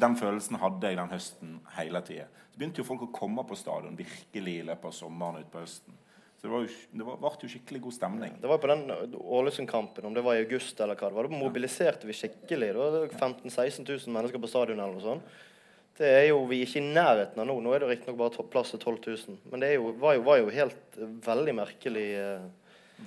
Den 0.01 0.15
følelsen 0.19 0.59
hadde 0.61 0.89
jeg 0.89 0.97
den 0.99 1.11
høsten 1.11 1.57
hele 1.75 2.01
tida. 2.07 2.27
Så 2.51 2.59
begynte 2.59 2.81
jo 2.81 2.87
folk 2.87 3.03
å 3.07 3.11
komme 3.15 3.43
på 3.47 3.57
stadion 3.59 3.97
virkelig 3.99 4.55
i 4.59 4.63
løpet 4.67 4.87
av 4.89 4.95
sommeren 4.95 5.43
utpå 5.43 5.63
høsten. 5.63 5.97
Så 6.41 6.47
det, 6.47 6.53
var 6.55 6.63
jo, 6.65 6.69
det 6.97 7.05
var, 7.05 7.17
ble 7.21 7.31
jo 7.45 7.51
skikkelig 7.53 7.79
god 7.83 7.93
stemning. 7.93 8.37
Det 8.41 8.49
var 8.49 8.57
på 8.63 8.69
den 8.71 8.87
Ålesund-kampen, 9.21 10.07
om 10.09 10.15
det 10.15 10.23
var 10.25 10.39
i 10.39 10.41
august 10.41 10.79
eller 10.81 10.97
hva 10.97 11.11
det 11.11 11.17
var. 11.19 11.29
Da 11.29 11.37
mobiliserte 11.37 12.09
vi 12.09 12.15
skikkelig. 12.17 12.71
Det 12.71 12.79
var 12.79 12.95
det 12.95 13.03
15 13.13 13.43
000-16 13.45 13.85
000 13.85 14.15
mennesker 14.15 14.41
på 14.41 14.49
stadion 14.49 14.81
eller 14.81 14.95
noe 14.95 15.05
sånt. 15.05 15.35
Det 16.01 16.07
er 16.07 16.25
jo 16.31 16.39
vi 16.49 16.63
ikke 16.65 16.79
i 16.79 16.87
nærheten 16.95 17.43
av 17.43 17.45
nå. 17.45 17.59
Nå 17.61 17.75
er 17.75 17.83
det 17.83 17.91
riktignok 17.91 18.17
bare 18.23 18.47
plass 18.49 18.73
til 18.73 18.81
12 18.81 18.97
000. 19.05 19.37
Men 19.51 19.61
det 19.61 19.75
jo, 19.75 19.91
var, 20.01 20.15
jo, 20.17 20.25
var 20.25 20.41
jo 20.41 20.49
helt 20.55 20.97
eh, 20.97 21.13
veldig 21.27 21.55
merkelig. 21.59 22.07
eh. 22.23 22.49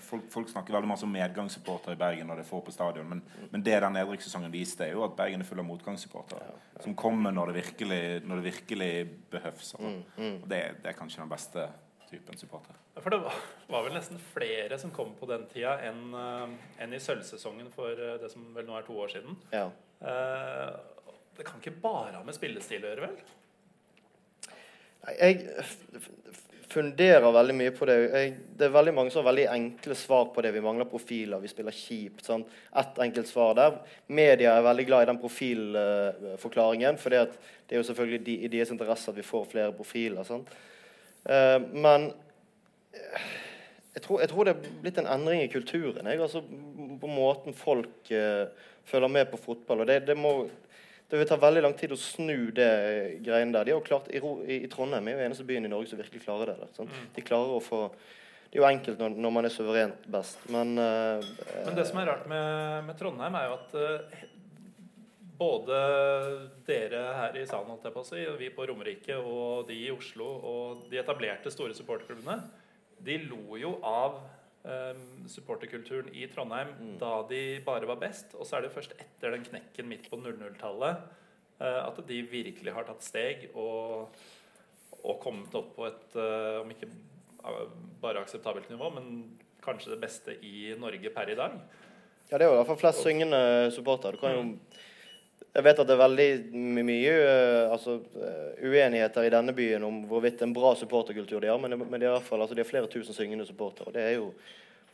Folk, 0.03 0.27
folk 0.33 0.51
snakker 0.51 0.75
veldig 0.75 0.91
masse 0.91 1.07
om 1.07 1.13
medgangssupportere 1.15 1.95
i 1.95 2.01
Bergen 2.01 2.29
når 2.31 2.43
de 2.43 2.47
får 2.49 2.63
på 2.67 2.75
stadion, 2.75 3.09
men, 3.09 3.23
men 3.53 3.65
det 3.65 3.77
den 3.85 3.97
nedrykkssesongen 3.99 4.53
viste, 4.53 4.87
er 4.87 4.97
jo 4.97 5.05
at 5.07 5.17
Bergen 5.19 5.45
er 5.45 5.49
full 5.49 5.63
av 5.63 5.69
motgangssupportere. 5.69 6.55
Som 6.85 6.97
kommer 6.99 7.35
når 7.35 7.53
det 7.53 7.59
virkelig, 7.63 8.03
når 8.27 8.41
det 8.41 8.47
virkelig 8.51 8.93
behøves. 9.33 9.75
Altså. 9.79 9.95
Og 10.43 10.49
det, 10.51 10.63
det 10.83 10.93
er 10.93 10.99
kanskje 10.99 11.23
den 11.23 11.33
beste 11.33 11.69
typen 12.11 12.39
supporter. 12.39 12.81
For 12.95 13.11
det 13.11 13.21
var, 13.25 13.39
var 13.69 13.87
vel 13.87 13.97
nesten 13.97 14.21
flere 14.33 14.79
som 14.79 14.93
kom 14.95 15.15
på 15.19 15.27
den 15.31 15.47
tida 15.51 15.77
enn 15.89 16.13
eh, 16.15 16.59
enn 16.85 16.95
i 16.95 17.01
sølvsesongen 17.03 17.73
for 17.75 17.91
eh, 17.91 18.19
det 18.23 18.31
som 18.33 18.45
vel 18.55 18.69
nå 18.69 18.77
er 18.79 18.87
to 18.87 18.99
år 19.03 19.15
siden. 19.17 19.39
Ja. 19.55 19.67
Eh, 20.05 20.69
det 21.35 21.47
kan 21.49 21.59
ikke 21.59 21.75
bare 21.83 22.15
ha 22.15 22.23
med 22.27 22.37
spillestil 22.37 22.85
å 22.85 22.93
gjøre, 22.93 23.09
vel? 23.09 23.17
Jeg 25.19 25.41
funderer 26.75 27.33
veldig 27.33 27.55
mye 27.57 27.73
på 27.75 27.87
det. 27.89 27.95
Jeg, 28.03 28.33
det 28.59 28.67
er 28.67 28.75
veldig 28.75 28.95
mange 28.97 29.13
som 29.13 29.23
har 29.23 29.31
veldig 29.31 29.47
enkle 29.53 29.97
svar 29.99 30.27
på 30.35 30.43
det. 30.45 30.51
Vi 30.57 30.63
mangler 30.65 30.89
profiler, 30.91 31.43
vi 31.43 31.51
spiller 31.51 31.77
kjipt. 31.77 32.25
Sånn. 32.27 32.45
Ett 32.81 32.99
enkelt 33.05 33.31
svar 33.31 33.55
der. 33.59 33.79
Media 34.07 34.57
er 34.57 34.67
veldig 34.67 34.87
glad 34.89 35.05
i 35.05 35.09
den 35.13 35.21
profilforklaringen. 35.23 36.99
For 37.01 37.15
det 37.15 37.23
er 37.23 37.81
jo 37.81 37.87
selvfølgelig 37.89 38.21
de, 38.27 38.37
i 38.47 38.53
deres 38.53 38.75
interesse 38.75 39.11
at 39.13 39.19
vi 39.19 39.27
får 39.27 39.49
flere 39.55 39.75
profiler. 39.77 40.27
Sånn. 40.27 40.45
Uh, 41.25 41.59
men 41.73 42.11
jeg 43.95 44.03
tror, 44.05 44.21
jeg 44.21 44.31
tror 44.33 44.47
det 44.47 44.57
er 44.57 44.79
blitt 44.83 45.01
en 45.01 45.11
endring 45.15 45.45
i 45.45 45.51
kulturen. 45.53 46.11
Jeg, 46.11 46.21
altså, 46.27 46.43
på 47.01 47.11
måten 47.11 47.57
folk 47.57 48.11
uh, 48.11 48.51
følger 48.85 49.15
med 49.21 49.31
på 49.31 49.41
fotball. 49.47 49.85
og 49.85 49.91
det, 49.93 50.03
det 50.11 50.19
må 50.19 50.37
det 51.11 51.21
vil 51.21 51.29
ta 51.29 51.37
veldig 51.39 51.63
lang 51.63 51.75
tid 51.79 51.93
å 51.95 52.01
snu 52.01 52.51
det 52.57 52.71
greiene 53.25 53.53
der. 53.55 53.67
De 53.67 53.75
har 53.75 53.81
jo 53.81 53.87
klart, 53.87 54.09
i, 54.09 54.21
i, 54.57 54.61
Trondheim 54.73 55.09
er 55.09 55.19
jo 55.19 55.25
eneste 55.27 55.47
byen 55.47 55.69
i 55.69 55.73
Norge 55.73 55.91
som 55.91 56.01
virkelig 56.01 56.25
klarer 56.25 56.53
det. 56.53 56.59
Der, 56.63 56.71
sant? 56.77 57.01
De 57.15 57.25
klarer 57.25 57.59
å 57.59 57.63
få 57.63 57.87
Det 58.49 58.61
er 58.61 58.63
jo 58.63 58.69
enkelt 58.69 59.03
når, 59.03 59.17
når 59.19 59.35
man 59.35 59.49
er 59.49 59.53
suverent 59.53 60.07
best, 60.15 60.39
men 60.55 60.79
uh, 60.79 61.19
Men 61.67 61.77
det 61.77 61.89
som 61.91 61.99
er 62.01 62.07
rart 62.07 62.29
med, 62.31 62.85
med 62.87 62.99
Trondheim, 62.99 63.35
er 63.35 63.49
jo 63.51 63.57
at 63.59 63.75
uh, 63.75 64.21
både 65.39 65.79
dere 66.67 67.01
her 67.19 67.39
i 67.41 67.47
salen, 67.51 67.73
holdt 67.73 67.89
jeg 67.89 67.97
på 67.97 68.05
å 68.05 68.09
si, 68.09 68.21
og 68.31 68.39
vi 68.39 68.53
på 68.55 68.67
Romerike 68.71 69.19
og 69.19 69.67
de 69.69 69.81
i 69.89 69.91
Oslo 69.93 70.29
og 70.39 70.87
de 70.91 71.01
etablerte 71.03 71.53
store 71.53 71.75
supporterklubbene, 71.77 72.39
de 73.05 73.19
lo 73.27 73.59
jo 73.61 73.75
av 73.85 74.23
eh, 74.69 75.03
supporterkulturen 75.31 76.09
i 76.15 76.27
Trondheim 76.33 76.97
da 77.01 77.19
de 77.29 77.43
bare 77.67 77.89
var 77.91 78.01
best. 78.03 78.35
Og 78.39 78.49
så 78.49 78.59
er 78.59 78.67
det 78.67 78.75
først 78.75 78.97
etter 78.99 79.37
den 79.37 79.47
knekken 79.47 79.91
midt 79.91 80.11
på 80.11 80.21
00-tallet 80.21 81.05
uh, 81.61 81.81
at 81.87 82.01
de 82.09 82.21
virkelig 82.31 82.75
har 82.75 82.87
tatt 82.89 83.05
steg 83.05 83.49
og, 83.53 84.15
og 85.03 85.21
kommet 85.23 85.55
opp 85.59 85.75
på 85.77 85.87
et, 85.89 86.07
uh, 86.19 86.63
om 86.63 86.73
ikke 86.75 86.89
eh, 86.91 87.61
bare 88.03 88.25
akseptabelt 88.25 88.71
nivå, 88.73 88.91
men 88.97 89.39
kanskje 89.65 89.95
det 89.95 90.01
beste 90.03 90.35
i 90.45 90.75
Norge 90.79 91.13
per 91.15 91.31
i 91.33 91.39
dag. 91.39 91.57
ja, 92.31 92.37
det 92.37 92.45
er 92.45 92.51
jo 92.51 92.57
i 92.57 92.59
hvert 92.59 92.73
fall 92.73 92.83
flest 92.83 93.05
syngende 93.05 93.71
supportere. 93.73 94.17
Du 94.17 94.21
kan 94.21 94.35
jo 94.37 94.43
jeg 95.55 95.63
vet 95.63 95.81
at 95.81 95.87
det 95.87 95.95
er 95.95 96.03
veldig 96.03 96.29
mye 96.83 97.11
eh, 97.15 97.73
altså, 97.73 98.01
eh, 98.19 98.63
uenigheter 98.67 99.27
i 99.27 99.33
denne 99.33 99.55
byen 99.55 99.85
om 99.87 100.01
hvorvidt 100.11 100.43
en 100.43 100.55
bra 100.57 100.75
supporterkultur 100.79 101.41
de 101.43 101.53
har, 101.53 101.61
men, 101.63 101.79
men 101.79 102.01
de, 102.01 102.09
har 102.11 102.25
fall, 102.27 102.43
altså, 102.43 102.57
de 102.59 102.65
har 102.65 102.71
flere 102.71 102.91
tusen 102.91 103.15
syngende 103.15 103.47
supportere. 103.47 103.91
og 103.91 103.95
Det 103.95 104.07
jo, 104.17 104.33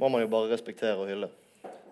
må 0.00 0.11
man 0.12 0.24
jo 0.24 0.32
bare 0.32 0.50
respektere 0.52 0.98
og 1.00 1.08
hylle. 1.08 1.30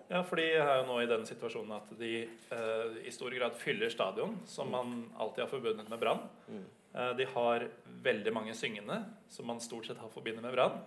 Ja, 0.08 0.22
for 0.24 0.40
de 0.40 0.46
er 0.56 0.74
jo 0.80 0.84
nå 0.88 1.00
i 1.04 1.08
den 1.08 1.24
situasjonen 1.28 1.74
at 1.76 1.88
de 2.00 2.12
eh, 2.24 3.00
i 3.08 3.12
stor 3.12 3.32
grad 3.36 3.56
fyller 3.60 3.92
stadion, 3.92 4.38
som 4.48 4.70
man 4.72 5.02
alltid 5.20 5.44
har 5.44 5.50
forbundet 5.52 5.88
med 5.88 6.00
Brann. 6.00 6.22
Eh, 6.94 7.10
de 7.16 7.26
har 7.34 7.66
veldig 8.04 8.32
mange 8.36 8.56
syngende, 8.56 9.02
som 9.32 9.48
man 9.48 9.60
stort 9.64 9.88
sett 9.88 10.00
har 10.00 10.12
forbundet 10.12 10.44
med 10.44 10.56
Brann. 10.56 10.80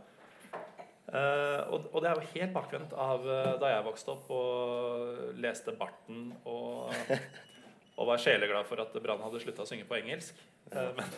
Eh, 1.12 1.62
og, 1.74 1.90
og 1.92 2.02
det 2.02 2.10
er 2.10 2.18
jo 2.18 2.32
helt 2.38 2.54
bakvendt 2.56 2.94
av 2.94 3.26
eh, 3.26 3.56
da 3.60 3.72
jeg 3.74 3.86
vokste 3.88 4.14
opp 4.14 4.30
og 4.32 5.40
leste 5.44 5.74
Barten 5.76 6.30
og, 6.48 6.94
og 8.00 8.10
var 8.10 8.22
sjeleglad 8.22 8.68
for 8.70 8.82
at 8.84 8.96
Brann 9.04 9.22
hadde 9.24 9.42
slutta 9.44 9.66
å 9.66 9.70
synge 9.70 9.88
på 9.90 9.98
engelsk. 10.00 10.40
Eh, 10.72 10.92
men 10.98 11.16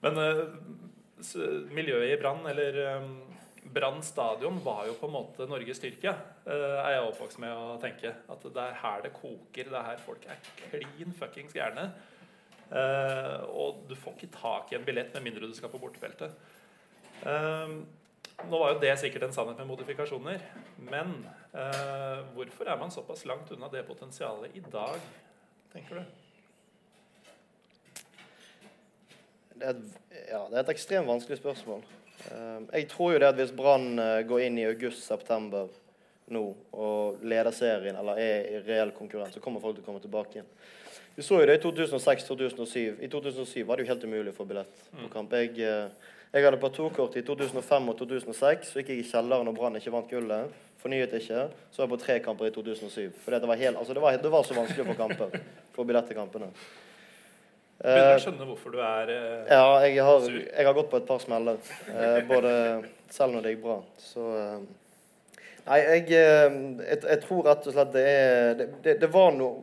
men 0.00 0.16
eh, 0.24 0.44
miljøet 1.76 2.14
i 2.14 2.18
Brann, 2.20 2.46
eller 2.48 2.78
eh, 2.80 3.08
Brann 3.70 4.00
stadion, 4.04 4.60
var 4.64 4.86
jo 4.88 4.94
på 4.96 5.08
en 5.08 5.16
måte 5.18 5.48
Norges 5.48 5.76
styrke. 5.76 6.14
er 6.48 6.94
jeg 6.94 7.02
oppvokst 7.10 7.40
med 7.42 7.52
å 7.52 7.76
tenke. 7.82 8.14
At 8.32 8.46
det 8.46 8.62
er 8.64 8.78
her 8.80 9.04
det 9.04 9.12
koker. 9.14 9.68
Det 9.68 9.76
er 9.76 9.88
her 9.90 10.00
folk 10.00 10.24
er 10.24 10.40
klin 10.62 11.12
fuckings 11.14 11.52
gærne. 11.54 11.90
Og 13.52 13.84
du 13.90 13.92
får 13.98 14.16
ikke 14.16 14.32
tak 14.32 14.72
i 14.72 14.78
en 14.78 14.86
billett 14.86 15.12
med 15.14 15.28
mindre 15.28 15.50
du 15.50 15.54
skal 15.54 15.70
på 15.70 15.78
bortefeltet. 15.82 16.32
Nå 18.48 18.58
var 18.58 18.72
jo 18.72 18.80
det 18.80 18.92
sikkert 19.00 19.26
en 19.26 19.34
sannhet 19.34 19.58
med 19.60 19.68
modifikasjoner. 19.68 20.42
Men 20.88 21.12
eh, 21.52 22.20
hvorfor 22.34 22.70
er 22.70 22.78
man 22.80 22.92
såpass 22.92 23.26
langt 23.28 23.50
unna 23.52 23.68
det 23.72 23.84
potensialet 23.88 24.56
i 24.56 24.62
dag, 24.72 25.00
tenker 25.72 26.00
du? 26.00 26.02
Det 29.60 29.66
er, 29.68 29.76
et, 29.76 30.20
ja, 30.30 30.44
det 30.48 30.56
er 30.56 30.62
et 30.62 30.72
ekstremt 30.72 31.08
vanskelig 31.10 31.36
spørsmål. 31.40 31.82
Eh, 32.30 32.60
jeg 32.72 32.88
tror 32.88 33.12
jo 33.12 33.20
det 33.20 33.28
at 33.28 33.38
hvis 33.38 33.52
Brann 33.56 33.98
eh, 33.98 34.22
går 34.28 34.46
inn 34.46 34.58
i 34.60 34.68
august-september 34.68 35.68
nå 36.30 36.44
og 36.72 37.24
leder 37.26 37.52
serien, 37.52 37.98
eller 37.98 38.20
er 38.22 38.46
i 38.48 38.60
reell 38.64 38.92
konkurrent, 38.96 39.34
så 39.34 39.42
kommer 39.42 39.60
folk 39.60 39.76
til 39.76 39.84
å 39.84 39.88
komme 39.88 40.02
tilbake 40.02 40.38
igjen. 40.38 40.48
Vi 41.16 41.26
så 41.26 41.40
jo 41.42 41.48
det 41.50 41.58
i 41.58 41.62
2006-2007. 41.64 43.02
I 43.02 43.08
2007 43.10 43.66
var 43.66 43.76
det 43.76 43.84
jo 43.84 43.90
helt 43.90 44.06
umulig 44.06 44.32
å 44.32 44.36
få 44.38 44.46
billett 44.48 44.84
på 44.94 45.10
kamp. 45.12 45.34
Jeg, 45.36 45.56
eh, 45.58 46.14
jeg 46.32 46.46
hadde 46.46 46.62
partokort 46.62 47.16
i 47.18 47.24
2005 47.26 47.90
og 47.90 47.98
2006. 47.98 48.70
Så 48.70 48.80
gikk 48.80 48.94
jeg 48.94 49.02
i 49.02 49.08
kjelleren 49.10 49.48
når 49.48 49.56
Brann 49.58 49.76
ikke 49.80 49.92
vant 49.92 50.08
gullet. 50.08 50.54
Fornyet 50.80 51.12
ikke. 51.18 51.46
Så 51.70 51.82
var 51.82 51.86
jeg 51.86 51.92
på 51.92 52.02
tre 52.04 52.18
kamper 52.24 52.48
i 52.48 52.52
2007. 52.54 53.10
For 53.20 53.36
det 53.36 53.48
var, 53.48 53.58
helt, 53.60 53.76
altså 53.76 53.96
det, 53.96 54.04
var, 54.04 54.16
det 54.16 54.32
var 54.32 54.46
så 54.48 54.56
vanskelig 54.56 54.86
å 54.86 54.92
få 54.92 54.96
kamper. 55.00 55.42
Få 55.76 55.84
billett 55.88 56.08
til 56.08 56.16
kampene. 56.16 56.48
Begynner 57.80 58.18
å 58.18 58.20
skjønne 58.20 58.46
hvorfor 58.48 58.74
du 58.74 58.80
er 58.84 59.10
eh, 59.14 59.52
Ja, 59.54 59.68
jeg 59.86 60.02
har, 60.04 60.24
jeg 60.28 60.66
har 60.68 60.74
gått 60.76 60.90
på 60.92 60.98
et 61.00 61.06
par 61.08 61.20
smeller. 61.22 61.60
Eh, 61.88 62.18
både 62.28 62.52
selv 63.12 63.32
når 63.36 63.46
det 63.46 63.54
gikk 63.54 63.62
bra. 63.64 63.76
Så 64.04 64.26
eh, 64.36 64.58
Nei, 65.64 65.78
jeg, 65.78 66.04
eh, 66.16 66.58
jeg, 66.82 66.98
jeg 67.06 67.20
tror 67.24 67.46
rett 67.48 67.68
og 67.68 67.76
slett 67.76 67.92
det 67.94 68.04
er 68.08 68.52
Det, 68.58 68.66
det, 68.84 68.96
det 69.00 69.10
var 69.12 69.32
noe 69.36 69.62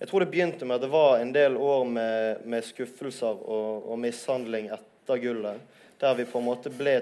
Jeg 0.00 0.10
tror 0.10 0.22
det 0.22 0.30
begynte 0.30 0.68
med 0.68 0.78
at 0.78 0.84
det 0.84 0.92
var 0.92 1.18
en 1.18 1.32
del 1.34 1.56
år 1.56 1.86
med, 1.88 2.46
med 2.46 2.66
skuffelser 2.66 3.42
og, 3.42 3.86
og 3.90 3.98
mishandling 4.02 4.70
etter 4.74 5.22
gullet, 5.22 5.62
der 6.02 6.18
vi 6.18 6.26
på 6.28 6.42
en 6.42 6.48
måte 6.50 6.70
ble 6.74 6.98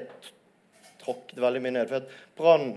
tråkket 1.03 1.41
veldig 1.43 1.63
mye 1.65 1.75
ned. 1.75 1.91
For 1.91 2.05
at 2.05 2.39
Brann 2.39 2.69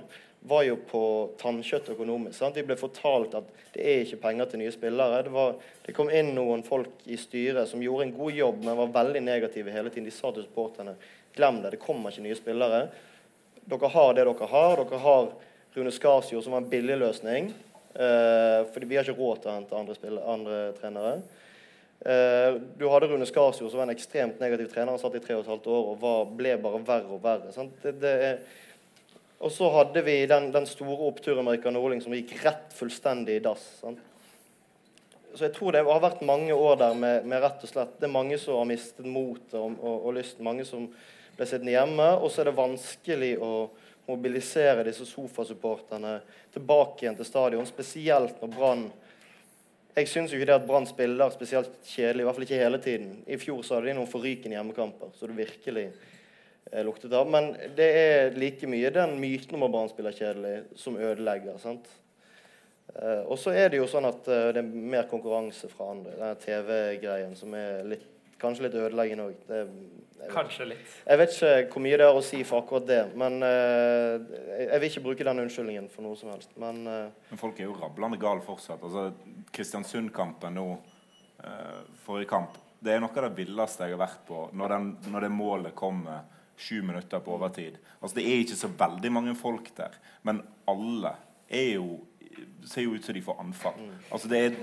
var 0.48 0.64
jo 0.68 0.78
på 0.89 1.02
tannkjøtt 1.41 1.91
økonomisk. 1.93 2.38
Sant? 2.38 2.56
De 2.56 2.66
ble 2.66 2.78
fortalt 2.80 3.36
at 3.38 3.50
det 3.74 3.84
er 3.84 4.04
ikke 4.04 4.22
penger 4.24 4.50
til 4.52 4.62
nye 4.64 4.74
spillere. 4.74 5.22
Det, 5.26 5.34
var, 5.34 5.58
det 5.86 5.95
kom 5.98 6.10
inn 6.14 6.34
noen 6.36 6.64
folk 6.66 7.06
i 7.06 7.20
styret 7.20 7.70
som 7.70 7.84
gjorde 7.84 8.08
en 8.08 8.16
god 8.18 8.39
jobb, 8.39 8.64
men 8.64 8.80
var 8.80 8.95
veldig 9.02 9.24
negative 9.26 9.74
hele 9.76 9.91
tiden. 9.93 10.08
De 10.10 10.16
sa 10.16 10.32
til 10.34 10.48
supporterne 10.48 10.95
glem 11.38 11.62
det, 11.62 11.76
det 11.76 11.84
kommer 11.84 12.14
ikke 12.14 12.26
nye 12.26 12.39
spillere. 12.39 12.88
Dere 13.68 13.91
har 13.93 14.14
det 14.16 14.26
dere 14.26 14.52
har. 14.54 14.82
Dere 14.82 15.02
har 15.04 15.32
Rune 15.78 15.93
Skarsjord, 15.93 16.43
som 16.43 16.56
var 16.56 16.64
en 16.64 16.70
billig 16.72 16.98
løsning. 16.98 17.52
Eh, 17.93 18.62
fordi 18.74 18.88
vi 18.89 18.98
har 18.98 19.06
ikke 19.06 19.20
råd 19.20 19.41
til 19.43 19.52
å 19.52 19.58
hente 19.58 19.78
andre, 19.78 19.98
spillere, 19.98 20.34
andre 20.34 20.62
trenere. 20.78 21.18
Eh, 22.06 22.56
du 22.78 22.88
hadde 22.89 23.10
Rune 23.12 23.28
Skarsjord, 23.30 23.70
som 23.70 23.82
var 23.82 23.89
en 23.89 23.95
ekstremt 23.95 24.39
negativ 24.41 24.72
trener. 24.72 24.93
Han 24.93 25.02
satt 25.02 25.18
i 25.18 25.22
tre 25.24 25.38
og 25.38 25.43
et 25.43 25.52
halvt 25.52 25.70
år 25.74 25.91
og 25.91 26.00
var, 26.02 26.26
ble 26.39 26.56
bare 26.64 26.82
verre 26.88 27.14
og 27.14 27.22
verre. 27.24 27.54
Sant? 27.56 27.76
Det, 27.84 27.95
det 28.02 28.14
er, 28.30 28.39
og 29.38 29.52
så 29.54 29.70
hadde 29.70 30.02
vi 30.02 30.20
den, 30.30 30.50
den 30.52 30.66
store 30.70 31.10
oppturen 31.12 31.46
med 31.46 31.58
Rikard 31.58 31.76
Norling 31.76 32.02
som 32.02 32.16
gikk 32.16 32.34
rett 32.42 32.74
fullstendig 32.74 33.38
i 33.38 33.44
dass. 33.46 33.66
Sant? 33.82 34.02
Så 35.36 35.46
jeg 35.46 35.54
tror 35.54 35.76
det 35.76 35.84
har 35.86 36.02
vært 36.02 36.24
mange 36.26 36.56
år 36.56 36.80
der 36.82 36.96
med, 36.98 37.28
med 37.30 37.44
rett 37.44 37.62
og 37.62 37.70
slett 37.70 38.00
Det 38.00 38.08
er 38.08 38.16
mange 38.16 38.40
som 38.42 38.58
har 38.58 38.70
mistet 38.72 39.06
motet 39.06 39.54
og, 39.60 39.76
og, 39.78 40.08
og 40.10 40.16
lysten. 40.18 40.42
Mange 40.48 40.66
som 40.66 40.88
ble 41.38 41.46
sittende 41.46 41.76
hjemme. 41.76 42.08
Og 42.18 42.32
så 42.34 42.42
er 42.42 42.50
det 42.50 42.58
vanskelig 42.58 43.36
å 43.38 43.52
mobilisere 44.08 44.88
disse 44.88 45.06
sofasupporterne 45.06 46.16
tilbake 46.56 47.06
igjen 47.06 47.20
til 47.20 47.28
stadion, 47.28 47.68
spesielt 47.70 48.42
når 48.42 48.56
Brann 48.56 48.88
jeg 49.98 50.10
syns 50.12 50.34
ikke 50.34 50.46
det 50.46 50.54
at 50.54 50.66
Brann 50.68 50.86
spiller 50.86 51.32
spesielt 51.34 51.72
kjedelig, 51.90 52.22
i 52.22 52.26
hvert 52.28 52.38
fall 52.38 52.46
ikke 52.46 52.60
hele 52.60 52.80
tiden. 52.82 53.16
I 53.26 53.40
fjor 53.42 53.64
så 53.66 53.76
hadde 53.76 53.90
de 53.90 53.96
noen 53.98 54.10
forrykende 54.10 54.54
hjemmekamper, 54.54 55.10
så 55.18 55.26
det 55.26 55.40
virkelig 55.40 55.88
luktet 56.86 57.13
av. 57.13 57.30
Men 57.32 57.53
det 57.78 57.88
er 58.01 58.36
like 58.39 58.68
mye 58.70 58.91
den 58.93 59.15
myten 59.22 59.55
om 59.55 59.63
at 59.68 59.72
Brann 59.74 59.89
spiller 59.91 60.15
kjedelig, 60.15 60.57
som 60.76 60.97
ødelegger. 60.99 61.57
sant? 61.61 61.88
Eh, 62.95 63.24
og 63.28 63.38
så 63.39 63.51
er 63.55 63.70
det 63.70 63.82
jo 63.82 63.88
sånn 63.91 64.07
at 64.07 64.28
eh, 64.32 64.49
det 64.55 64.63
er 64.63 64.68
mer 64.93 65.07
konkurranse 65.11 65.70
fra 65.72 65.91
andre. 65.93 66.15
Den 66.20 66.43
TV-greien 66.43 67.36
som 67.36 67.53
er 67.57 67.84
litt, 67.88 68.05
kanskje 68.41 68.68
litt 68.68 68.78
ødeleggende 68.80 69.30
òg. 69.30 69.55
Kanskje 70.32 70.65
litt. 70.72 70.93
Jeg 71.05 71.20
vet 71.22 71.34
ikke 71.36 71.49
hvor 71.74 71.84
mye 71.86 71.97
det 71.99 72.05
har 72.07 72.18
å 72.18 72.24
si 72.26 72.39
for 72.47 72.63
akkurat 72.63 72.88
det. 72.89 73.01
Men 73.20 73.38
eh, 73.45 74.15
jeg 74.65 74.80
vil 74.82 74.89
ikke 74.91 75.03
bruke 75.09 75.28
den 75.28 75.43
unnskyldningen 75.45 75.89
for 75.93 76.07
noe 76.07 76.18
som 76.20 76.32
helst. 76.34 76.55
Men 76.59 76.84
eh, 76.89 77.09
Men 77.32 77.41
folk 77.41 77.59
er 77.59 77.70
jo 77.70 77.76
rablende 77.78 78.20
gale 78.22 78.43
fortsatt. 78.45 78.82
Altså, 78.84 79.11
Kristiansund-kampen 79.53 80.57
nå, 80.57 80.65
eh, 81.43 81.78
forrige 82.05 82.32
kamp, 82.34 82.57
det 82.80 82.93
er 82.95 83.01
noe 83.01 83.13
av 83.13 83.28
det 83.28 83.38
villeste 83.43 83.86
jeg 83.88 83.95
har 83.95 84.03
vært 84.03 84.26
på 84.28 84.47
når, 84.57 84.74
den, 84.74 84.89
når 85.13 85.26
det 85.26 85.32
målet 85.34 85.78
kommer 85.78 86.26
sju 86.58 86.82
minutter 86.82 87.22
på 87.24 87.36
overtid. 87.38 87.78
Altså, 87.99 88.18
det 88.18 88.26
er 88.26 88.41
ikke 88.43 88.58
så 88.60 88.70
veldig 88.80 89.12
mange 89.14 89.36
folk 89.38 89.70
der, 89.78 89.97
men 90.28 90.41
alle 90.70 91.14
er 91.47 91.70
jo, 91.78 92.01
ser 92.66 92.88
jo 92.88 92.97
ut 92.97 93.05
som 93.05 93.16
de 93.16 93.24
får 93.24 93.39
anfall. 93.43 93.86
Altså, 94.10 94.32
det 94.32 94.41
er, 94.41 94.58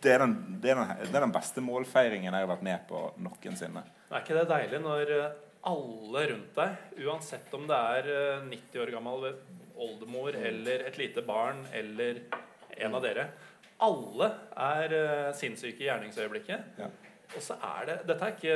det, 0.00 0.14
er 0.14 0.24
den, 0.24 0.34
det, 0.62 0.72
er 0.72 0.80
den, 0.80 0.94
det 1.04 1.12
er 1.12 1.26
den 1.26 1.36
beste 1.36 1.64
målfeiringen 1.64 2.32
jeg 2.32 2.46
har 2.46 2.50
vært 2.50 2.66
med 2.66 2.88
på 2.88 3.04
noensinne. 3.20 3.84
Er 4.10 4.24
ikke 4.24 4.38
det 4.40 4.48
deilig 4.50 4.82
når 4.82 5.14
eh, 5.16 5.38
alle 5.70 6.26
rundt 6.32 6.56
deg, 6.56 6.88
uansett 7.04 7.52
om 7.56 7.68
det 7.68 7.80
er 7.98 8.10
eh, 8.16 8.48
90 8.48 8.82
år 8.84 8.94
gammel 8.96 9.28
oldemor 9.80 10.36
eller 10.36 10.88
et 10.88 10.98
lite 11.00 11.22
barn 11.24 11.62
eller 11.76 12.24
en 12.80 12.96
av 12.96 13.04
dere, 13.04 13.28
alle 13.80 14.28
er 14.60 14.96
eh, 14.96 15.30
sinnssyke 15.36 15.84
i 15.84 15.88
gjerningsøyeblikket. 15.88 16.80
Ja. 16.80 16.88
Og 17.36 17.42
så 17.44 17.54
er 17.62 17.84
det 17.86 17.94
Dette 18.08 18.26
er 18.26 18.32
ikke, 18.34 18.54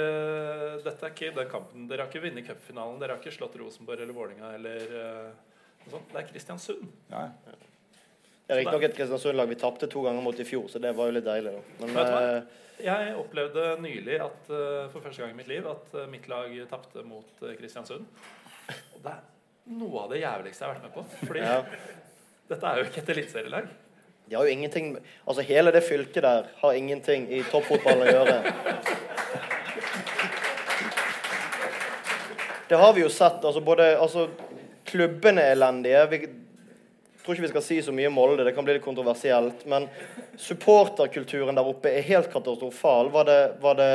dette 0.85 1.07
er 1.07 1.13
ikke 1.15 1.29
den 1.37 1.51
kampen. 1.53 1.85
Dere 1.91 2.05
har 2.05 2.11
ikke 2.11 2.25
vunnet 2.25 2.47
cupfinalen. 2.49 2.97
Dere 3.03 3.15
har 3.15 3.23
ikke 3.23 3.35
slått 3.37 3.55
Rosenborg 3.61 4.03
eller 4.03 4.17
Vålinga 4.17 4.51
eller 4.57 4.97
eh, 5.01 5.29
noe 5.85 5.93
sånt. 5.93 6.11
Det 6.11 6.21
er 6.23 6.27
Kristiansund. 6.33 6.89
Ja. 7.13 7.23
det 7.45 8.57
er 8.57 8.61
riktignok 8.63 8.87
et 8.89 8.97
Kristiansund-lag 8.99 9.53
vi 9.53 9.59
tapte 9.61 9.89
to 9.93 10.03
ganger 10.05 10.25
mot 10.27 10.41
i 10.43 10.47
fjor, 10.49 10.67
så 10.73 10.83
det 10.83 10.91
var 10.99 11.11
jo 11.11 11.17
litt 11.19 11.29
deilig. 11.29 11.55
da. 11.55 11.63
Men 11.85 11.95
Vet 11.99 12.11
du 12.11 12.15
hva? 12.17 12.25
eh, 12.33 12.63
Jeg 12.85 13.15
opplevde 13.23 13.69
nylig 13.85 14.19
at 14.25 14.51
eh, 14.51 14.89
for 14.91 15.05
første 15.07 15.23
gang 15.23 15.31
i 15.37 15.39
mitt 15.39 15.53
liv 15.53 15.71
at 15.71 15.95
mitt 16.11 16.27
lag 16.33 16.57
tapte 16.73 17.07
mot 17.07 17.45
Kristiansund. 17.61 18.09
Og 18.97 18.99
det 19.05 19.13
er 19.15 19.23
noe 19.79 20.03
av 20.03 20.11
det 20.13 20.19
jævligste 20.25 20.65
jeg 20.65 20.69
har 20.69 20.75
vært 20.75 20.89
med 20.89 20.95
på. 20.99 21.27
Fordi 21.29 21.47
ja. 21.47 21.61
dette 22.51 22.69
er 22.73 22.81
jo 22.83 22.91
ikke 22.91 23.03
et 23.05 23.15
eliteserielag. 23.15 23.71
De 24.27 24.35
har 24.35 24.47
jo 24.47 24.53
ingenting 24.53 24.97
Altså 25.27 25.43
Hele 25.45 25.73
det 25.73 25.85
fylket 25.85 26.23
der 26.23 26.47
har 26.61 26.73
ingenting 26.73 27.27
i 27.33 27.43
toppfotballen 27.51 28.09
å 28.09 28.13
gjøre. 28.13 28.39
Det 32.69 32.81
har 32.81 32.93
vi 32.97 33.05
jo 33.05 33.11
sett. 33.13 33.45
altså 33.45 33.61
både 33.61 33.99
altså, 34.01 34.29
Klubbene 34.89 35.43
er 35.43 35.53
elendige. 35.53 36.07
Vi 36.11 36.19
tror 37.25 37.37
ikke 37.37 37.47
vi 37.47 37.53
skal 37.53 37.65
si 37.65 37.81
så 37.83 37.93
mye 37.93 38.09
om 38.09 38.17
Molde, 38.17 38.45
det 38.45 38.55
kan 38.57 38.65
bli 38.65 38.77
litt 38.77 38.85
kontroversielt. 38.85 39.65
Men 39.69 39.89
supporterkulturen 40.41 41.57
der 41.57 41.69
oppe 41.69 41.93
er 41.93 42.09
helt 42.09 42.33
katastrofal. 42.33 43.13
Var 43.13 43.29
det, 43.29 43.41
var 43.61 43.79
det 43.81 43.93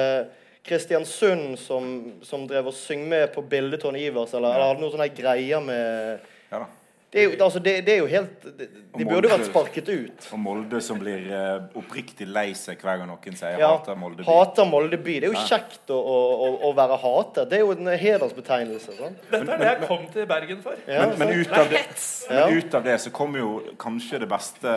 Kristiansund 0.65 1.59
som, 1.59 1.93
som 2.21 2.47
drev 2.49 2.69
og 2.69 2.77
syng 2.77 3.07
med 3.09 3.32
på 3.34 3.41
bildet 3.41 3.82
Tone 3.82 4.01
Ivers, 4.01 4.34
eller, 4.34 4.53
eller 4.53 4.73
hadde 4.73 4.84
noen 4.84 4.93
sånne 4.93 5.09
greier 5.15 5.63
med 5.63 6.27
ja 6.49 6.61
da. 6.61 6.67
Det 7.10 7.22
er 7.22 7.26
jo, 7.26 7.43
altså, 7.43 7.60
det, 7.60 7.72
det 7.88 7.93
er 7.95 8.03
jo 8.03 8.05
helt 8.05 8.43
De, 8.60 8.66
de 8.99 9.05
burde 9.07 9.30
vært 9.32 9.47
sparket 9.47 9.88
ut. 9.89 10.26
Og 10.36 10.41
Molde 10.43 10.82
som 10.86 10.99
blir 11.01 11.24
uh, 11.32 11.64
oppriktig 11.80 12.28
lei 12.30 12.51
seg 12.57 12.82
hver 12.86 12.99
gang 13.01 13.10
noen 13.10 13.38
sier 13.39 13.57
Ja, 13.57 13.72
'hater 13.72 13.97
Molde 13.97 14.22
by'. 14.22 14.28
Hater 14.28 14.68
Molde 14.70 14.99
by. 15.01 15.16
Det 15.18 15.30
er 15.30 15.34
jo 15.34 15.39
Ja. 15.39 15.45
kjekt 15.49 15.89
å, 15.89 15.97
å, 15.97 16.49
å, 16.68 16.72
være 16.78 16.97
hatet. 17.01 17.49
Det 17.49 17.57
er 17.57 17.64
jo 17.64 17.72
en 17.74 17.89
hedersbetegnelse. 18.03 18.97
Sånn. 18.99 19.16
Dette 19.32 19.55
er 19.55 19.64
det 19.64 19.70
jeg 19.72 19.88
kom 19.89 20.05
til 20.14 20.28
Bergen 20.30 20.62
for. 20.62 20.78
Ja, 20.86 21.07
men, 21.07 21.18
men, 21.22 21.34
ut 21.39 21.49
Det 21.49 21.62
av 21.64 21.72
det, 21.74 21.82
men 22.30 22.57
ut 22.60 22.78
av 22.78 22.86
det 22.86 22.97
så 23.01 23.14
kommer 23.16 23.41
jo 23.41 23.53
kanskje 23.82 24.20
det 24.22 24.30
beste 24.30 24.76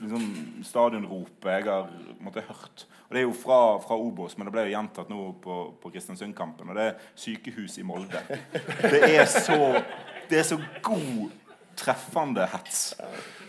liksom, 0.00 0.30
stadionropet 0.64 1.50
jeg 1.52 1.66
har 1.68 1.90
måtte, 2.24 2.44
hørt. 2.48 2.86
Og 3.08 3.16
Det 3.16 3.20
er 3.20 3.26
jo 3.26 3.34
fra, 3.36 3.60
fra 3.82 3.96
Obos, 3.96 4.38
men 4.38 4.48
det 4.48 4.54
ble 4.56 4.64
jo 4.68 4.72
gjentatt 4.72 5.12
nå 5.12 5.26
på, 5.44 5.58
på 5.82 5.92
Kristiansund-kampen. 5.92 6.72
Og 6.72 6.80
det 6.80 6.88
er 6.90 7.12
sykehus 7.16 7.76
i 7.80 7.84
Molde. 7.84 8.20
Det 8.82 9.02
er 9.04 9.24
så, 9.28 9.82
det 10.30 10.40
er 10.40 10.48
så 10.48 10.58
god, 10.84 11.28
treffende 11.78 12.46
hets. 12.52 12.94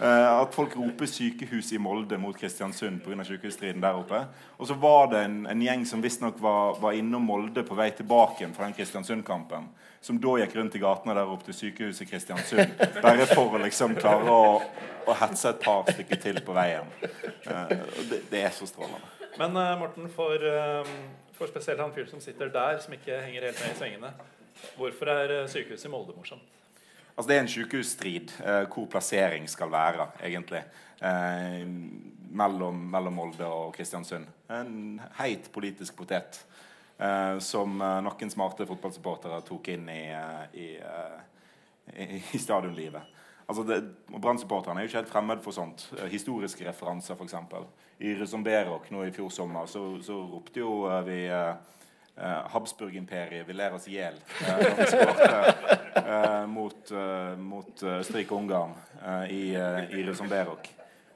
Eh, 0.02 0.42
at 0.42 0.54
folk 0.54 0.76
roper 0.78 1.06
'sykehus 1.06 1.72
i 1.74 1.80
Molde' 1.82 2.18
mot 2.18 2.38
Kristiansund 2.38 3.02
pga. 3.04 3.24
sykehusstriden 3.24 3.82
der 3.82 3.98
oppe. 3.98 4.26
Og 4.58 4.68
så 4.68 4.74
var 4.74 5.08
det 5.12 5.24
en, 5.26 5.46
en 5.48 5.62
gjeng 5.62 5.86
som 5.86 6.02
visstnok 6.02 6.40
var, 6.42 6.80
var 6.80 6.94
innom 6.94 7.26
Molde 7.26 7.64
på 7.64 7.76
vei 7.76 7.90
tilbake 7.92 8.48
fra 8.54 8.66
den 8.66 8.74
Kristiansund-kampen. 8.74 9.70
Som 10.02 10.20
da 10.20 10.38
gikk 10.40 10.56
rundt 10.56 10.76
i 10.76 10.80
gatene 10.80 11.16
der 11.18 11.28
oppe 11.28 11.50
til 11.50 11.54
sykehuset 11.54 12.08
i 12.08 12.10
Kristiansund. 12.12 12.76
Bare 13.02 13.28
for 13.28 13.58
å 13.58 13.64
liksom 13.64 13.96
klare 14.00 14.32
å, 14.32 14.62
å 15.06 15.20
hetse 15.22 15.50
et 15.50 15.64
par 15.64 15.90
stykker 15.92 16.22
til 16.22 16.42
på 16.46 16.56
veien. 16.56 16.88
Eh, 17.04 17.78
det, 18.10 18.24
det 18.32 18.44
er 18.46 18.56
så 18.56 18.70
strålende. 18.70 19.16
Men 19.40 19.56
eh, 19.58 19.78
Morten, 19.80 20.10
for, 20.10 20.50
for 21.34 21.52
spesielt 21.52 21.82
han 21.82 21.96
fyren 21.96 22.12
som 22.12 22.22
sitter 22.24 22.52
der, 22.54 22.80
som 22.84 22.94
ikke 22.94 23.24
henger 23.26 23.50
helt 23.50 23.66
med 23.66 23.76
i 23.76 23.80
svingene. 23.80 24.14
Hvorfor 24.78 25.12
er 25.12 25.36
eh, 25.42 25.48
sykehuset 25.52 25.88
i 25.88 25.92
Molde 25.92 26.16
morsomt? 26.16 26.59
Altså 27.20 27.28
Det 27.28 27.36
er 27.36 27.42
en 27.44 27.52
sykehusstrid 27.52 28.30
eh, 28.48 28.62
hvor 28.72 28.86
plassering 28.88 29.48
skal 29.52 29.68
være, 29.72 30.06
egentlig. 30.24 30.62
Eh, 31.04 31.66
mellom, 32.32 32.78
mellom 32.94 33.14
Molde 33.14 33.44
og 33.44 33.74
Kristiansund. 33.76 34.24
En 34.48 35.02
heit 35.18 35.50
politisk 35.52 35.98
potet 36.00 36.40
eh, 36.96 37.36
som 37.44 37.76
eh, 37.84 37.98
noen 38.06 38.32
smarte 38.32 38.64
fotballsupportere 38.70 39.42
tok 39.44 39.68
inn 39.74 39.92
i, 39.92 40.06
eh, 40.16 40.46
i, 40.64 40.70
eh, 40.80 42.06
i, 42.06 42.22
i 42.38 42.40
stadionlivet. 42.40 43.12
Altså 43.52 43.66
Brann-supporterne 44.16 44.80
er 44.80 44.88
jo 44.88 44.94
ikke 44.94 45.02
helt 45.02 45.12
fremmed 45.12 45.44
for 45.44 45.52
sånt. 45.52 45.90
Historiske 46.14 46.70
referanser, 46.70 47.20
f.eks. 47.20 47.36
I 48.00 48.16
Ruzomberok 48.16 48.88
nå 48.96 49.04
i 49.04 49.12
fjor 49.12 49.28
sommer 49.34 49.68
så, 49.68 49.84
så 50.06 50.22
ropte 50.24 50.64
jo 50.64 50.86
vi 51.04 51.26
eh, 51.28 51.52
Habsburg-imperiet 52.54 53.48
vil 53.48 53.58
ler 53.60 53.76
oss 53.78 53.88
i 53.88 53.96
hjel 53.98 54.18
eh, 54.44 54.60
når 54.60 54.76
vi 54.80 54.90
skårte 54.92 55.30
eh, 56.04 56.44
mot, 56.52 56.92
mot 57.40 57.86
eh, 57.86 58.00
Østerrike-Ungarn 58.02 58.76
eh, 59.00 59.26
i, 59.36 59.44
i 60.00 60.04
Ruzomberok. 60.08 60.72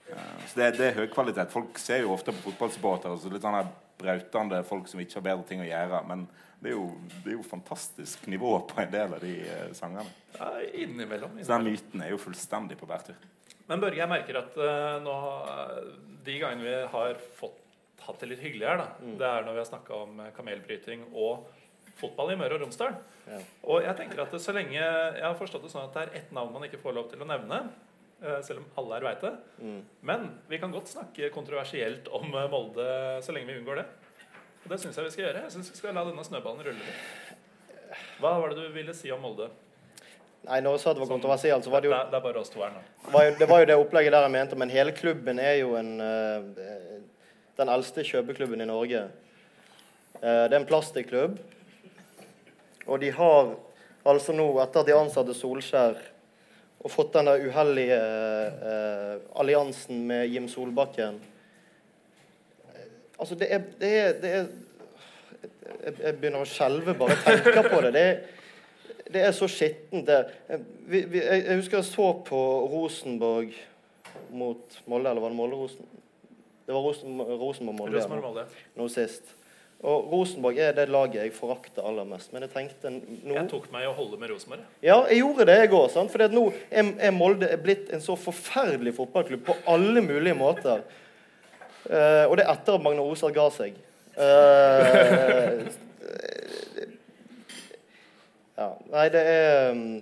Eh, 0.09 0.47
så 0.47 0.59
det, 0.59 0.71
det 0.79 0.89
er 0.89 0.99
høy 1.01 1.07
kvalitet. 1.13 1.51
Folk 1.53 1.79
ser 1.81 2.03
jo 2.03 2.13
ofte 2.15 2.35
på 2.35 2.51
fotballsupportere 2.51 3.15
altså 3.15 3.31
litt 3.33 3.45
sånn 3.45 3.59
brautende 4.03 4.63
folk 4.67 4.89
som 4.89 5.01
ikke 5.03 5.19
har 5.19 5.27
bedre 5.29 5.47
ting 5.49 5.63
å 5.63 5.67
gjøre. 5.67 6.01
Men 6.09 6.25
det 6.63 6.71
er 6.71 6.77
jo, 6.77 6.87
det 7.23 7.33
er 7.33 7.37
jo 7.37 7.45
fantastisk 7.47 8.27
nivå 8.31 8.55
på 8.69 8.81
en 8.83 8.91
del 8.93 9.15
av 9.17 9.23
de 9.23 9.33
eh, 9.43 9.69
sangene. 9.77 10.07
Ja, 10.37 10.53
innimellom. 10.83 11.35
Så 11.41 11.55
den 11.55 11.67
myten 11.67 12.05
er 12.05 12.13
jo 12.13 12.21
fullstendig 12.21 12.79
på 12.79 12.89
bærtur. 12.89 13.19
Men 13.67 13.83
Børge, 13.83 13.99
jeg 14.01 14.11
merker 14.11 14.39
at 14.41 14.55
uh, 14.59 14.97
nå, 15.03 15.17
eh, 15.51 15.91
de 16.25 16.39
gangene 16.39 16.65
vi 16.67 16.79
har 16.93 17.19
fått 17.39 17.62
hatt 18.07 18.19
det 18.23 18.29
litt 18.31 18.41
hyggelig 18.43 18.67
her, 18.67 18.77
da, 18.81 18.87
det 19.19 19.27
er 19.29 19.45
når 19.47 19.55
vi 19.57 19.61
har 19.63 19.69
snakka 19.69 19.95
om 20.03 20.19
eh, 20.23 20.31
kamelbryting 20.35 21.05
og 21.13 21.47
fotball 21.99 22.33
i 22.33 22.37
Møre 22.39 22.57
og 22.57 22.63
Romsdal. 22.65 22.95
Ja. 23.29 23.39
Og 23.69 23.83
jeg 23.85 23.95
tenker 23.99 24.23
at 24.23 24.33
så 24.41 24.51
lenge 24.55 24.75
Jeg 24.75 25.23
har 25.23 25.35
forstått 25.39 25.63
det 25.63 25.69
sånn 25.71 25.85
at 25.87 25.93
det 25.95 26.01
er 26.07 26.15
ett 26.21 26.31
navn 26.35 26.51
man 26.55 26.65
ikke 26.67 26.79
får 26.81 26.95
lov 26.97 27.09
til 27.11 27.21
å 27.23 27.27
nevne. 27.29 27.59
eh, 28.23 28.39
Selv 28.43 28.63
om 28.63 28.65
alle 28.81 28.97
her 28.97 29.05
veit 29.09 29.21
det. 29.21 29.33
Mm. 29.61 29.81
Men 30.01 30.25
vi 30.49 30.59
kan 30.59 30.71
godt 30.73 30.89
snakke 30.91 31.29
kontroversielt 31.35 32.07
om 32.11 32.33
eh, 32.33 32.49
Molde 32.51 32.87
så 33.23 33.31
lenge 33.35 33.51
vi 33.53 33.59
unngår 33.61 33.83
det. 33.83 33.85
Og 34.63 34.71
det 34.71 34.79
syns 34.79 34.95
jeg 34.97 35.05
vi 35.05 35.11
skal 35.11 35.25
gjøre. 35.27 35.43
Jeg 35.45 35.51
syns 35.57 35.71
vi 35.71 35.77
skal 35.81 35.93
la 35.95 36.05
denne 36.07 36.23
snøballen 36.23 36.63
rulle 36.65 36.87
litt. 36.87 37.37
Hva 38.19 38.37
var 38.41 38.53
det 38.53 38.63
du 38.63 38.73
ville 38.73 38.93
si 38.97 39.11
om 39.13 39.21
Molde? 39.21 39.49
Nei, 40.43 40.57
når 40.59 40.73
jeg 40.75 40.81
sa 40.83 40.91
det 40.91 40.99
var 41.05 41.07
kontroversielt, 41.13 41.63
så 41.63 41.71
var 41.71 41.83
det 41.83 41.87
jo 41.87 41.93
Det 41.93 41.99
er, 42.01 42.09
det 42.11 42.17
er 42.17 42.23
bare 42.25 42.39
oss 42.41 42.49
to 42.51 42.59
her 42.59 42.71
nå. 42.73 42.81
var 43.13 43.23
jo, 43.29 43.35
det 43.39 43.47
var 43.47 43.61
jo 43.61 43.67
det 43.69 43.75
opplegget 43.79 44.11
der 44.11 44.25
jeg 44.25 44.33
mente, 44.33 44.57
men 44.59 44.71
hele 44.73 44.91
klubben 44.91 45.39
er 45.39 45.53
jo 45.61 45.75
en, 45.79 45.93
den 47.57 47.69
eldste 47.69 48.03
kjøpeklubben 48.05 48.61
i 48.61 48.69
Norge. 48.69 49.03
Eh, 50.21 50.43
det 50.47 50.53
er 50.53 50.59
en 50.61 50.69
plastikklubb. 50.69 51.37
Og 52.85 52.99
de 53.01 53.11
har 53.15 53.53
altså 54.05 54.35
nå, 54.35 54.47
etter 54.63 54.83
at 54.83 54.89
de 54.89 54.97
ansatte 54.97 55.35
Solskjær 55.37 55.99
og 56.83 56.91
fått 56.91 57.13
den 57.15 57.29
der 57.29 57.45
uheldige 57.47 57.99
eh, 57.99 59.13
alliansen 59.39 60.01
med 60.07 60.27
Jim 60.27 60.49
Solbakken 60.51 61.21
eh, 62.73 62.89
Altså, 63.19 63.37
det 63.39 63.47
er, 63.53 63.61
det 63.79 63.91
er, 63.99 64.13
det 64.19 64.31
er 64.39 64.47
jeg, 65.83 66.15
begynner 66.19 66.43
å 66.43 66.49
skjelve 66.49 66.95
bare 66.97 67.15
jeg 67.15 67.43
tenker 67.43 67.69
på 67.71 67.81
det. 67.85 67.93
Det 67.93 68.03
er, 68.07 68.17
det 69.13 69.21
er 69.27 69.35
så 69.35 69.47
skittent. 69.51 70.09
vi, 70.89 71.03
jeg, 71.19 71.43
jeg 71.45 71.59
husker 71.59 71.79
jeg 71.79 71.87
så 71.87 72.09
på 72.27 72.39
Rosenborg 72.71 73.53
mot 74.33 74.79
Molde, 74.89 75.11
eller 75.11 75.21
var 75.21 75.31
det 75.31 75.37
Molde-Rosen? 75.37 75.92
Det 76.65 76.73
var 76.73 76.81
Rosenborg-Molde 76.81 77.97
Rosenborg 77.97 78.45
nå 78.79 78.87
sist. 78.91 79.33
Og 79.83 80.05
Rosenborg 80.13 80.59
er 80.63 80.71
det 80.77 80.85
laget 80.87 81.17
jeg 81.19 81.33
forakter 81.35 81.83
aller 81.83 82.05
mest. 82.07 82.31
Men 82.31 82.45
jeg 82.45 82.53
tenkte 82.53 82.91
nå 82.93 83.35
Jeg 83.35 83.49
tok 83.51 83.65
meg 83.73 83.83
i 83.83 83.89
å 83.89 83.95
holde 83.97 84.19
med 84.21 84.31
Rosenborg. 84.31 84.63
Ja, 84.85 85.01
jeg 85.11 85.19
gjorde 85.19 85.47
det, 85.49 85.57
jeg 85.59 85.73
òg. 85.75 85.97
For 86.13 86.23
nå 86.31 86.43
er, 86.71 87.11
Molde 87.11 87.49
blitt 87.59 87.91
en 87.91 88.03
så 88.03 88.15
forferdelig 88.15 88.95
fotballklubb 88.95 89.43
på 89.49 89.57
alle 89.73 90.03
mulige 90.05 90.37
måter. 90.39 90.85
Uh, 91.83 92.29
og 92.29 92.37
det 92.39 92.45
er 92.45 92.53
etter 92.53 92.77
at 92.77 92.85
Magne 92.85 93.03
Osar 93.03 93.35
ga 93.35 93.49
seg. 93.51 93.75
Uh, 94.15 95.67
ja. 98.61 98.69
Nei, 98.93 99.07
det 99.11 99.23
er 99.25 99.73
mm, 99.73 99.97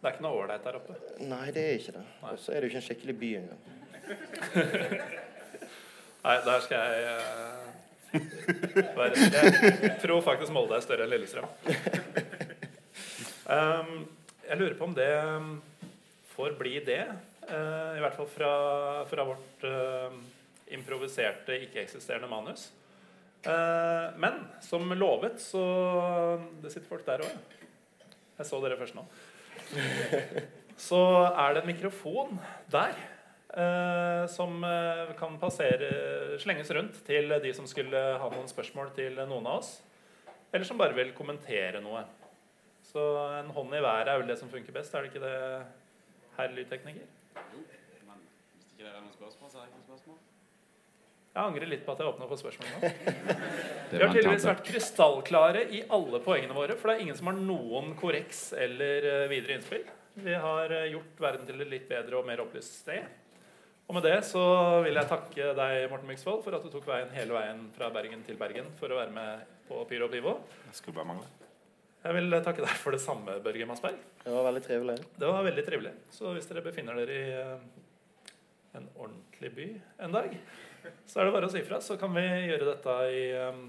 Det 0.00 0.08
er 0.08 0.16
ikke 0.16 0.24
noe 0.24 0.40
ålreit 0.40 0.66
der 0.66 0.80
oppe. 0.80 0.98
Nei, 1.22 1.46
det 1.54 1.62
er 1.62 1.78
ikke 1.78 1.94
det. 2.00 2.04
Og 2.26 2.42
så 2.42 2.50
er 2.50 2.58
det 2.58 2.66
jo 2.66 2.74
ikke 2.74 2.82
en 2.82 2.88
skikkelig 2.88 3.18
by 3.22 3.32
engang. 3.44 3.64
Nei, 6.24 6.36
der 6.46 6.60
skal 6.64 6.76
jeg 6.80 6.92
uh, 7.12 8.18
være 8.96 9.14
Jeg 9.18 9.96
tror 10.02 10.22
faktisk 10.24 10.54
Molde 10.54 10.78
er 10.78 10.84
større 10.84 11.04
enn 11.04 11.12
Lillestrøm. 11.12 11.48
Um, 13.44 14.08
jeg 14.48 14.56
lurer 14.60 14.76
på 14.78 14.86
om 14.88 14.94
det 14.96 15.10
um, 15.24 15.50
får 16.36 16.56
bli 16.60 16.78
det. 16.86 17.02
Uh, 17.44 17.92
I 17.98 18.00
hvert 18.04 18.16
fall 18.16 18.30
fra, 18.32 18.54
fra 19.10 19.26
vårt 19.28 19.68
uh, 19.68 20.16
improviserte, 20.72 21.60
ikke-eksisterende 21.66 22.30
manus. 22.30 22.70
Eh, 23.44 24.06
men 24.16 24.32
som 24.64 24.92
lovet, 24.96 25.40
så 25.40 25.64
Det 26.62 26.72
sitter 26.72 26.88
folk 26.88 27.06
der 27.06 27.24
òg. 27.26 27.56
Jeg 28.38 28.46
så 28.48 28.60
dere 28.64 28.78
først 28.78 28.96
nå. 28.96 29.04
Så 30.88 31.00
er 31.28 31.54
det 31.54 31.62
en 31.62 31.70
mikrofon 31.70 32.38
der 32.72 32.96
som 34.30 34.64
eh, 34.66 35.14
kan 35.18 35.38
passere, 35.38 35.90
slenges 36.42 36.70
rundt 36.74 37.00
til 37.06 37.30
de 37.42 37.52
som 37.54 37.68
skulle 37.70 38.00
ha 38.18 38.30
noen 38.32 38.50
spørsmål 38.50 38.90
til 38.96 39.20
noen 39.20 39.46
av 39.46 39.60
oss. 39.60 39.76
Eller 40.54 40.66
som 40.66 40.78
bare 40.78 40.96
vil 40.96 41.14
kommentere 41.14 41.82
noe. 41.82 42.04
Så 42.84 43.02
en 43.40 43.50
hånd 43.54 43.74
i 43.74 43.82
været 43.82 44.10
er 44.10 44.20
vel 44.20 44.28
det 44.30 44.38
som 44.38 44.50
funker 44.50 44.74
best, 44.74 44.94
er 44.94 45.02
det 45.02 45.10
ikke 45.10 45.24
det, 45.24 45.38
herr 46.36 46.52
lydtekniker? 46.54 47.08
Men 48.06 48.20
hvis 48.54 48.68
ikke 48.68 48.84
det 48.84 48.92
er 48.92 49.00
noen 49.00 49.16
spørsmål, 49.16 49.50
så 49.50 49.58
er 49.58 49.64
det 49.64 49.72
ikke 49.72 49.80
noen 49.80 49.88
spørsmål. 49.88 50.20
Jeg 51.34 51.42
angrer 51.42 51.66
litt 51.66 51.82
på 51.82 51.90
at 51.90 51.98
jeg 51.98 52.12
åpna 52.12 52.28
for 52.30 52.38
spørsmål 52.38 52.68
nå. 52.70 52.90
Det 53.90 53.98
Vi 53.98 54.04
har 54.04 54.12
tydeligvis 54.14 54.46
vært 54.46 54.62
krystallklare 54.68 55.64
i 55.74 55.80
alle 55.96 56.20
poengene 56.22 56.54
våre, 56.54 56.76
for 56.78 56.90
det 56.90 56.94
er 56.94 57.02
ingen 57.08 57.18
som 57.18 57.30
har 57.30 57.40
noen 57.40 57.90
korreks 57.98 58.46
eller 58.54 59.08
eh, 59.10 59.26
videre 59.32 59.58
innspill. 59.58 59.82
Vi 60.22 60.38
har 60.46 60.70
eh, 60.70 60.92
gjort 60.92 61.22
verden 61.26 61.48
til 61.48 61.64
et 61.64 61.72
litt 61.72 61.90
bedre 61.90 62.20
og 62.20 62.28
mer 62.28 62.42
opplyst 62.44 62.78
sted. 62.84 63.10
Og 63.94 64.00
med 64.00 64.08
det 64.10 64.24
så 64.26 64.40
vil 64.82 64.96
jeg 64.98 65.06
takke 65.06 65.52
deg, 65.54 65.84
Morten 65.86 66.08
Myksvold, 66.10 66.40
for 66.42 66.56
at 66.56 66.64
du 66.66 66.70
tok 66.72 66.88
veien 66.88 67.12
hele 67.14 67.30
veien 67.36 67.60
fra 67.76 67.92
Bergen 67.94 68.24
til 68.26 68.34
Bergen 68.40 68.72
for 68.74 68.90
å 68.90 68.96
være 68.98 69.14
med 69.14 69.44
på 69.68 69.84
Pyro 69.86 70.08
Pivo. 70.10 70.32
Jeg 70.66 70.80
skulle 70.80 70.96
bare 70.96 71.12
mangle. 71.12 71.28
Jeg 72.02 72.16
vil 72.16 72.36
takke 72.42 72.64
deg 72.64 72.74
for 72.82 72.98
det 72.98 73.00
samme, 73.04 73.38
Børge 73.44 73.70
Masberg. 73.70 74.02
Det 74.24 74.34
var 74.34 74.48
veldig 74.48 74.64
trivelig. 74.66 74.98
Det 75.14 75.30
var 75.30 75.46
veldig 75.46 75.66
trivelig. 75.70 75.94
Så 76.10 76.34
hvis 76.34 76.50
dere 76.50 76.64
befinner 76.66 76.98
dere 76.98 77.20
i 77.20 77.38
eh, 77.38 78.74
en 78.80 78.90
ordentlig 78.96 79.54
by 79.60 79.70
en 80.08 80.18
dag, 80.18 80.36
så 81.06 81.22
er 81.22 81.30
det 81.30 81.38
bare 81.38 81.52
å 81.52 81.54
si 81.54 81.62
fra, 81.70 81.78
så 81.78 81.94
kan 82.02 82.18
vi 82.18 82.26
gjøre 82.50 82.72
dette 82.72 83.00
i 83.14 83.24
eh, 83.46 83.64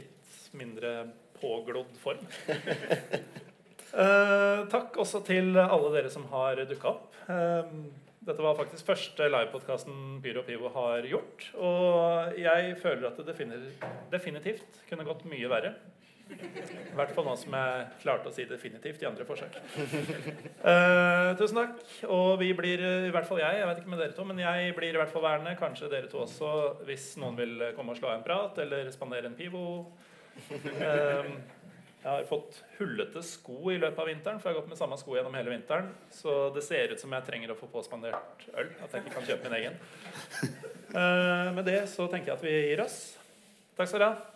litt 0.00 0.38
mindre 0.58 0.96
påglodd 1.38 1.94
form. 2.02 2.26
Eh, 3.94 4.60
takk 4.72 4.96
også 4.98 5.20
til 5.22 5.52
alle 5.54 5.90
dere 5.94 6.08
som 6.10 6.24
har 6.32 6.58
dukka 6.66 6.88
opp. 6.90 7.12
Dette 8.24 8.44
var 8.44 8.56
faktisk 8.56 8.86
første 8.88 9.26
livepodkasten 9.28 10.20
Pyro 10.24 10.42
og 10.42 10.48
Pivo 10.48 10.70
har 10.72 11.08
gjort. 11.08 11.48
Og 11.60 12.38
jeg 12.40 12.76
føler 12.80 13.10
at 13.10 13.20
det 13.20 13.36
definitivt 14.12 14.80
kunne 14.88 15.06
gått 15.06 15.26
mye 15.28 15.50
verre. 15.52 15.74
I 16.24 16.94
hvert 16.96 17.10
fall 17.12 17.26
nå 17.28 17.34
som 17.36 17.52
jeg 17.52 17.88
klarte 18.00 18.30
å 18.30 18.32
si 18.32 18.46
definitivt 18.48 19.02
i 19.04 19.08
andre 19.08 19.26
forsøk. 19.28 19.58
Uh, 20.64 21.34
tusen 21.36 21.58
takk. 21.58 21.82
Og 22.08 22.38
vi 22.40 22.48
blir, 22.56 22.80
i 22.80 23.12
hvert 23.12 23.28
fall 23.28 23.42
jeg, 23.42 23.60
jeg 23.60 23.68
vet 23.68 23.82
ikke 23.82 23.92
med 23.92 24.00
dere 24.00 24.16
to, 24.16 24.24
men 24.28 24.40
jeg 24.40 24.72
blir 24.78 24.96
i 24.96 25.02
hvert 25.02 25.12
fall 25.12 25.26
værende. 25.26 25.52
Kanskje 25.60 25.92
dere 25.92 26.08
to 26.08 26.22
også, 26.24 26.54
hvis 26.88 27.10
noen 27.20 27.36
vil 27.38 27.68
komme 27.76 27.92
og 27.92 28.00
slå 28.00 28.08
av 28.12 28.18
en 28.18 28.26
prat 28.26 28.64
eller 28.64 28.88
spandere 28.94 29.28
en 29.28 29.36
pivo. 29.38 29.66
Eh, 30.34 31.28
jeg 32.04 32.12
har 32.12 32.26
fått 32.28 32.58
hullete 32.76 33.22
sko 33.24 33.70
i 33.72 33.78
løpet 33.80 34.00
av 34.02 34.08
vinteren, 34.10 34.40
for 34.40 34.50
jeg 34.50 34.54
har 34.54 34.60
gått 34.60 34.72
med 34.74 34.76
samme 34.76 34.98
sko 35.00 35.14
gjennom 35.16 35.36
hele 35.38 35.54
vinteren. 35.54 35.88
Så 36.12 36.34
det 36.52 36.60
ser 36.66 36.92
ut 36.92 37.00
som 37.00 37.14
jeg 37.16 37.24
trenger 37.24 37.54
å 37.54 37.56
få 37.56 37.70
påspandert 37.72 38.44
øl. 38.52 38.68
At 38.84 38.92
jeg 38.92 39.06
ikke 39.06 39.14
kan 39.14 39.28
kjøpe 39.30 39.48
min 39.48 39.58
egen. 39.62 39.80
Eh, 40.94 41.48
med 41.56 41.64
det 41.66 41.80
så 41.90 42.04
tenker 42.06 42.30
jeg 42.30 42.36
at 42.36 42.44
vi 42.44 42.52
gir 42.68 42.84
oss. 42.84 42.98
Takk 43.74 43.88
skal 43.88 44.04
dere 44.04 44.10
ha. 44.12 44.33